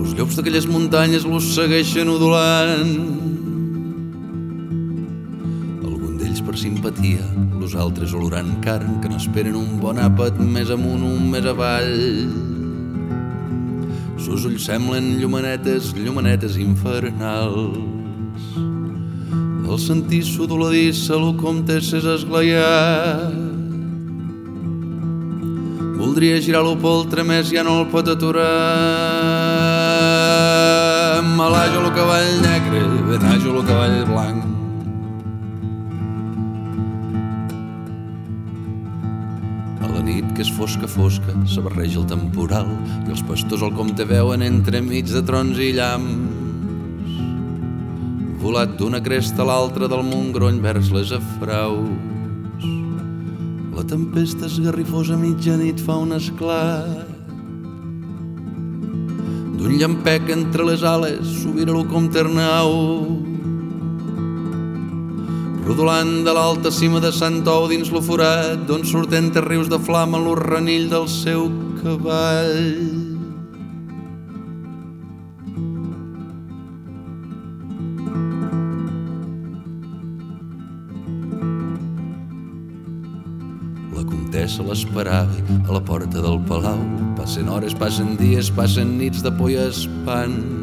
Els 0.00 0.16
llops 0.16 0.40
d'aquelles 0.40 0.72
muntanyes 0.72 1.28
los 1.28 1.52
segueixen 1.52 2.08
udolant. 2.08 2.96
Algun 5.84 6.16
d'ells 6.16 6.40
per 6.48 6.56
simpatia, 6.56 7.28
los 7.60 7.76
altres 7.76 8.16
olorant 8.16 8.56
carn 8.64 9.02
que 9.02 9.12
n'esperen 9.12 9.60
un 9.66 9.76
bon 9.84 10.00
àpat 10.00 10.40
més 10.40 10.72
amunt, 10.72 11.04
un 11.04 11.28
més 11.36 11.44
avall. 11.44 12.47
Sus 14.28 14.44
ulls 14.44 14.66
semblen 14.68 15.16
llumanetes, 15.22 15.94
llumanetes 15.96 16.58
infernals. 16.60 17.78
El 19.64 19.78
sentir 19.80 20.20
sudoladissa 20.20 21.16
lo 21.16 21.32
comtesses 21.40 22.04
esglaiat. 22.04 23.32
Voldria 25.96 26.36
girar-lo 26.44 26.76
pel 26.76 27.08
tramès, 27.08 27.48
ja 27.48 27.64
no 27.64 27.80
el 27.80 27.88
pot 27.88 28.12
aturar. 28.12 28.44
Malajo 31.40 31.86
el 31.86 31.90
cavall 31.96 32.30
negre, 32.44 32.84
benajo 33.08 33.56
el 33.56 33.64
cavall 33.64 33.98
blanc. 34.12 34.57
Fosca, 40.58 40.88
fosca, 40.88 41.32
se 41.46 41.60
barreja 41.62 42.00
el 42.00 42.06
temporal 42.10 42.66
i 43.06 43.12
els 43.14 43.22
pastors 43.28 43.62
el 43.62 43.76
comte 43.78 44.02
veuen 44.08 44.42
entremig 44.42 45.06
de 45.06 45.22
trons 45.22 45.60
i 45.62 45.70
llamps. 45.76 47.14
Volat 48.42 48.74
d'una 48.80 48.98
cresta 49.02 49.44
a 49.44 49.48
l'altra 49.52 49.86
del 49.90 50.02
Montgrony 50.08 50.58
vers 50.64 50.90
les 50.94 51.12
afraus. 51.14 52.66
La 53.76 53.86
tempesta 53.86 54.50
esgarrifosa 54.50 55.14
a 55.14 55.22
mitjanit 55.22 55.78
fa 55.86 56.00
un 56.02 56.16
esclat. 56.18 57.06
D'un 59.58 59.78
llampec 59.78 60.30
entre 60.34 60.66
les 60.72 60.82
ales 60.82 61.38
subira 61.38 61.74
el 61.76 61.86
comte 61.86 62.18
Arnau. 62.24 63.27
Rodolant 65.68 66.24
de 66.24 66.32
l'alta 66.32 66.70
cima 66.72 66.96
de 66.96 67.10
Sant 67.12 67.42
Ou 67.52 67.66
dins 67.68 67.90
lo 67.92 68.00
forat 68.00 68.62
d'on 68.64 68.86
surten 68.88 69.26
rius 69.44 69.68
de 69.68 69.76
flama 69.76 70.16
lo 70.16 70.32
renill 70.32 70.86
del 70.88 71.04
seu 71.12 71.42
cavall. 71.82 72.54
La 83.92 84.06
comtessa 84.08 84.64
l'esperava 84.64 85.36
a 85.68 85.76
la 85.76 85.82
porta 85.84 86.24
del 86.24 86.40
palau. 86.48 86.80
Passen 87.20 87.52
hores, 87.52 87.76
passen 87.76 88.16
dies, 88.16 88.48
passen 88.48 88.96
nits 88.96 89.20
de 89.20 89.36
por 89.36 89.52
i 89.52 89.60
espant. 89.68 90.57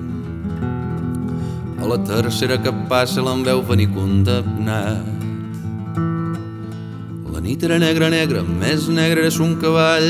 A 1.86 1.88
la 1.88 2.02
tercera 2.02 2.58
que 2.58 2.72
passa 2.90 3.22
l'en 3.22 3.44
veu 3.46 3.60
venir 3.62 3.86
condemnat. 3.94 5.06
La 7.30 7.40
nit 7.46 7.62
era 7.68 7.78
negra, 7.78 8.10
negra, 8.10 8.42
més 8.42 8.88
negra 8.90 9.22
era 9.22 9.30
son 9.30 9.54
cavall. 9.62 10.08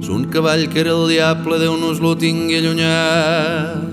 Son 0.00 0.24
cavall 0.32 0.64
que 0.72 0.80
era 0.80 0.94
el 0.96 1.04
diable, 1.12 1.58
Déu 1.60 1.76
nos 1.76 2.00
lo 2.00 2.16
tingui 2.16 2.56
allunyat. 2.56 3.84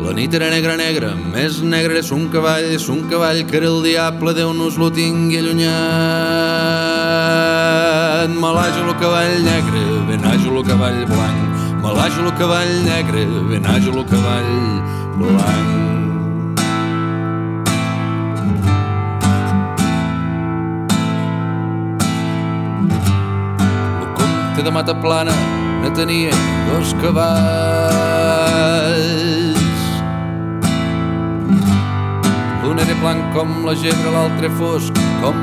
La 0.00 0.16
nit 0.16 0.32
era 0.32 0.48
negra, 0.48 0.72
negra, 0.80 1.12
més 1.34 1.60
negra 1.60 2.00
és 2.00 2.08
un 2.16 2.30
cavall, 2.32 2.72
és 2.72 2.88
un 2.88 3.04
cavall 3.10 3.44
que 3.50 3.60
era 3.60 3.68
el 3.68 3.84
diable, 3.84 4.32
Déu 4.38 4.56
nos 4.56 4.80
lo 4.80 4.88
tingui 4.88 5.36
allunyat. 5.44 5.68
Malajo 8.40 8.88
el 8.88 8.96
cavall 8.96 9.44
negre, 9.44 9.84
ben 10.08 10.24
àgil 10.32 10.56
el 10.56 10.64
cavall 10.72 11.04
blanc. 11.12 11.61
El 11.92 12.32
cavall 12.38 12.72
negre, 12.86 13.26
ben 13.50 13.66
àgil 13.68 14.04
cavall 14.08 14.52
blanc. 15.18 15.82
de 24.62 24.70
mata 24.70 24.94
plana 24.94 25.32
ne 25.82 25.90
tenia 25.90 26.30
dos 26.68 26.94
cavalls. 27.02 27.32
L'un 32.62 32.78
era 32.78 32.94
blanc 33.02 33.22
com 33.34 33.48
la 33.66 33.74
gebre, 33.74 34.10
l'altre 34.14 34.48
fosc 34.60 34.94
com 35.24 35.34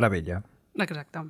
Meravella. 0.00 0.40
Exacte. 0.80 1.22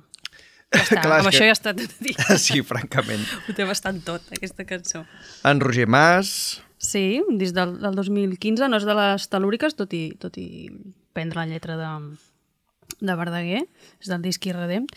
Ja 0.71 0.81
està, 0.85 1.01
Clar, 1.03 1.19
amb 1.19 1.27
que- 1.27 1.35
això 1.35 1.47
ja 1.49 1.55
està 1.57 1.73
tot 1.75 1.95
dit. 1.99 2.19
Sí, 2.47 2.61
francament. 2.63 3.23
Ho 3.49 3.55
té 3.57 3.65
bastant 3.67 3.99
tot, 4.07 4.23
aquesta 4.31 4.63
cançó. 4.69 5.03
En 5.47 5.59
Roger 5.63 5.87
Mas, 5.91 6.61
Sí, 6.81 7.21
disc 7.37 7.53
del, 7.53 7.75
del 7.77 7.93
2015, 7.93 8.65
no 8.71 8.79
és 8.79 8.85
de 8.89 8.93
les 8.97 9.27
telúriques, 9.29 9.75
tot 9.77 9.91
i, 9.93 10.15
tot 10.17 10.33
i 10.41 10.47
prendre 11.13 11.37
la 11.37 11.45
lletra 11.51 11.75
de, 11.77 11.89
de 13.05 13.15
Verdaguer, 13.19 13.59
és 14.01 14.09
del 14.09 14.23
disc 14.25 14.47
Irredem. 14.49 14.87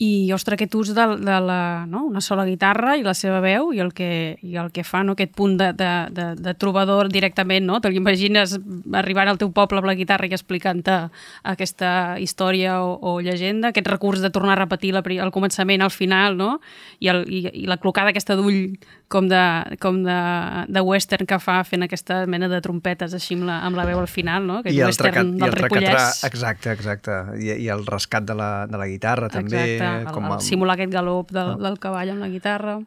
I, 0.00 0.32
ostres, 0.32 0.56
aquest 0.56 0.74
ús 0.80 0.90
de, 0.96 1.04
de 1.20 1.36
la, 1.44 1.84
no? 1.84 2.06
una 2.08 2.22
sola 2.24 2.46
guitarra 2.48 2.94
i 2.96 3.02
la 3.04 3.12
seva 3.12 3.42
veu 3.44 3.68
i 3.76 3.82
el 3.84 3.90
que, 3.92 4.38
i 4.40 4.56
el 4.56 4.70
que 4.72 4.80
fa, 4.80 5.02
no? 5.04 5.12
aquest 5.12 5.34
punt 5.36 5.58
de, 5.60 5.74
de, 5.76 5.90
de, 6.16 6.28
de 6.40 6.54
trobador 6.56 7.10
directament, 7.12 7.66
no? 7.68 7.82
Te 7.84 7.90
l'imagines 7.92 8.56
arribant 8.96 9.28
al 9.28 9.40
teu 9.40 9.50
poble 9.52 9.82
amb 9.82 9.90
la 9.90 9.96
guitarra 9.98 10.24
i 10.24 10.32
explicant-te 10.32 10.96
aquesta 11.52 12.16
història 12.16 12.78
o, 12.80 12.94
o 12.96 13.18
llegenda, 13.20 13.74
aquest 13.74 13.90
recurs 13.92 14.24
de 14.24 14.32
tornar 14.32 14.56
a 14.56 14.62
repetir 14.62 14.94
la, 14.96 15.04
al 15.20 15.34
començament, 15.34 15.84
al 15.84 15.92
final, 15.92 16.38
no? 16.40 16.54
I, 16.98 17.12
el, 17.12 17.26
i, 17.28 17.44
i 17.64 17.66
la 17.68 17.76
clocada 17.76 18.14
aquesta 18.14 18.38
d'ull 18.40 18.78
com 19.10 19.26
de, 19.28 19.42
com 19.82 20.00
de, 20.06 20.16
de 20.70 20.80
western 20.86 21.26
que 21.26 21.40
fa 21.42 21.58
fent 21.66 21.82
aquesta 21.82 22.22
mena 22.30 22.48
de 22.48 22.60
trompetes 22.62 23.12
així 23.18 23.34
amb 23.36 23.48
la, 23.48 23.56
amb 23.66 23.76
la 23.76 23.84
veu 23.88 23.98
al 23.98 24.08
final, 24.08 24.46
no? 24.46 24.60
Aquest 24.62 24.76
i 24.76 24.80
el, 24.80 24.92
western 24.92 25.12
tracat, 25.12 25.32
i 25.34 25.40
del 25.42 25.48
el 25.48 25.56
tracatrà, 25.58 25.92
Ripollès. 25.92 26.24
exacte, 26.30 26.72
exacte, 26.78 27.16
I, 27.42 27.52
i 27.66 27.68
el 27.74 27.84
rescat 27.90 28.28
de 28.28 28.38
la, 28.38 28.50
de 28.70 28.80
la 28.80 28.86
guitarra 28.88 29.28
també. 29.28 29.64
Exacte, 29.90 30.08
el, 30.08 30.14
com 30.16 30.28
el, 30.30 30.36
a, 30.36 30.40
simular 30.44 30.76
aquest 30.78 30.92
galop 30.94 31.32
del, 31.34 31.54
del 31.60 31.78
cavall 31.82 32.14
amb 32.14 32.24
la 32.24 32.30
guitarra. 32.32 32.78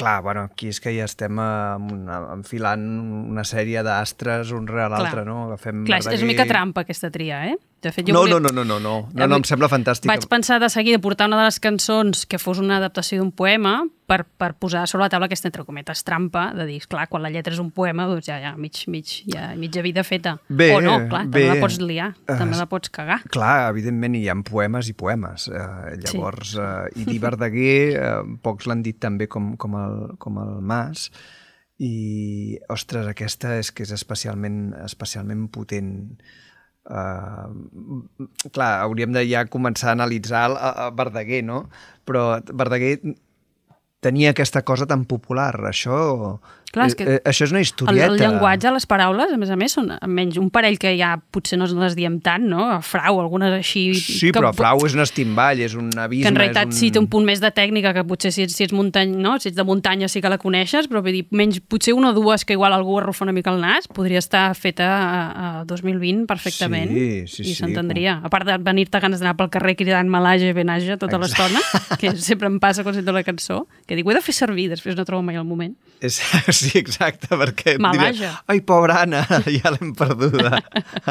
Clar, 0.00 0.20
bueno, 0.24 0.46
aquí 0.48 0.70
és 0.70 0.78
que 0.80 0.92
ja 0.94 1.06
estem 1.08 1.40
eh, 1.42 1.94
una, 1.96 2.20
enfilant 2.36 2.84
una 3.32 3.44
sèrie 3.48 3.82
d'astres 3.84 4.54
un 4.56 4.68
rere 4.70 4.88
l'altre, 4.92 5.26
no? 5.28 5.42
Agafem 5.48 5.84
Clar, 5.88 6.00
és, 6.04 6.12
és 6.14 6.24
una 6.24 6.32
mica 6.32 6.46
trampa 6.48 6.86
aquesta 6.86 7.10
tria, 7.12 7.42
eh? 7.50 7.58
De 7.80 7.92
fet, 7.92 8.04
jo 8.06 8.12
No, 8.12 8.20
volia... 8.20 8.36
no, 8.36 8.40
no, 8.40 8.52
no, 8.52 8.64
no, 8.64 8.78
no, 8.80 9.08
no, 9.14 9.26
no, 9.26 9.36
em 9.40 9.44
sembla 9.48 9.70
fantàstic. 9.72 10.10
Vaig 10.10 10.26
pensar 10.28 10.58
de 10.60 10.68
seguida 10.68 10.98
portar 11.00 11.30
una 11.30 11.38
de 11.40 11.46
les 11.48 11.56
cançons 11.64 12.26
que 12.28 12.38
fos 12.38 12.60
una 12.60 12.76
adaptació 12.76 13.22
d'un 13.22 13.30
poema 13.32 13.86
per, 14.10 14.24
per 14.26 14.50
posar 14.60 14.82
sobre 14.90 15.06
la 15.06 15.10
taula 15.12 15.28
aquesta, 15.30 15.48
entre 15.48 15.64
cometes, 15.64 16.02
trampa, 16.04 16.50
de 16.56 16.66
dir, 16.68 16.80
clar, 16.90 17.06
quan 17.08 17.24
la 17.24 17.30
lletra 17.32 17.54
és 17.54 17.62
un 17.62 17.70
poema, 17.72 18.04
doncs 18.10 18.28
ja, 18.28 18.36
ja, 18.42 18.52
mig, 18.58 18.82
mig, 18.90 19.14
ja, 19.30 19.52
mitja 19.56 19.84
vida 19.86 20.04
feta. 20.04 20.36
Bé, 20.48 20.72
o 20.76 20.82
no, 20.84 20.98
clar, 21.08 21.24
bé. 21.28 21.46
també 21.46 21.46
la 21.48 21.58
pots 21.62 21.80
liar, 21.80 22.10
Eh, 22.26 22.36
també 22.36 22.58
la 22.58 22.66
pots 22.68 22.92
cagar. 22.92 23.20
Clar, 23.32 23.70
evidentment 23.70 24.18
hi 24.18 24.26
ha 24.28 24.36
poemes 24.44 24.90
i 24.90 24.96
poemes. 24.98 25.48
Eh, 25.48 25.96
llavors, 26.04 26.56
sí. 26.56 26.60
eh, 26.60 27.00
i 27.00 27.06
dir 27.08 27.20
Verdaguer, 27.22 27.76
eh, 27.96 28.14
pocs 28.44 28.68
l'han 28.68 28.82
dit 28.84 28.98
també 29.00 29.28
com, 29.30 29.54
com, 29.56 29.78
el, 29.80 30.16
com 30.20 30.36
el 30.42 30.58
Mas, 30.60 31.08
i, 31.80 32.58
ostres, 32.68 33.08
aquesta 33.08 33.54
és 33.56 33.70
que 33.72 33.86
és 33.86 33.92
especialment, 33.96 34.74
especialment 34.84 35.48
potent. 35.48 36.18
Uh, 36.90 38.26
clar, 38.50 38.80
hauríem 38.82 39.12
de 39.14 39.22
ja 39.30 39.44
començar 39.46 39.92
a 39.92 39.96
analitzar 39.98 40.48
el, 40.50 40.56
a 40.58 40.88
Verdaguer, 40.98 41.44
no? 41.46 41.60
Però 42.08 42.24
Verdaguer 42.50 42.96
tenia 44.00 44.32
aquesta 44.32 44.62
cosa 44.64 44.86
tan 44.88 45.04
popular. 45.04 45.54
Això, 45.68 46.40
Clar, 46.70 46.86
és 46.86 46.94
que 46.94 47.02
eh, 47.02 47.18
això 47.26 47.48
és 47.48 47.50
una 47.50 47.58
El, 47.58 47.66
historieta. 47.66 48.06
el 48.06 48.20
llenguatge, 48.20 48.70
les 48.70 48.84
paraules, 48.86 49.32
a 49.34 49.38
més 49.40 49.50
a 49.50 49.56
més, 49.58 49.72
són 49.74 49.88
almenys 49.96 50.36
un 50.38 50.52
parell 50.54 50.76
que 50.78 50.92
ja 50.94 51.16
potser 51.34 51.56
no 51.58 51.66
les 51.66 51.96
diem 51.98 52.20
tant, 52.22 52.44
no? 52.46 52.68
Frau, 52.86 53.18
algunes 53.18 53.56
així... 53.56 53.88
Sí, 53.98 54.30
que, 54.30 54.36
però 54.38 54.52
Frau 54.54 54.84
és 54.86 54.94
un 54.94 55.02
estimball, 55.02 55.58
és 55.66 55.74
un 55.74 55.88
abisme. 55.98 56.28
que 56.28 56.30
en 56.30 56.38
realitat 56.38 56.70
un... 56.70 56.76
sí 56.78 56.92
té 56.94 57.02
un 57.02 57.08
punt 57.10 57.26
més 57.26 57.42
de 57.42 57.50
tècnica 57.50 57.90
que 57.96 58.04
potser 58.06 58.30
si 58.30 58.44
ets, 58.46 58.54
si 58.54 58.68
ets, 58.68 58.74
muntany, 58.76 59.16
no? 59.18 59.34
si 59.42 59.50
ets 59.50 59.58
de 59.58 59.64
muntanya 59.66 60.06
sí 60.06 60.22
que 60.22 60.30
la 60.30 60.38
coneixes, 60.38 60.86
però 60.86 61.02
vull 61.02 61.18
dir, 61.18 61.24
menys, 61.34 61.58
potser 61.58 61.96
una 61.98 62.12
o 62.12 62.14
dues 62.14 62.46
que 62.46 62.54
igual 62.54 62.76
algú 62.76 63.00
arrufa 63.00 63.26
una 63.26 63.34
mica 63.34 63.50
el 63.50 63.58
nas, 63.64 63.90
podria 63.90 64.22
estar 64.22 64.44
feta 64.54 64.92
a, 64.94 65.10
a 65.42 65.64
2020 65.66 66.28
perfectament 66.30 66.94
Sí, 66.94 67.10
sí, 67.26 67.42
i 67.42 67.50
sí, 67.50 67.56
s'entendria. 67.64 68.20
A 68.22 68.30
part 68.30 68.46
de 68.46 68.60
venir-te 68.62 69.02
ganes 69.02 69.18
d'anar 69.18 69.34
pel 69.40 69.50
carrer 69.50 69.74
cridant 69.74 70.06
malaja, 70.06 70.54
benaja 70.54 71.00
tota 71.02 71.18
l'estona, 71.18 71.58
que 71.98 72.14
sempre 72.14 72.46
em 72.46 72.62
passa 72.62 72.86
quan 72.86 72.94
sento 72.94 73.10
la 73.16 73.26
cançó, 73.26 73.64
que 73.90 73.98
dic, 73.98 74.06
ho 74.06 74.12
he 74.14 74.14
de 74.14 74.22
fer 74.22 74.36
servir, 74.36 74.68
després 74.70 74.94
no 74.94 75.02
trobo 75.06 75.24
mai 75.26 75.38
el 75.40 75.46
moment. 75.48 75.74
És, 75.98 76.20
sí, 76.60 76.76
exacte, 76.78 77.32
perquè... 77.34 77.74
Malaja. 77.82 78.36
Ai, 78.46 78.62
pobra 78.62 79.02
Anna, 79.02 79.24
ja 79.58 79.74
l'hem 79.74 79.90
perduda. 79.98 80.60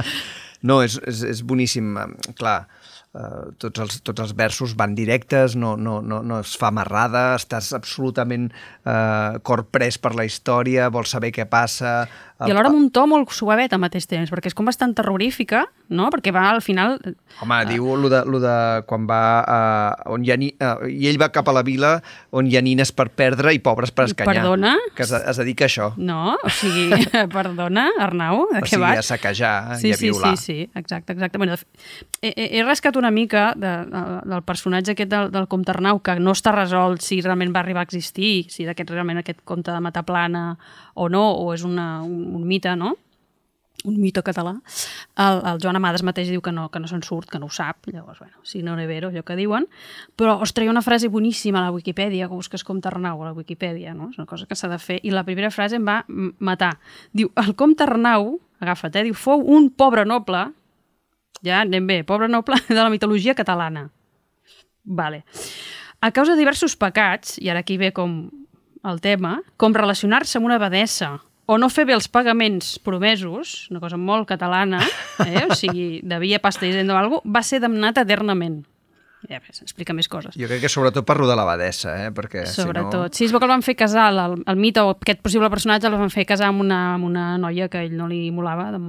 no, 0.67 0.79
és, 0.85 0.95
és, 1.11 1.25
és 1.35 1.43
boníssim. 1.43 1.97
Clar, 2.39 2.61
Uh, 3.09 3.55
tots, 3.57 3.81
els, 3.81 3.95
tots 4.05 4.21
els 4.21 4.35
versos 4.37 4.75
van 4.77 4.91
directes, 4.93 5.55
no, 5.57 5.71
no, 5.81 5.95
no, 6.05 6.19
no 6.21 6.35
es 6.43 6.51
fa 6.61 6.67
amarrada, 6.69 7.31
estàs 7.39 7.71
absolutament 7.73 8.51
uh, 8.53 9.39
corprès 9.41 9.97
per 9.97 10.11
la 10.13 10.27
història, 10.29 10.91
vols 10.93 11.15
saber 11.17 11.31
què 11.33 11.47
passa... 11.49 12.03
I 12.47 12.53
alhora 12.53 12.69
amb 12.71 12.77
un 12.79 12.87
to 12.95 13.03
molt 13.09 13.33
suavet 13.35 13.73
al 13.75 13.81
mateix 13.83 14.05
temps, 14.07 14.29
perquè 14.31 14.47
és 14.47 14.55
com 14.55 14.67
bastant 14.69 14.93
terrorífica, 14.95 15.65
no? 15.91 16.07
Perquè 16.13 16.31
va 16.31 16.45
al 16.53 16.61
final... 16.63 16.95
Home, 17.43 17.57
uh, 17.57 17.67
diu 17.67 17.89
lo 17.99 18.07
de, 18.11 18.21
lo 18.31 18.39
de 18.39 18.53
quan 18.87 19.07
va... 19.09 19.19
Uh, 19.43 20.13
on 20.15 20.23
hi 20.23 20.31
ha 20.31 20.37
ni, 20.39 20.47
uh, 20.55 20.87
I 20.87 21.09
ell 21.11 21.19
va 21.19 21.27
cap 21.35 21.51
a 21.51 21.55
la 21.57 21.65
vila 21.67 21.97
on 22.31 22.47
hi 22.47 22.55
ha 22.55 22.61
nines 22.63 22.93
per 22.95 23.09
perdre 23.11 23.51
i 23.55 23.59
pobres 23.63 23.91
per 23.91 24.05
escanyar. 24.07 24.37
Perdona? 24.39 24.71
Que 24.95 25.03
es, 25.03 25.11
es 25.11 25.41
dedica 25.41 25.67
a 25.67 25.71
això. 25.71 25.89
No, 25.99 26.37
o 26.39 26.53
sigui, 26.61 26.87
perdona, 27.35 27.89
Arnau, 27.99 28.45
de 28.53 28.61
O 28.61 28.63
què 28.63 28.75
sigui, 28.77 28.85
vas? 28.85 29.03
a 29.03 29.07
saquejar 29.09 29.53
sí, 29.81 29.91
i 29.91 29.97
a 29.97 29.99
sí, 29.99 30.07
violar. 30.07 30.33
Sí, 30.37 30.45
sí, 30.45 30.69
exacte, 30.79 31.17
exacte. 31.17 31.43
Bueno, 31.43 31.59
he, 32.21 32.31
he, 32.47 32.63
rascat 32.63 32.95
una 32.95 33.11
mica 33.11 33.49
de, 33.59 33.75
de, 33.91 34.05
del 34.31 34.47
personatge 34.47 34.95
aquest 34.95 35.11
del, 35.11 35.31
del 35.35 35.51
comte 35.51 35.75
Arnau, 35.75 35.99
que 36.05 36.15
no 36.23 36.37
està 36.37 36.55
resolt 36.55 37.03
si 37.03 37.19
realment 37.25 37.51
va 37.55 37.65
arribar 37.65 37.83
a 37.83 37.89
existir, 37.89 38.47
si 38.47 38.63
d'aquest 38.67 38.95
realment 38.95 39.19
aquest 39.19 39.43
comte 39.43 39.75
de 39.75 39.83
Mataplana 39.83 40.53
o 40.99 41.07
no, 41.11 41.25
o 41.39 41.53
és 41.55 41.63
una, 41.63 42.01
un, 42.03 42.28
un 42.35 42.47
mite, 42.47 42.75
no? 42.75 42.95
un 43.83 43.99
mite 43.99 44.21
català. 44.23 44.55
El, 45.17 45.41
el 45.47 45.59
Joan 45.63 45.79
Amades 45.79 46.03
mateix 46.03 46.29
diu 46.31 46.41
que 46.43 46.51
no, 46.51 46.67
que 46.71 46.81
no 46.81 46.89
se'n 46.89 47.03
surt, 47.05 47.29
que 47.31 47.39
no 47.39 47.47
ho 47.47 47.53
sap, 47.53 47.87
llavors, 47.91 48.19
bueno, 48.19 48.41
si 48.43 48.61
no 48.63 48.75
és 48.79 48.87
vero, 48.89 49.09
allò 49.09 49.23
que 49.25 49.37
diuen. 49.39 49.67
Però, 50.19 50.35
ostres, 50.43 50.65
hi 50.65 50.71
ha 50.71 50.73
una 50.73 50.83
frase 50.85 51.09
boníssima 51.11 51.61
a 51.61 51.67
la 51.67 51.75
Wikipedia, 51.75 52.27
que 52.27 52.35
busques 52.35 52.65
comte 52.67 52.89
Arnau 52.89 53.23
a 53.23 53.29
la 53.29 53.35
Wikipedia, 53.37 53.93
no? 53.95 54.09
És 54.11 54.19
una 54.19 54.27
cosa 54.29 54.47
que 54.49 54.57
s'ha 54.59 54.71
de 54.71 54.79
fer. 54.83 54.99
I 55.03 55.13
la 55.15 55.23
primera 55.27 55.51
frase 55.51 55.79
em 55.79 55.87
va 55.87 56.01
matar. 56.09 56.75
Diu, 57.15 57.31
el 57.39 57.55
comte 57.59 57.85
Arnau, 57.85 58.35
agafa't, 58.59 58.99
eh? 58.99 59.07
Diu, 59.09 59.17
fou 59.17 59.45
un 59.55 59.69
pobre 59.71 60.05
noble, 60.07 60.49
ja 61.45 61.63
anem 61.63 61.87
bé, 61.87 62.01
pobre 62.03 62.27
noble 62.27 62.59
de 62.67 62.81
la 62.81 62.89
mitologia 62.91 63.37
catalana. 63.37 63.87
Vale. 64.83 65.23
A 66.01 66.11
causa 66.15 66.33
de 66.33 66.39
diversos 66.39 66.75
pecats, 66.79 67.37
i 67.39 67.49
ara 67.51 67.63
aquí 67.63 67.77
ve 67.79 67.93
com 67.95 68.21
el 68.87 69.01
tema, 69.03 69.39
com 69.59 69.75
relacionar-se 69.75 70.37
amb 70.39 70.47
una 70.47 70.55
abadessa 70.55 71.17
o 71.49 71.57
no 71.57 71.71
fer 71.73 71.87
bé 71.89 71.95
els 71.97 72.05
pagaments 72.11 72.75
promesos, 72.85 73.65
una 73.73 73.81
cosa 73.81 73.97
molt 73.97 74.27
catalana, 74.29 74.83
eh? 75.25 75.47
o 75.49 75.57
sigui, 75.57 75.87
devia 76.05 76.37
pasta 76.43 76.67
i 76.67 76.75
alguna 76.77 77.07
cosa, 77.09 77.21
va 77.25 77.41
ser 77.45 77.61
damnat 77.63 77.97
eternament. 78.03 78.59
Ja 79.27 79.41
explica 79.43 79.91
més 79.91 80.07
coses. 80.07 80.35
Jo 80.39 80.47
crec 80.47 80.61
que 80.63 80.69
sobretot 80.71 81.03
per 81.07 81.17
rodar 81.17 81.35
l'abadessa, 81.35 81.91
eh? 82.05 82.11
perquè 82.15 82.45
Sobretot. 82.47 83.11
Sí, 83.17 83.25
es 83.27 83.33
veu 83.33 83.41
que 83.41 83.47
el 83.49 83.51
van 83.51 83.63
fer 83.65 83.75
casar, 83.75 84.05
el, 84.13 84.37
el 84.47 84.59
mite 84.59 84.79
o 84.85 84.93
aquest 84.93 85.19
possible 85.25 85.49
personatge 85.51 85.89
el 85.89 85.97
van 85.99 86.13
fer 86.13 86.23
casar 86.29 86.47
amb 86.53 86.63
una, 86.63 86.77
amb 86.93 87.09
una 87.09 87.25
noia 87.41 87.67
que 87.71 87.81
ell 87.83 87.97
no 87.99 88.07
li 88.07 88.21
molava, 88.31 88.69
de, 88.71 88.79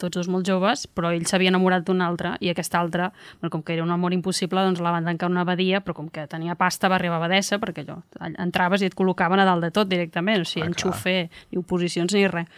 tots 0.00 0.16
dos 0.16 0.30
molt 0.32 0.48
joves, 0.48 0.86
però 0.88 1.10
ell 1.12 1.26
s'havia 1.28 1.52
enamorat 1.52 1.84
d'una 1.84 2.08
altra 2.08 2.36
i 2.40 2.48
aquesta 2.52 2.80
altra, 2.80 3.10
bueno, 3.40 3.52
com 3.52 3.64
que 3.66 3.76
era 3.76 3.84
un 3.84 3.92
amor 3.92 4.16
impossible, 4.16 4.64
doncs 4.64 4.80
la 4.80 4.94
van 4.94 5.10
tancar 5.10 5.28
una 5.28 5.44
abadia, 5.44 5.82
però 5.84 5.98
com 6.00 6.08
que 6.08 6.24
tenia 6.32 6.56
pasta 6.56 6.88
va 6.88 6.96
arribar 6.96 7.20
a 7.20 7.24
abadessa, 7.26 7.60
perquè 7.60 7.84
allò, 7.84 7.98
entraves 8.32 8.80
i 8.80 8.88
et 8.88 8.96
col·locaven 8.96 9.42
a 9.42 9.48
dalt 9.48 9.68
de 9.68 9.72
tot 9.74 9.90
directament, 9.90 10.46
o 10.46 10.48
sigui, 10.48 10.64
Ah, 10.64 10.70
enxufe, 10.72 11.16
ni 11.50 11.60
oposicions 11.60 12.14
ni 12.14 12.24
res. 12.30 12.48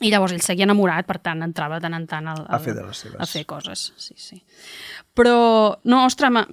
I 0.00 0.12
llavors 0.12 0.32
ell 0.36 0.42
seguia 0.44 0.66
enamorat, 0.68 1.06
per 1.08 1.18
tant, 1.18 1.42
entrava 1.42 1.78
de 1.78 1.86
tant 1.88 1.96
en 1.96 2.06
tant 2.06 2.26
al, 2.30 2.44
al, 2.46 2.54
A 2.54 2.62
fer 2.62 2.74
de 2.76 2.86
les 2.86 3.04
seves. 3.04 3.18
a 3.18 3.26
fer 3.26 3.44
coses, 3.50 3.88
sí, 3.98 4.14
sí. 4.16 4.42
Però, 5.18 5.38
no, 5.90 6.04
ostres, 6.06 6.30
ma, 6.30 6.44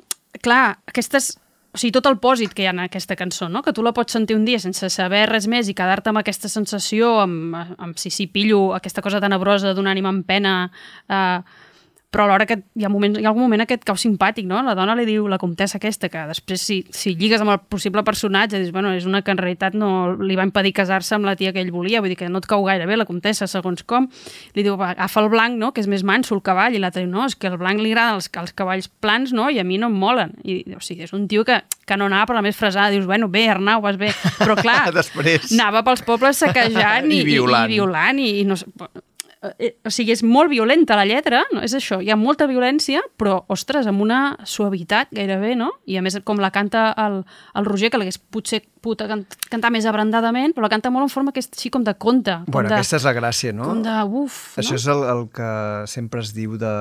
clar, 0.42 0.80
aquestes 0.90 1.36
o 1.76 1.78
sigui, 1.78 1.92
tot 1.92 2.08
el 2.08 2.16
pòsit 2.24 2.54
que 2.56 2.64
hi 2.64 2.70
ha 2.70 2.72
en 2.72 2.80
aquesta 2.86 3.18
cançó, 3.20 3.50
no? 3.52 3.60
que 3.62 3.74
tu 3.76 3.84
la 3.84 3.92
pots 3.92 4.16
sentir 4.16 4.38
un 4.38 4.46
dia 4.48 4.62
sense 4.64 4.88
saber 4.94 5.26
res 5.28 5.50
més 5.52 5.68
i 5.68 5.76
quedar-te 5.76 6.08
amb 6.08 6.22
aquesta 6.22 6.48
sensació, 6.48 7.18
amb, 7.20 7.58
amb 7.76 8.00
si 8.00 8.10
sí, 8.14 8.30
pillo 8.32 8.70
aquesta 8.78 9.04
cosa 9.04 9.20
tenebrosa 9.20 9.74
d'un 9.76 9.90
ànima 9.92 10.14
en 10.16 10.22
pena, 10.24 10.54
eh, 11.12 11.42
però 12.16 12.30
alhora 12.30 12.46
que 12.48 12.62
hi 12.80 12.86
ha, 12.88 12.90
moments, 12.90 13.20
hi 13.20 13.26
ha 13.26 13.30
algun 13.34 13.44
moment 13.44 13.66
aquest 13.66 13.82
cau 13.84 13.98
simpàtic, 14.00 14.46
no? 14.48 14.62
La 14.64 14.72
dona 14.78 14.94
li 14.96 15.04
diu, 15.04 15.26
la 15.28 15.36
comtessa 15.36 15.76
aquesta, 15.82 16.08
que 16.08 16.22
després 16.30 16.62
si, 16.64 16.78
si 16.96 17.12
lligues 17.20 17.42
amb 17.44 17.52
el 17.52 17.58
possible 17.68 18.06
personatge, 18.08 18.62
dius, 18.62 18.72
bueno, 18.72 18.94
és 18.96 19.04
una 19.10 19.20
que 19.26 19.34
en 19.34 19.42
realitat 19.42 19.76
no 19.76 19.90
li 20.16 20.38
va 20.40 20.46
impedir 20.48 20.72
casar-se 20.78 21.18
amb 21.18 21.28
la 21.28 21.34
tia 21.36 21.52
que 21.52 21.60
ell 21.60 21.74
volia, 21.76 22.00
vull 22.00 22.14
dir 22.14 22.20
que 22.22 22.30
no 22.32 22.40
et 22.40 22.48
cau 22.48 22.64
gaire 22.64 22.88
bé 22.88 22.96
la 22.96 23.08
comtessa, 23.10 23.50
segons 23.52 23.84
com. 23.84 24.08
Li 24.56 24.64
diu, 24.64 24.78
va, 24.80 24.94
agafa 24.94 25.26
el 25.26 25.28
blanc, 25.34 25.60
no?, 25.60 25.74
que 25.76 25.84
és 25.84 25.90
més 25.92 26.06
manso 26.08 26.38
el 26.38 26.44
cavall, 26.46 26.78
i 26.78 26.80
l'altre 26.80 27.04
diu, 27.04 27.12
no, 27.12 27.26
és 27.28 27.36
que 27.36 27.52
el 27.52 27.58
blanc 27.60 27.84
li 27.84 27.92
agrada 27.92 28.16
els, 28.16 28.30
els 28.40 28.56
cavalls 28.56 28.88
plans, 29.04 29.34
no?, 29.36 29.50
i 29.52 29.60
a 29.60 29.68
mi 29.68 29.82
no 29.82 29.92
em 29.92 29.98
molen. 30.00 30.32
I, 30.48 30.62
o 30.72 30.80
sigui, 30.80 31.04
és 31.10 31.12
un 31.18 31.28
tio 31.28 31.44
que, 31.44 31.60
que 31.84 31.98
no 32.00 32.08
anava 32.08 32.32
per 32.32 32.40
la 32.40 32.46
més 32.46 32.56
fresada, 32.56 32.94
dius, 32.96 33.10
bueno, 33.10 33.28
bé, 33.28 33.50
Arnau, 33.52 33.84
vas 33.84 34.00
bé, 34.00 34.14
però 34.40 34.56
clar, 34.64 34.94
Després. 34.96 35.52
anava 35.52 35.84
pels 35.84 36.08
pobles 36.08 36.40
saquejant 36.46 37.12
i, 37.12 37.26
I 37.26 37.28
violant. 37.28 37.68
i, 37.68 37.76
i 37.76 37.82
violant 37.82 38.24
i, 38.24 38.32
i 38.40 38.48
no 38.48 38.56
sé, 38.56 38.72
o 39.86 39.92
sigui, 39.94 40.12
és 40.16 40.24
molt 40.24 40.50
violenta 40.50 40.96
la 40.98 41.06
lletra, 41.06 41.44
no? 41.54 41.62
és 41.66 41.74
això, 41.78 42.02
hi 42.02 42.10
ha 42.12 42.16
molta 42.16 42.48
violència, 42.48 43.02
però, 43.18 43.44
ostres, 43.54 43.88
amb 43.88 44.02
una 44.02 44.38
suavitat 44.44 45.12
gairebé, 45.16 45.56
no? 45.56 45.72
I 45.86 45.98
a 45.98 46.02
més, 46.06 46.18
com 46.24 46.40
la 46.42 46.52
canta 46.56 46.92
el, 47.06 47.22
el 47.56 47.66
Roger, 47.66 47.90
que 47.92 47.98
l'hagués 48.02 48.18
potser 48.20 48.62
pogut 48.86 49.02
can 49.10 49.26
cantar 49.50 49.72
més 49.74 49.86
abrandadament, 49.90 50.54
però 50.54 50.68
la 50.68 50.70
canta 50.74 50.92
molt 50.94 51.08
en 51.08 51.14
forma 51.14 51.32
que 51.34 51.42
és 51.42 51.50
així 51.52 51.72
com 51.74 51.84
de 51.84 51.94
conte. 51.98 52.38
Com 52.46 52.52
Bueno, 52.60 52.70
de, 52.70 52.76
aquesta 52.80 53.00
és 53.02 53.06
la 53.08 53.14
gràcia, 53.18 53.54
no? 53.54 53.66
Com 53.72 53.82
de, 53.86 53.96
uf, 54.22 54.58
Això 54.62 54.76
no? 54.76 54.82
és 54.82 54.88
el, 54.94 55.04
el 55.16 55.24
que 55.34 55.50
sempre 55.90 56.22
es 56.22 56.34
diu 56.38 56.58
de 56.62 56.74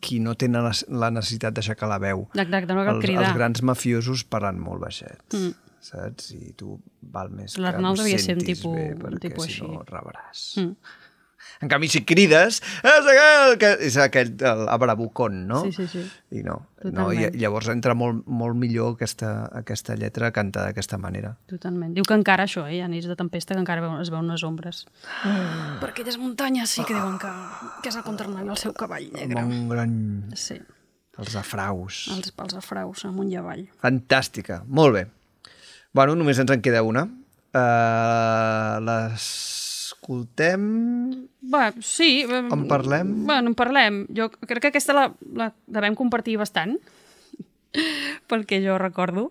qui 0.00 0.18
no 0.22 0.34
té 0.34 0.48
la 0.48 0.70
la 0.88 1.10
necessitat 1.12 1.54
d'aixecar 1.54 1.88
la 1.90 1.98
veu. 2.02 2.26
Exacte, 2.34 2.72
no 2.74 2.84
cal 2.86 2.96
els, 2.96 3.04
cridar. 3.04 3.24
Els 3.28 3.36
grans 3.36 3.62
mafiosos 3.62 4.24
parlen 4.24 4.58
molt 4.60 4.80
baixet, 4.82 5.20
Mm. 5.34 5.52
saps? 5.80 6.30
I 6.36 6.52
tu 6.56 6.78
val 7.00 7.30
més 7.30 7.54
que 7.54 7.60
ho 8.20 8.24
sentis 8.24 8.58
tipus- 8.60 8.74
bé, 8.76 8.94
perquè 9.00 9.20
tipus 9.28 9.46
si 9.46 9.62
no 9.62 9.80
així. 9.80 9.92
rebràs. 9.94 10.42
Mm. 10.60 10.74
En 11.60 11.68
canvi, 11.68 11.90
si 11.92 12.00
crides, 12.08 12.62
és 12.80 13.08
aquell, 13.12 13.58
que, 13.60 13.70
és 13.84 13.96
aquell 14.00 14.30
el 14.48 14.62
abrabucón, 14.72 15.42
no? 15.46 15.58
Sí, 15.66 15.74
sí, 15.76 15.84
sí. 15.92 16.04
I 16.32 16.40
no, 16.46 16.54
no 16.80 17.04
Totalment. 17.10 17.36
i 17.36 17.42
llavors 17.42 17.68
entra 17.68 17.92
molt, 17.92 18.22
molt 18.24 18.56
millor 18.56 18.94
aquesta, 18.94 19.32
aquesta 19.60 19.96
lletra 20.00 20.30
cantada 20.32 20.70
d'aquesta 20.70 20.96
manera. 20.96 21.34
Totalment. 21.52 21.92
Diu 21.98 22.06
que 22.08 22.16
encara 22.16 22.48
això, 22.48 22.64
eh? 22.64 22.78
hi 22.78 22.80
ha 22.80 22.88
nits 22.88 23.10
de 23.10 23.16
tempesta 23.18 23.52
que 23.52 23.60
encara 23.60 23.84
es 24.00 24.08
veuen 24.08 24.24
unes 24.32 24.44
ombres. 24.48 24.86
Ah. 25.20 25.76
Per 25.82 25.90
aquelles 25.92 26.16
muntanyes 26.16 26.72
sí 26.78 26.86
que 26.88 26.96
diuen 26.96 27.20
que, 27.20 27.32
que 27.84 27.92
és 27.92 28.00
el 28.00 28.08
contranari 28.08 28.48
el 28.48 28.56
seu 28.60 28.72
cavall 28.72 29.10
negre. 29.12 29.44
Amb 29.44 29.52
un 29.52 29.68
gran... 29.68 29.94
Sí, 30.40 30.56
Els 31.20 31.34
afraus. 31.36 32.06
els, 32.16 32.32
els 32.40 32.54
afraus, 32.56 33.04
amunt 33.04 33.28
i 33.28 33.36
avall. 33.36 33.66
Fantàstica, 33.84 34.62
molt 34.64 34.96
bé. 34.96 35.04
Bueno, 35.92 36.14
només 36.16 36.38
ens 36.40 36.52
en 36.54 36.62
queda 36.64 36.80
una. 36.86 37.04
Uh, 37.50 38.78
L'escoltem... 40.00 41.28
Va, 41.52 41.72
sí. 41.80 42.24
En 42.28 42.66
parlem? 42.68 43.26
Bueno, 43.26 43.50
en 43.50 43.54
parlem. 43.54 44.06
Jo 44.16 44.30
crec 44.30 44.62
que 44.62 44.70
aquesta 44.72 44.94
la, 44.96 45.04
la 45.36 45.52
devem 45.66 45.94
compartir 45.94 46.38
bastant, 46.40 46.78
pel 48.28 48.46
que 48.46 48.62
jo 48.64 48.78
recordo. 48.78 49.30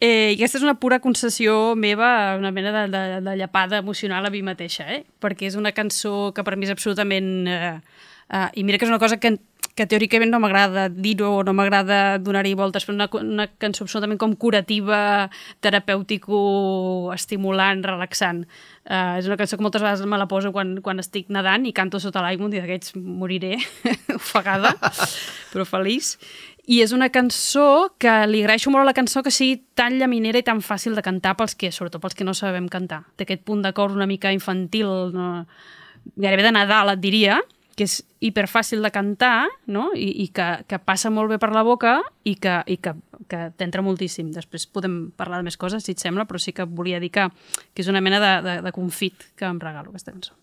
Eh, 0.00 0.32
I 0.32 0.40
aquesta 0.40 0.58
és 0.58 0.64
una 0.64 0.78
pura 0.80 1.00
concessió 1.00 1.74
meva, 1.76 2.36
una 2.36 2.50
mena 2.50 2.72
de, 2.72 2.88
de, 2.92 3.20
de 3.24 3.36
llapada 3.36 3.78
emocional 3.78 4.26
a 4.26 4.32
mi 4.32 4.42
mateixa, 4.42 4.88
eh? 4.92 5.04
perquè 5.20 5.48
és 5.48 5.56
una 5.56 5.72
cançó 5.72 6.32
que 6.34 6.44
per 6.44 6.56
mi 6.56 6.66
és 6.66 6.72
absolutament... 6.72 7.46
Eh, 7.46 7.76
eh, 8.32 8.48
I 8.56 8.64
mira 8.64 8.80
que 8.80 8.88
és 8.88 8.92
una 8.92 9.00
cosa 9.00 9.20
que, 9.20 9.36
que 9.76 9.84
teòricament 9.84 10.32
no 10.32 10.40
m'agrada 10.40 10.86
dir-ho 10.88 11.28
o 11.38 11.42
no 11.44 11.52
m'agrada 11.56 12.16
donar-hi 12.18 12.54
voltes, 12.56 12.86
però 12.86 12.96
una, 12.96 13.08
una 13.20 13.46
cançó 13.60 13.84
absolutament 13.84 14.18
com 14.18 14.32
curativa, 14.40 15.28
terapèutico, 15.60 17.12
estimulant, 17.14 17.84
relaxant. 17.84 18.46
Uh, 18.88 19.18
és 19.20 19.28
una 19.28 19.36
cançó 19.36 19.58
que 19.58 19.66
moltes 19.66 19.84
vegades 19.84 20.06
me 20.08 20.18
la 20.18 20.28
poso 20.30 20.52
quan, 20.54 20.78
quan 20.82 21.02
estic 21.02 21.28
nedant 21.34 21.66
i 21.68 21.74
canto 21.76 22.00
sota 22.00 22.24
l'aigua 22.24 22.48
un 22.48 22.54
dia 22.54 22.64
d'aquests 22.64 22.96
moriré 22.96 23.56
ofegada, 24.16 24.72
però 25.52 25.66
feliç. 25.68 26.14
I 26.66 26.80
és 26.82 26.90
una 26.96 27.12
cançó 27.14 27.92
que 28.02 28.12
li 28.26 28.40
agraeixo 28.42 28.72
molt 28.74 28.82
a 28.82 28.88
la 28.88 28.96
cançó 28.96 29.20
que 29.22 29.30
sigui 29.30 29.60
tan 29.78 30.00
llaminera 30.00 30.40
i 30.40 30.46
tan 30.46 30.64
fàcil 30.64 30.96
de 30.98 31.04
cantar 31.04 31.36
pels 31.38 31.54
que, 31.54 31.70
sobretot 31.70 32.02
pels 32.02 32.16
que 32.18 32.26
no 32.26 32.34
sabem 32.34 32.66
cantar. 32.72 33.04
Té 33.14 33.28
aquest 33.28 33.44
punt 33.46 33.62
de 33.62 33.70
cor 33.76 33.94
una 33.94 34.08
mica 34.08 34.32
infantil, 34.34 35.12
no? 35.14 35.28
gairebé 36.16 36.46
de 36.46 36.52
Nadal, 36.54 36.90
et 36.94 37.02
diria, 37.02 37.38
que 37.76 37.84
és 37.84 37.98
hiperfàcil 38.24 38.80
de 38.82 38.90
cantar 38.90 39.46
no? 39.68 39.90
I, 39.94 40.08
i 40.24 40.28
que, 40.34 40.46
que 40.66 40.78
passa 40.80 41.12
molt 41.12 41.28
bé 41.34 41.38
per 41.38 41.52
la 41.52 41.62
boca 41.66 41.98
i 42.24 42.34
que, 42.40 42.56
i 42.72 42.78
que, 42.80 42.94
que 43.28 43.42
t'entra 43.60 43.84
moltíssim. 43.84 44.32
Després 44.32 44.64
podem 44.72 45.10
parlar 45.16 45.42
de 45.42 45.48
més 45.50 45.60
coses, 45.60 45.84
si 45.84 45.92
et 45.92 46.02
sembla, 46.02 46.24
però 46.24 46.40
sí 46.40 46.56
que 46.56 46.64
volia 46.64 47.00
dir 47.02 47.12
que, 47.12 47.28
que 47.74 47.84
és 47.84 47.92
una 47.92 48.00
mena 48.00 48.20
de, 48.22 48.32
de, 48.48 48.56
de 48.64 48.74
confit 48.74 49.28
que 49.36 49.48
em 49.48 49.60
regalo 49.60 49.92
aquesta 49.92 50.14
cançó. 50.14 50.34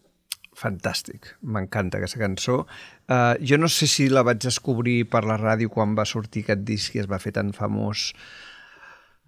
Fantàstic, 0.54 1.34
m'encanta 1.42 1.98
aquesta 1.98 2.22
cançó. 2.22 2.62
Uh, 3.10 3.34
jo 3.42 3.58
no 3.58 3.68
sé 3.72 3.90
si 3.90 4.06
la 4.14 4.22
vaig 4.22 4.44
descobrir 4.46 5.00
per 5.10 5.24
la 5.26 5.40
ràdio 5.42 5.74
quan 5.74 5.98
va 5.98 6.06
sortir 6.06 6.46
aquest 6.46 6.62
disc 6.68 6.94
i 6.94 7.02
es 7.02 7.10
va 7.10 7.18
fer 7.18 7.34
tan 7.34 7.50
famós 7.58 8.12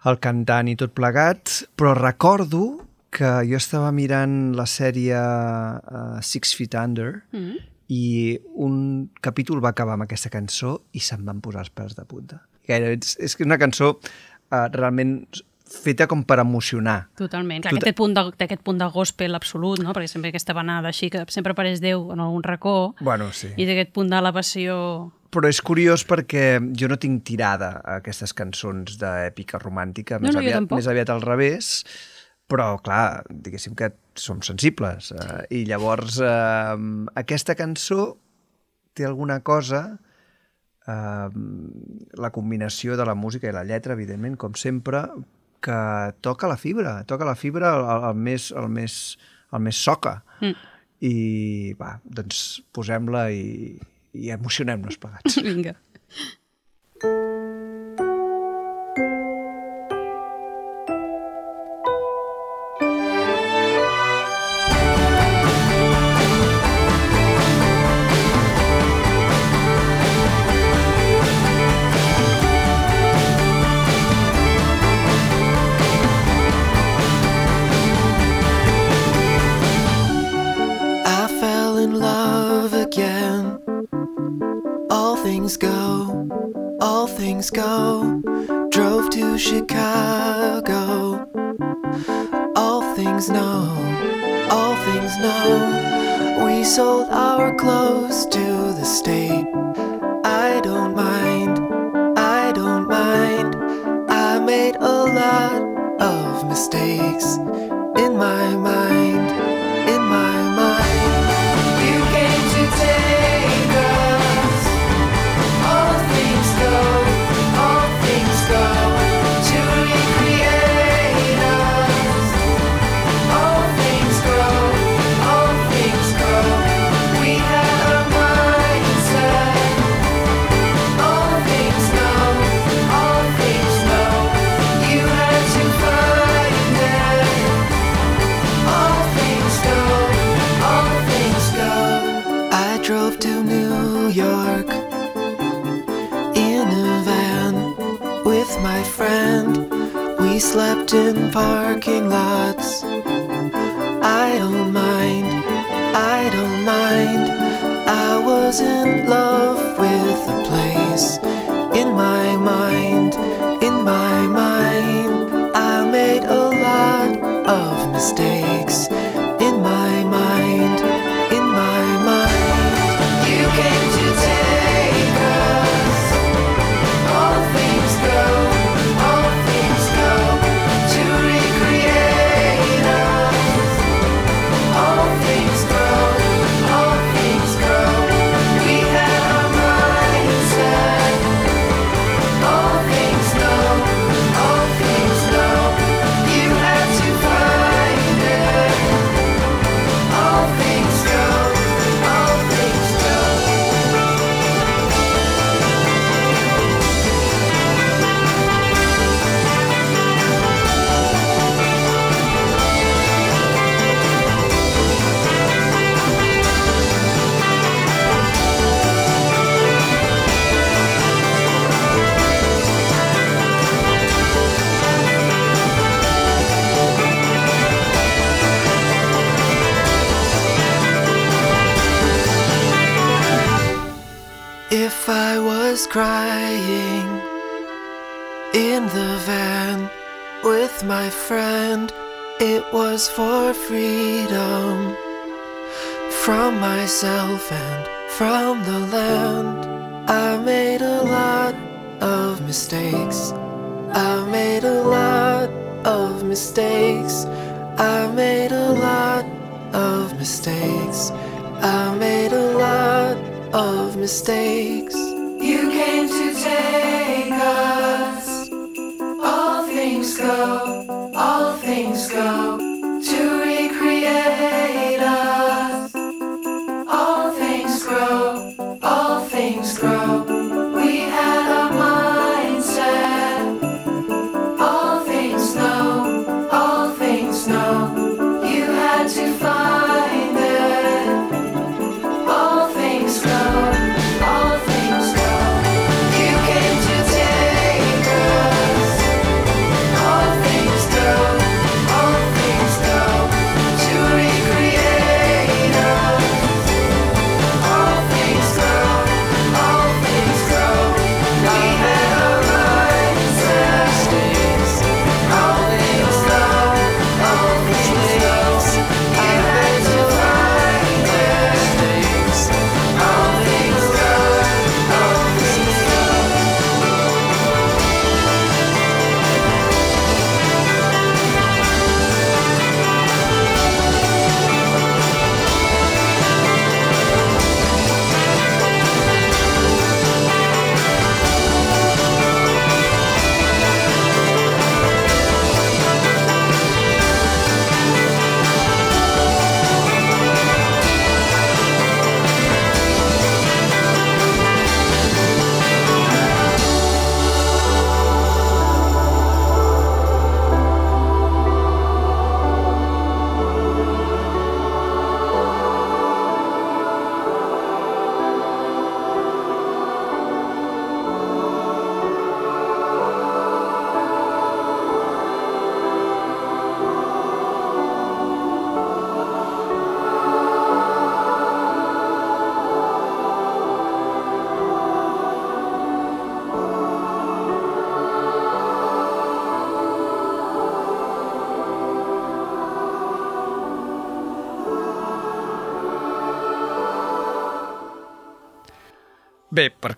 el 0.06 0.20
cantant 0.22 0.70
i 0.70 0.76
tot 0.78 0.94
plegat, 0.94 1.64
però 1.74 1.96
recordo 1.98 2.86
que 3.16 3.32
jo 3.50 3.58
estava 3.58 3.90
mirant 3.96 4.54
la 4.54 4.68
sèrie 4.70 5.18
uh, 5.18 6.20
Six 6.22 6.54
Feet 6.60 6.76
Under 6.78 7.24
Mm. 7.32 7.40
-hmm. 7.40 7.75
I 7.92 8.38
un 8.66 9.10
capítol 9.22 9.62
va 9.64 9.74
acabar 9.76 9.94
amb 9.98 10.08
aquesta 10.08 10.32
cançó 10.34 10.80
i 10.94 11.02
se'm 11.06 11.26
van 11.28 11.42
posar 11.42 11.66
els 11.66 11.74
pèls 11.74 11.98
de 11.98 12.06
punta. 12.10 12.42
Gairebé, 12.66 12.98
és, 13.02 13.18
és 13.22 13.38
una 13.46 13.60
cançó 13.62 13.96
uh, 14.00 14.66
realment 14.74 15.20
feta 15.66 16.08
com 16.08 16.24
per 16.24 16.38
emocionar. 16.40 17.10
Totalment. 17.18 17.64
Clar, 17.66 17.74
Tot- 17.74 17.84
aquest, 17.84 17.98
punt 17.98 18.14
de, 18.16 18.24
té 18.38 18.48
aquest 18.48 18.64
punt 18.66 18.80
de 18.80 18.88
gospel 18.94 19.36
absolut, 19.38 19.82
no? 19.84 19.94
perquè 19.98 20.10
sempre 20.12 20.32
aquesta 20.32 20.54
banada 20.54 20.92
així 20.94 21.10
que 21.14 21.26
sempre 21.34 21.56
apareix 21.56 21.82
Déu 21.84 22.12
en 22.14 22.22
algun 22.22 22.46
racó 22.46 22.96
Bueno, 23.02 23.32
sí. 23.34 23.52
i 23.58 23.66
té 23.66 23.76
aquest 23.78 23.94
punt 23.96 24.12
d'elevació... 24.14 24.76
Però 25.36 25.50
és 25.52 25.60
curiós 25.60 26.06
perquè 26.08 26.62
jo 26.80 26.88
no 26.88 26.96
tinc 27.02 27.26
tirada 27.28 27.74
a 27.84 27.98
aquestes 28.00 28.32
cançons 28.38 28.96
d'èpica 29.02 29.60
romàntica, 29.60 30.16
No, 30.22 30.30
més, 30.30 30.38
no, 30.38 30.44
jo 30.46 30.48
aviat, 30.54 30.70
més 30.72 30.88
aviat 30.88 31.12
al 31.12 31.26
revés, 31.26 31.82
però, 32.52 32.76
clar, 32.86 33.26
diguéssim 33.30 33.76
que 33.78 33.92
som 34.20 34.42
sensibles. 34.46 35.12
Eh, 35.12 35.62
I 35.62 35.66
llavors, 35.70 36.20
eh, 36.22 36.76
aquesta 37.22 37.56
cançó 37.58 38.18
té 38.94 39.06
alguna 39.06 39.40
cosa, 39.42 40.00
eh, 40.88 41.30
la 42.14 42.32
combinació 42.32 42.98
de 42.98 43.06
la 43.06 43.16
música 43.16 43.50
i 43.50 43.56
la 43.56 43.66
lletra, 43.66 43.94
evidentment, 43.94 44.38
com 44.38 44.54
sempre, 44.54 45.08
que 45.66 45.80
toca 46.22 46.48
la 46.48 46.58
fibra, 46.58 47.04
toca 47.10 47.26
la 47.26 47.36
fibra 47.36 47.74
el, 47.80 47.86
el 48.12 48.16
més, 48.28 48.52
el 48.52 48.70
més, 48.70 49.18
el 49.52 49.66
més 49.66 49.82
soca. 49.82 50.20
Mm. 50.42 50.72
I, 51.06 51.16
va, 51.80 51.98
doncs 52.06 52.62
posem-la 52.74 53.28
i, 53.34 53.76
i 54.14 54.30
emocionem-nos 54.38 55.02
plegats. 55.02 55.42
Vinga. 55.48 55.76
I 57.04 57.35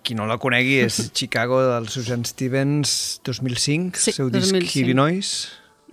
qui 0.07 0.15
no 0.17 0.25
la 0.29 0.39
conegui, 0.41 0.79
és 0.87 0.97
Chicago 1.17 1.59
del 1.67 1.91
Susan 1.91 2.23
Stevens 2.27 3.19
2005, 3.27 3.99
Sí, 4.07 4.15
seu 4.15 4.31
disc 4.33 4.53
2005. 4.55 4.83
Illinois. 4.85 5.37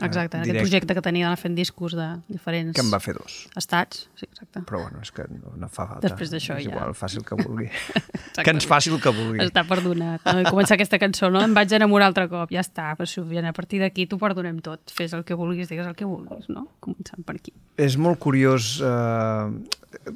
Exacte, 0.03 0.41
eh, 0.41 0.43
aquest 0.43 0.59
projecte 0.59 0.95
que 0.97 1.03
tenia 1.07 1.29
d'anar 1.29 1.39
fent 1.39 1.55
discos 1.55 1.93
de 1.95 2.07
diferents 2.27 2.75
Que 2.75 2.83
en 2.83 2.89
va 2.91 2.99
fer 2.99 3.13
dos. 3.15 3.35
estats. 3.55 4.09
Sí, 4.19 4.27
exacte. 4.27 4.65
Però 4.67 4.81
bueno, 4.83 4.99
és 5.05 5.13
que 5.15 5.23
no, 5.31 5.53
no 5.55 5.69
fa 5.71 5.85
falta. 5.87 6.03
Després 6.03 6.33
d'això 6.33 6.57
és 6.59 6.65
ja. 6.67 6.73
igual, 6.73 6.97
faci 6.99 7.21
el 7.21 7.27
que 7.29 7.39
vulgui. 7.39 7.69
que 8.43 8.51
ens 8.51 8.67
faci 8.67 8.91
el 8.91 8.99
que 9.05 9.13
vulgui. 9.15 9.39
Està 9.45 9.63
perdonat. 9.69 10.25
No? 10.27 10.43
I 10.43 10.49
començar 10.49 10.75
aquesta 10.75 10.99
cançó, 10.99 11.31
no? 11.31 11.45
Em 11.47 11.55
vaig 11.55 11.71
enamorar 11.79 12.11
altre 12.11 12.27
cop, 12.33 12.51
ja 12.51 12.65
està, 12.67 12.89
però 12.99 13.07
Sofia, 13.07 13.45
a 13.47 13.55
partir 13.55 13.85
d'aquí 13.85 14.09
t'ho 14.11 14.19
perdonem 14.19 14.59
tot. 14.67 14.83
Fes 14.99 15.15
el 15.15 15.23
que 15.29 15.39
vulguis, 15.39 15.71
digues 15.71 15.87
el 15.87 15.95
que 15.95 16.11
vulguis, 16.11 16.51
no? 16.51 16.67
Començant 16.83 17.23
per 17.23 17.39
aquí. 17.39 17.55
És 17.79 17.95
molt 17.95 18.19
curiós. 18.19 18.75
Eh, 18.83 20.11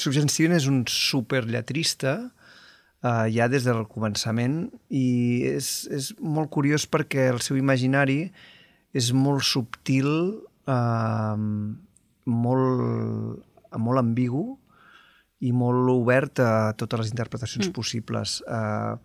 Sufjan 0.00 0.32
Steven 0.32 0.56
és 0.56 0.72
un 0.72 0.86
superllatrista 0.88 2.16
eh, 3.02 3.26
ja 3.34 3.48
des 3.48 3.64
del 3.66 3.84
començament 3.90 4.68
i 4.90 5.44
és, 5.54 5.88
és 5.90 6.12
molt 6.20 6.50
curiós 6.50 6.86
perquè 6.90 7.28
el 7.32 7.40
seu 7.44 7.58
imaginari 7.60 8.30
és 8.96 9.12
molt 9.12 9.44
subtil, 9.44 10.08
eh, 10.66 11.36
molt, 12.28 13.44
molt 13.78 13.98
ambigu 14.00 14.46
i 15.40 15.52
molt 15.54 15.90
obert 15.92 16.40
a 16.42 16.72
totes 16.74 17.04
les 17.04 17.10
interpretacions 17.12 17.68
Mm. 17.68 17.72
possibles. 17.72 18.42
Eh, 18.48 18.96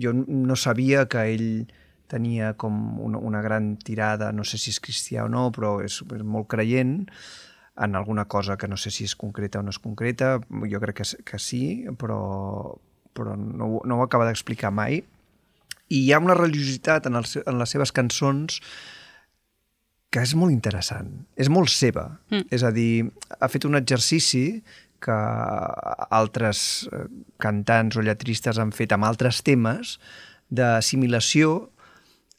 jo 0.00 0.12
no 0.12 0.56
sabia 0.56 1.06
que 1.06 1.18
ell 1.34 1.66
tenia 2.08 2.54
com 2.54 3.00
una, 3.00 3.18
una 3.18 3.42
gran 3.42 3.76
tirada, 3.76 4.32
no 4.32 4.44
sé 4.44 4.58
si 4.58 4.70
és 4.70 4.80
cristià 4.80 5.24
o 5.24 5.28
no, 5.28 5.50
però 5.50 5.82
és, 5.84 6.02
és 6.02 6.22
molt 6.22 6.46
creient 6.48 7.06
en 7.76 7.94
alguna 7.94 8.24
cosa 8.24 8.56
que 8.56 8.68
no 8.68 8.76
sé 8.76 8.90
si 8.90 9.04
és 9.04 9.16
concreta 9.16 9.58
o 9.58 9.62
no 9.62 9.70
és 9.74 9.78
concreta, 9.78 10.40
jo 10.70 10.80
crec 10.80 11.02
que, 11.02 11.24
que 11.24 11.38
sí, 11.38 11.84
però, 11.98 12.78
però 13.16 13.36
no, 13.40 13.76
no 13.84 13.98
ho 13.98 14.04
acaba 14.04 14.28
d'explicar 14.28 14.72
mai. 14.74 15.00
I 15.86 16.02
hi 16.02 16.12
ha 16.12 16.20
una 16.22 16.36
religiositat 16.36 17.08
en, 17.08 17.18
els, 17.20 17.36
en 17.42 17.60
les 17.60 17.72
seves 17.72 17.94
cançons 17.94 18.60
que 20.12 20.22
és 20.24 20.32
molt 20.38 20.54
interessant, 20.54 21.10
és 21.36 21.50
molt 21.52 21.72
seva. 21.72 22.08
Mm. 22.32 22.48
És 22.54 22.64
a 22.64 22.72
dir, 22.74 23.06
ha 23.40 23.48
fet 23.52 23.66
un 23.68 23.78
exercici 23.78 24.46
que 25.02 25.16
altres 26.16 26.60
eh, 26.88 27.06
cantants 27.42 27.98
o 27.98 28.04
lletristes 28.04 28.58
han 28.58 28.72
fet 28.74 28.94
amb 28.96 29.04
altres 29.08 29.42
temes 29.44 29.98
d'assimilació, 30.48 31.66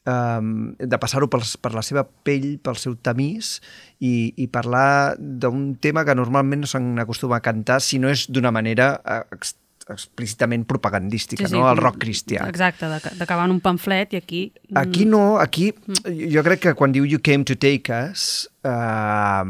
um, 0.08 0.74
de 0.78 0.98
passar-ho 1.00 1.28
per, 1.30 1.42
per 1.62 1.72
la 1.74 1.84
seva 1.84 2.04
pell, 2.26 2.56
pel 2.64 2.78
seu 2.80 2.96
tamís 3.04 3.58
i, 4.00 4.32
i 4.36 4.48
parlar 4.52 5.16
d'un 5.18 5.74
tema 5.82 6.04
que 6.08 6.16
normalment 6.16 6.64
no 6.64 6.70
s'han 6.70 6.94
acostumat 7.02 7.42
a 7.42 7.46
cantar 7.50 7.80
si 7.84 8.00
no 8.00 8.10
és 8.12 8.26
d'una 8.32 8.52
manera 8.54 8.94
ex, 9.90 10.04
explícitament 10.08 10.64
propagandística, 10.66 11.48
no? 11.48 11.64
El 11.70 11.76
rock 11.80 11.98
cristià. 11.98 12.46
Exacte, 12.48 12.86
d'aca- 12.88 13.14
d'acabar 13.18 13.46
en 13.48 13.52
un 13.56 13.60
pamflet 13.60 14.12
i 14.12 14.16
aquí... 14.16 14.52
mm, 14.70 14.76
Aquí 14.78 15.04
no, 15.06 15.38
aquí 15.38 15.72
jo 16.32 16.42
crec 16.44 16.60
que 16.60 16.74
quan 16.74 16.92
diu 16.92 17.04
You 17.08 17.20
came 17.20 17.44
to 17.44 17.56
take 17.56 17.88
us, 18.12 18.48
uh, 18.64 19.44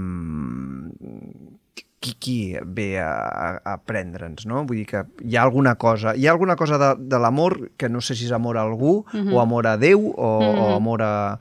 qui, 2.01 2.15
qui 2.15 2.57
ve 2.65 2.99
a, 3.03 3.59
a, 3.65 3.77
prendre'ns, 3.83 4.47
no? 4.47 4.63
Vull 4.69 4.83
dir 4.85 4.87
que 4.87 5.01
hi 5.27 5.37
ha 5.37 5.43
alguna 5.43 5.75
cosa, 5.81 6.15
hi 6.15 6.29
ha 6.29 6.33
alguna 6.35 6.55
cosa 6.57 6.79
de, 6.79 6.93
de 7.11 7.19
l'amor 7.19 7.73
que 7.77 7.89
no 7.91 8.01
sé 8.01 8.15
si 8.15 8.29
és 8.29 8.33
amor 8.33 8.57
a 8.57 8.63
algú, 8.63 9.05
Mhm. 9.13 9.33
o 9.35 9.41
amor 9.43 9.67
a 9.67 9.77
Déu, 9.77 10.07
o, 10.15 10.29
o 10.39 10.53
Mhm. 10.69 10.75
amor 10.77 11.03
a... 11.03 11.39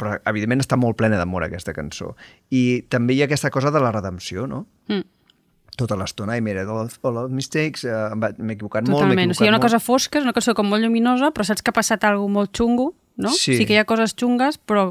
Però, 0.00 0.14
evidentment, 0.24 0.62
està 0.62 0.78
molt 0.80 0.96
plena 0.96 1.18
d'amor, 1.18 1.44
aquesta 1.44 1.74
cançó. 1.76 2.14
I 2.48 2.82
també 2.88 3.12
hi 3.14 3.20
ha 3.20 3.26
aquesta 3.26 3.50
cosa 3.50 3.70
de 3.70 3.80
la 3.84 3.90
redempció, 3.92 4.46
no? 4.46 4.66
Mm. 4.88 5.02
Tota 5.80 5.96
l'estona, 5.96 6.36
I 6.36 6.44
mira, 6.44 6.66
all, 6.68 6.90
all 7.08 7.22
of 7.24 7.32
mistakes, 7.32 7.86
uh, 7.88 8.10
m'he 8.16 8.56
equivocat 8.56 8.84
molt, 8.84 9.06
m'he 9.06 9.14
Totalment. 9.14 9.32
O 9.32 9.32
equivocat 9.32 9.38
sigui, 9.38 9.46
hi 9.46 9.48
ha 9.48 9.54
una 9.54 9.60
molt. 9.60 9.68
cosa 9.70 9.80
fosca, 9.80 10.20
és 10.20 10.28
una 10.28 10.36
cosa 10.36 10.54
com 10.58 10.68
molt 10.68 10.84
lluminosa, 10.84 11.30
però 11.32 11.46
saps 11.48 11.64
que 11.64 11.72
ha 11.72 11.76
passat 11.76 12.04
alguna 12.04 12.40
molt 12.40 12.52
xungo, 12.56 12.90
no? 13.16 13.32
Sí. 13.32 13.56
sí 13.56 13.68
que 13.68 13.78
hi 13.78 13.80
ha 13.80 13.86
coses 13.88 14.12
xungues, 14.18 14.60
però 14.60 14.90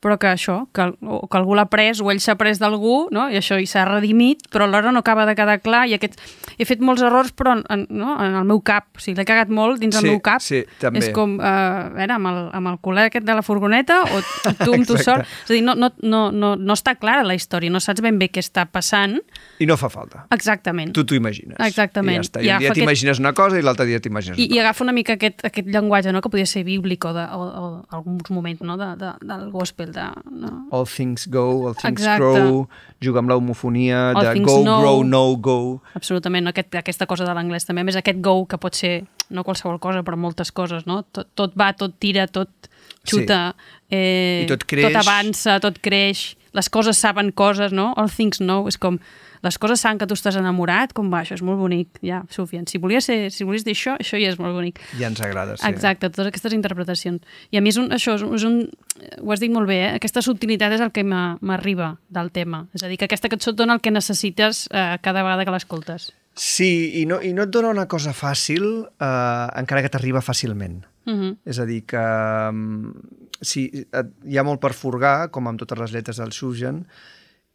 però 0.00 0.18
que 0.20 0.28
això, 0.28 0.66
que, 0.76 0.84
o 1.02 1.26
que 1.26 1.38
algú 1.38 1.54
l'ha 1.56 1.66
pres 1.72 2.00
o 2.04 2.10
ell 2.12 2.20
s'ha 2.20 2.36
pres 2.38 2.58
d'algú, 2.60 3.08
no? 3.10 3.28
i 3.32 3.38
això 3.40 3.56
i 3.60 3.66
s'ha 3.66 3.84
redimit, 3.88 4.44
però 4.52 4.66
alhora 4.68 4.92
no 4.92 5.00
acaba 5.00 5.24
de 5.26 5.34
quedar 5.34 5.60
clar 5.64 5.86
i 5.88 5.94
aquest... 5.96 6.20
he 6.58 6.64
fet 6.68 6.80
molts 6.84 7.02
errors 7.02 7.32
però 7.36 7.56
en, 7.56 7.64
en, 7.72 7.86
no? 7.90 8.14
en 8.22 8.36
el 8.38 8.44
meu 8.48 8.60
cap, 8.60 8.86
o 8.96 9.00
sigui, 9.02 9.16
l'he 9.18 9.24
cagat 9.28 9.48
molt 9.52 9.80
dins 9.80 9.96
Sí, 9.96 10.04
el 10.04 10.10
meu 10.12 10.20
cap, 10.24 10.40
sí, 10.44 10.62
també. 10.80 11.00
és 11.00 11.08
com, 11.16 11.38
uh, 11.40 11.42
a 11.42 11.90
veure, 11.96 12.12
amb 12.18 12.30
el, 12.30 12.40
amb 12.60 12.70
el 12.72 12.78
col·leg 12.84 13.10
aquest 13.10 13.26
de 13.26 13.34
la 13.38 13.42
furgoneta 13.46 14.02
o 14.04 14.20
tu 14.62 14.74
amb 14.76 14.86
tu 14.86 14.98
sol, 15.00 15.24
és 15.44 15.50
a 15.50 15.54
dir, 15.54 15.62
no, 15.64 15.74
no, 15.74 15.90
no, 16.02 16.30
no, 16.32 16.54
no 16.56 16.76
està 16.76 16.94
clara 17.00 17.24
la 17.26 17.34
història, 17.38 17.72
no 17.72 17.80
saps 17.80 18.04
ben 18.04 18.18
bé 18.20 18.28
què 18.32 18.44
està 18.44 18.66
passant, 18.70 19.18
I 19.58 19.66
no 19.66 19.76
fa 19.80 19.88
falta. 19.92 20.26
exactament. 20.36 20.92
Tu 20.96 21.04
t'ho 21.08 21.16
imagines. 21.18 21.56
Exactament. 21.66 22.20
I 22.20 22.22
ja 22.22 22.28
està. 22.28 22.40
I 22.40 22.42
un 22.42 22.46
dia 22.46 22.56
agafa 22.56 22.72
aquest- 22.72 22.82
t'imagines 22.82 23.18
una 23.24 23.32
cosa 23.32 23.58
i 23.58 23.62
l'altre 23.64 23.86
dia 23.88 24.00
t'imagines 24.00 24.38
I, 24.38 24.48
I 24.54 24.60
agafa 24.60 24.84
una 24.84 24.92
mica 24.92 25.16
aquest, 25.16 25.44
aquest 25.48 25.68
llenguatge, 25.72 26.12
no?, 26.12 26.20
que 26.22 26.30
podia 26.32 26.46
ser 26.46 26.64
bíblic 26.64 27.04
o, 27.08 27.12
de, 27.16 27.24
o, 27.32 27.42
o 27.46 27.66
alguns 27.96 28.30
moments, 28.30 28.60
no?, 28.62 28.76
de, 28.76 28.92
de, 29.00 29.12
del 29.26 29.50
gospel, 29.50 29.85
de... 29.92 30.06
No? 30.30 30.52
All 30.74 30.86
things 30.86 31.26
go, 31.30 31.66
all 31.68 31.74
things 31.74 32.00
Exacte. 32.00 32.22
grow, 32.22 32.66
juga 33.02 33.22
amb 33.22 33.30
l'homofonia, 33.30 34.12
de 34.16 34.40
go, 34.40 34.62
know. 34.62 34.80
grow, 34.82 35.02
no 35.06 35.24
go. 35.36 35.58
Absolutament, 35.98 36.50
aquest, 36.52 36.74
aquesta 36.82 37.08
cosa 37.10 37.28
de 37.28 37.34
l'anglès 37.36 37.68
també. 37.68 37.84
A 37.84 37.88
més, 37.88 37.98
aquest 37.98 38.22
go, 38.24 38.38
que 38.50 38.58
pot 38.62 38.78
ser 38.78 38.94
no 39.30 39.44
qualsevol 39.46 39.80
cosa, 39.82 40.04
però 40.06 40.18
moltes 40.20 40.52
coses, 40.54 40.86
no? 40.86 41.02
Tot, 41.12 41.30
tot 41.38 41.54
va, 41.58 41.72
tot 41.76 41.96
tira, 42.02 42.26
tot 42.30 42.70
xuta, 43.06 43.54
eh, 43.90 44.44
I 44.44 44.50
tot 44.50 44.66
creix. 44.68 44.88
tot 44.88 45.00
avança, 45.02 45.58
tot 45.62 45.78
creix, 45.82 46.34
les 46.56 46.68
coses 46.72 46.96
saben 46.98 47.30
coses, 47.36 47.72
no? 47.76 47.92
All 48.00 48.08
things 48.10 48.40
know, 48.42 48.66
és 48.70 48.78
com 48.80 48.98
les 49.44 49.58
coses 49.62 49.78
saben 49.84 49.98
que 50.00 50.06
tu 50.08 50.16
estàs 50.16 50.34
enamorat, 50.40 50.94
com 50.96 51.10
va, 51.12 51.20
això 51.22 51.36
és 51.36 51.42
molt 51.44 51.60
bonic, 51.60 52.00
ja, 52.02 52.22
suficient. 52.32 52.64
Si 52.72 52.80
volies, 52.82 53.04
ser, 53.06 53.28
si 53.30 53.44
volies 53.46 53.62
dir 53.66 53.74
això, 53.76 53.92
això 54.00 54.18
ja 54.18 54.32
és 54.32 54.38
molt 54.40 54.56
bonic. 54.56 54.80
Ja 54.98 55.06
ens 55.12 55.20
agrada, 55.22 55.54
sí. 55.60 55.68
Exacte, 55.68 56.08
totes 56.10 56.32
aquestes 56.32 56.56
interpretacions. 56.56 57.20
I 57.52 57.60
a 57.60 57.62
mi 57.62 57.70
és 57.70 57.78
un, 57.78 57.92
això 57.94 58.16
és, 58.16 58.24
un- 58.26 58.34
és 58.34 58.46
un... 58.48 58.56
Ho 59.22 59.30
has 59.36 59.44
dit 59.44 59.52
molt 59.52 59.68
bé, 59.68 59.76
eh? 59.84 59.94
aquesta 60.00 60.24
subtilitat 60.24 60.72
és 60.78 60.80
el 60.82 60.90
que 60.90 61.04
m'arriba 61.06 61.92
del 62.08 62.32
tema. 62.32 62.64
És 62.74 62.82
a 62.82 62.88
dir, 62.90 62.96
que 62.98 63.06
aquesta 63.06 63.28
cançó 63.30 63.52
et 63.52 63.60
dona 63.60 63.76
el 63.76 63.84
que 63.84 63.92
necessites 63.94 64.66
eh, 64.72 64.96
cada 65.04 65.22
vegada 65.22 65.44
que 65.44 65.54
l'escoltes. 65.54 66.10
Sí, 66.36 67.00
i 67.00 67.06
no, 67.08 67.20
i 67.24 67.30
no 67.36 67.46
et 67.46 67.52
dona 67.52 67.70
una 67.72 67.86
cosa 67.88 68.12
fàcil, 68.16 68.64
eh, 68.98 69.46
encara 69.60 69.84
que 69.84 69.92
t'arriba 69.92 70.24
fàcilment. 70.24 70.80
Mhm. 71.06 71.36
És 71.46 71.60
a 71.62 71.64
dir, 71.68 71.84
que 71.86 72.00
mm, 72.02 73.25
sí, 73.42 73.66
hi 74.24 74.38
ha 74.38 74.42
molt 74.46 74.60
per 74.60 74.72
furgar, 74.74 75.30
com 75.30 75.46
amb 75.48 75.58
totes 75.60 75.78
les 75.78 75.92
lletres 75.92 76.16
del 76.22 76.32
Sujan, 76.32 76.84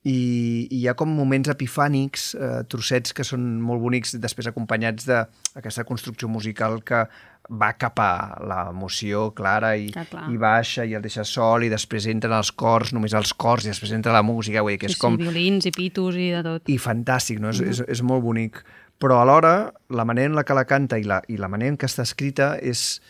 i, 0.03 0.65
i 0.73 0.79
hi 0.82 0.88
ha 0.89 0.95
com 0.97 1.11
moments 1.13 1.51
epifànics, 1.53 2.32
eh, 2.34 2.63
trossets 2.71 3.13
que 3.13 3.21
són 3.23 3.43
molt 3.61 3.84
bonics, 3.84 4.15
després 4.17 4.47
acompanyats 4.49 5.05
d'aquesta 5.05 5.84
construcció 5.86 6.27
musical 6.27 6.79
que 6.84 7.03
va 7.51 7.69
cap 7.77 7.99
a 8.01 8.09
l'emoció 8.41 9.27
clara 9.38 9.75
i, 9.77 9.91
Ah, 9.95 10.05
clar. 10.09 10.25
i 10.34 10.38
baixa 10.41 10.86
i 10.89 10.95
el 10.97 11.03
deixa 11.05 11.23
sol 11.27 11.63
i 11.65 11.69
després 11.69 12.07
entren 12.09 12.34
els 12.34 12.49
cors, 12.51 12.93
només 12.93 13.13
els 13.13 13.34
cors 13.34 13.65
i 13.65 13.69
després 13.69 13.91
entra 13.93 14.13
la 14.15 14.23
música, 14.25 14.61
vull 14.65 14.73
dir 14.73 14.79
que 14.79 14.89
Sí, 14.89 14.97
és 14.97 15.01
com 15.01 15.17
sí, 15.17 15.23
violins 15.27 15.65
i 15.69 15.71
pitos 15.71 16.15
i 16.17 16.32
de 16.32 16.41
tot. 16.43 16.69
i 16.69 16.77
fantàstic, 16.82 17.39
no? 17.39 17.49
És, 17.49 17.61
Mhm. 17.61 17.69
és, 17.69 17.84
és 17.88 18.01
molt 18.01 18.23
bonic. 18.23 18.63
Però 18.99 19.21
alhora, 19.21 19.73
la 19.89 20.05
manera 20.05 20.27
en 20.27 20.36
la 20.36 20.43
que 20.43 20.53
la 20.53 20.65
canta 20.65 20.97
i 20.99 21.03
la, 21.03 21.21
i 21.27 21.38
la 21.38 21.47
manera 21.47 21.69
en 21.69 21.77
què 21.77 21.86
està 21.86 22.01
escrita 22.03 22.57
és, 22.61 23.01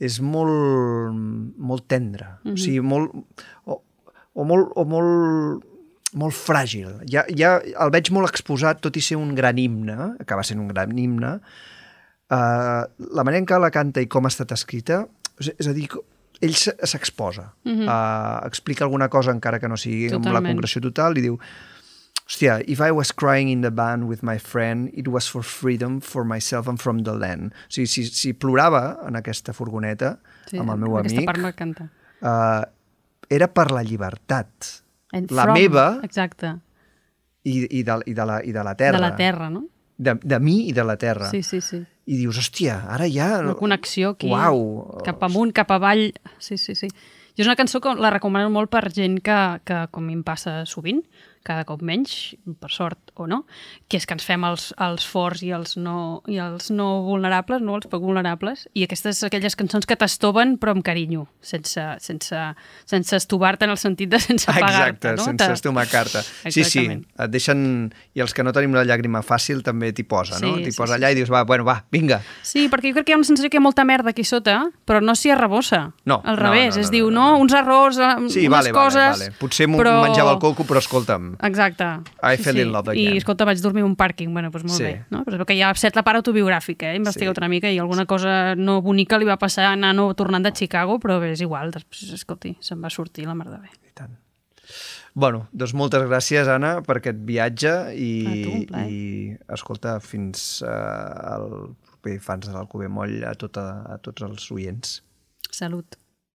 és 0.00 0.18
molt, 0.20 1.14
molt 1.56 1.86
tendra. 1.88 2.38
Mhm. 2.44 2.52
O 2.52 2.56
sigui, 2.56 2.80
molt... 2.80 3.12
O, 3.66 3.80
o 4.36 4.44
molt, 4.44 4.68
o 4.76 4.84
molt, 4.84 5.62
molt 6.20 6.34
fràgil. 6.36 6.90
Ja, 7.08 7.22
ja 7.32 7.54
el 7.64 7.90
veig 7.94 8.10
molt 8.12 8.28
exposat, 8.28 8.82
tot 8.84 8.96
i 8.96 9.00
ser 9.00 9.16
un 9.16 9.34
gran 9.34 9.56
himne, 9.58 10.12
acaba 10.20 10.42
sent 10.44 10.60
un 10.60 10.68
gran 10.68 10.92
himne, 10.98 11.30
uh, 12.30 12.82
la 13.16 13.24
manera 13.24 13.40
en 13.42 13.46
què 13.48 13.58
la 13.60 13.70
canta 13.74 14.02
i 14.04 14.08
com 14.12 14.24
ha 14.28 14.32
estat 14.32 14.52
escrita, 14.52 15.06
és, 15.40 15.50
a 15.68 15.72
dir, 15.76 15.88
ell 16.44 16.54
se- 16.54 16.76
s'exposa, 16.84 17.54
Mhm. 17.64 17.88
uh, 17.88 18.46
explica 18.46 18.84
alguna 18.84 19.08
cosa 19.08 19.30
encara 19.32 19.58
que 19.58 19.68
no 19.68 19.76
sigui 19.76 20.06
amb 20.12 20.24
la 20.24 20.30
Totalment. 20.30 20.54
concreció 20.54 20.80
total 20.82 21.16
i 21.18 21.22
diu 21.22 21.38
Hòstia, 22.26 22.56
if 22.66 22.80
I 22.80 22.90
was 22.90 23.12
crying 23.14 23.48
in 23.52 23.60
the 23.62 23.70
band 23.70 24.08
with 24.08 24.22
my 24.26 24.36
friend, 24.38 24.90
it 24.94 25.06
was 25.06 25.28
for 25.30 25.42
freedom, 25.46 26.00
for 26.00 26.24
myself 26.24 26.66
and 26.66 26.80
from 26.82 27.04
the 27.06 27.14
land. 27.14 27.52
O 27.54 27.70
sigui, 27.70 27.86
si, 27.86 28.04
si 28.10 28.32
plorava 28.34 28.96
en 29.06 29.14
aquesta 29.20 29.54
furgoneta 29.54 30.16
Sí, 30.50 30.58
amb 30.58 30.74
el 30.74 30.80
meu 30.82 30.96
amic, 30.98 31.22
part 31.26 31.38
m'encanta. 31.42 31.86
uh, 32.22 32.64
era 33.30 33.46
per 33.54 33.68
la 33.70 33.82
llibertat. 33.86 34.72
And 35.14 35.30
La 35.30 35.44
from, 35.46 35.54
meva 35.54 35.84
Exacte, 36.02 36.56
i, 37.46 37.60
i, 37.78 37.82
de, 37.86 38.00
i, 38.10 38.14
de 38.14 38.24
la, 38.26 38.40
i 38.42 38.50
de 38.52 38.62
la 38.66 38.74
terra. 38.74 38.98
de 38.98 39.04
la 39.06 39.14
terra, 39.16 39.48
no? 39.50 39.62
De, 39.96 40.16
de 40.18 40.38
mi 40.42 40.66
i 40.68 40.72
de 40.74 40.82
la 40.84 40.96
terra. 40.98 41.30
Sí, 41.30 41.44
sí, 41.46 41.60
sí. 41.62 41.78
I 42.06 42.18
dius, 42.20 42.36
hòstia, 42.42 42.80
ara 42.90 43.06
ja... 43.10 43.38
Una 43.42 43.54
connexió 43.58 44.10
aquí, 44.16 44.28
Uau! 44.34 44.98
cap 45.06 45.22
amunt, 45.26 45.54
cap 45.54 45.70
avall. 45.74 46.08
Sí, 46.42 46.58
sí, 46.58 46.74
sí. 46.74 46.90
Jo 47.36 47.44
és 47.44 47.48
una 47.48 47.56
cançó 47.58 47.80
que 47.84 47.94
la 48.00 48.10
recomano 48.10 48.50
molt 48.50 48.70
per 48.72 48.88
gent 48.94 49.18
que, 49.24 49.38
que 49.68 49.80
com 49.94 50.06
em 50.10 50.22
passa 50.26 50.60
sovint, 50.66 51.02
cada 51.46 51.64
cop 51.68 51.82
menys, 51.86 52.34
per 52.60 52.70
sort 52.74 53.12
o 53.16 53.28
no, 53.30 53.44
que 53.88 53.96
és 54.00 54.04
que 54.06 54.16
ens 54.16 54.26
fem 54.26 54.42
els, 54.44 54.68
els 54.82 55.06
forts 55.08 55.44
i 55.46 55.52
els, 55.56 55.76
no, 55.80 56.22
i 56.28 56.40
els 56.42 56.68
no 56.74 56.88
vulnerables, 57.06 57.62
no 57.64 57.78
els 57.78 57.86
poc 57.88 58.02
vulnerables, 58.04 58.66
i 58.76 58.84
aquestes 58.84 59.22
aquelles 59.28 59.56
cançons 59.56 59.86
que 59.88 59.96
t'estoven 59.96 60.56
però 60.60 60.74
amb 60.74 60.84
carinyo, 60.84 61.26
sense, 61.40 61.80
sense, 62.04 62.42
sense 62.84 63.16
estovar-te 63.16 63.64
en 63.68 63.72
el 63.76 63.80
sentit 63.80 64.10
de 64.12 64.20
sense 64.20 64.50
pagar-te. 64.50 64.74
Exacte, 64.76 65.14
no? 65.16 65.24
sense 65.30 65.46
Te- 65.46 65.56
estomar 65.60 65.86
carta. 65.88 66.22
Sí, 66.50 66.64
sí, 66.64 66.86
et 66.90 67.30
deixen... 67.32 67.92
I 68.16 68.22
els 68.24 68.32
que 68.32 68.42
no 68.44 68.52
tenim 68.56 68.72
la 68.76 68.82
llàgrima 68.88 69.20
fàcil 69.24 69.62
també 69.64 69.90
t'hi 69.92 70.04
posa, 70.08 70.38
no? 70.40 70.54
Sí, 70.56 70.64
T'hi 70.66 70.72
sí, 70.72 70.78
posa 70.80 70.94
sí, 70.94 70.98
allà 71.00 71.10
i 71.12 71.16
dius, 71.18 71.28
va, 71.32 71.42
bueno, 71.44 71.66
va, 71.68 71.78
vinga. 71.92 72.20
Sí, 72.42 72.66
perquè 72.72 72.90
jo 72.90 72.96
crec 72.98 73.06
que 73.08 73.12
hi 73.12 73.16
ha 73.16 73.18
una 73.20 73.28
sensació 73.28 73.50
que 73.52 73.58
hi 73.58 73.60
ha 73.60 73.64
molta 73.66 73.84
merda 73.84 74.10
aquí 74.14 74.24
sota, 74.24 74.58
però 74.88 75.02
no 75.04 75.14
s'hi 75.14 75.30
arrebossa. 75.34 75.82
No, 76.08 76.22
Al 76.24 76.36
no, 76.38 76.42
revés, 76.42 76.74
no, 76.74 76.80
no, 76.80 76.84
es 76.86 76.88
no, 76.88 76.94
diu, 76.96 77.10
no, 77.12 77.26
uns 77.42 77.52
errors, 77.56 77.98
eh, 78.00 78.14
Sí, 78.32 78.46
unes 78.46 78.50
vale, 78.56 78.72
coses... 78.72 78.96
vale, 78.96 79.28
vale. 79.28 79.36
Potser 79.38 79.68
però... 79.68 79.92
menjava 80.06 80.32
el 80.32 80.40
coco, 80.40 80.64
però 80.64 80.80
escolta'm, 80.80 81.34
Exacte. 81.42 81.88
I 82.22 82.36
fell 82.36 82.58
in 82.62 82.72
love 82.72 82.92
again. 82.92 83.14
I, 83.14 83.20
escolta, 83.20 83.44
vaig 83.48 83.60
dormir 83.62 83.84
en 83.84 83.90
un 83.90 83.96
pàrquing, 83.96 84.32
bueno, 84.32 84.50
doncs 84.50 84.64
molt 84.64 84.78
Sí. 84.78 84.84
bé. 84.84 85.04
No? 85.10 85.24
Però 85.24 85.44
que 85.46 85.54
hi 85.54 85.62
ha 85.62 85.72
certa 85.74 86.02
part 86.02 86.16
autobiogràfica, 86.22 86.90
eh? 86.90 86.92
he 86.94 86.96
investigat 86.96 87.38
una 87.38 87.48
mica 87.48 87.70
i 87.70 87.78
alguna 87.78 88.06
cosa 88.06 88.54
no 88.54 88.80
bonica 88.82 89.18
li 89.18 89.24
va 89.28 89.36
passar 89.36 89.72
a 89.72 89.76
Nano 89.76 90.12
tornant 90.14 90.42
de 90.44 90.52
Chicago, 90.52 90.98
però 90.98 91.20
bé, 91.20 91.32
és 91.32 91.40
igual, 91.40 91.70
després, 91.70 92.12
escolti, 92.12 92.56
se'n 92.60 92.80
va 92.82 92.90
sortir 92.90 93.26
la 93.26 93.34
merda 93.34 93.58
bé. 93.58 93.70
Bueno, 95.16 95.46
doncs 95.56 95.72
moltes 95.72 96.02
gràcies, 96.04 96.48
Anna, 96.52 96.82
per 96.84 96.98
aquest 96.98 97.22
viatge 97.24 97.70
i, 97.96 98.10
tu, 98.44 98.80
i 98.84 98.98
escolta, 99.48 99.94
fins 100.04 100.60
uh, 100.60 100.68
al 100.68 101.46
proper 101.88 102.18
Fans 102.20 102.50
de 102.50 102.52
l'Alcover 102.52 102.90
Moll 102.92 103.22
a, 103.24 103.32
tota, 103.40 103.64
a 103.88 103.96
tots 104.04 104.26
els 104.26 104.50
oients. 104.52 104.98
Salut. 105.48 105.96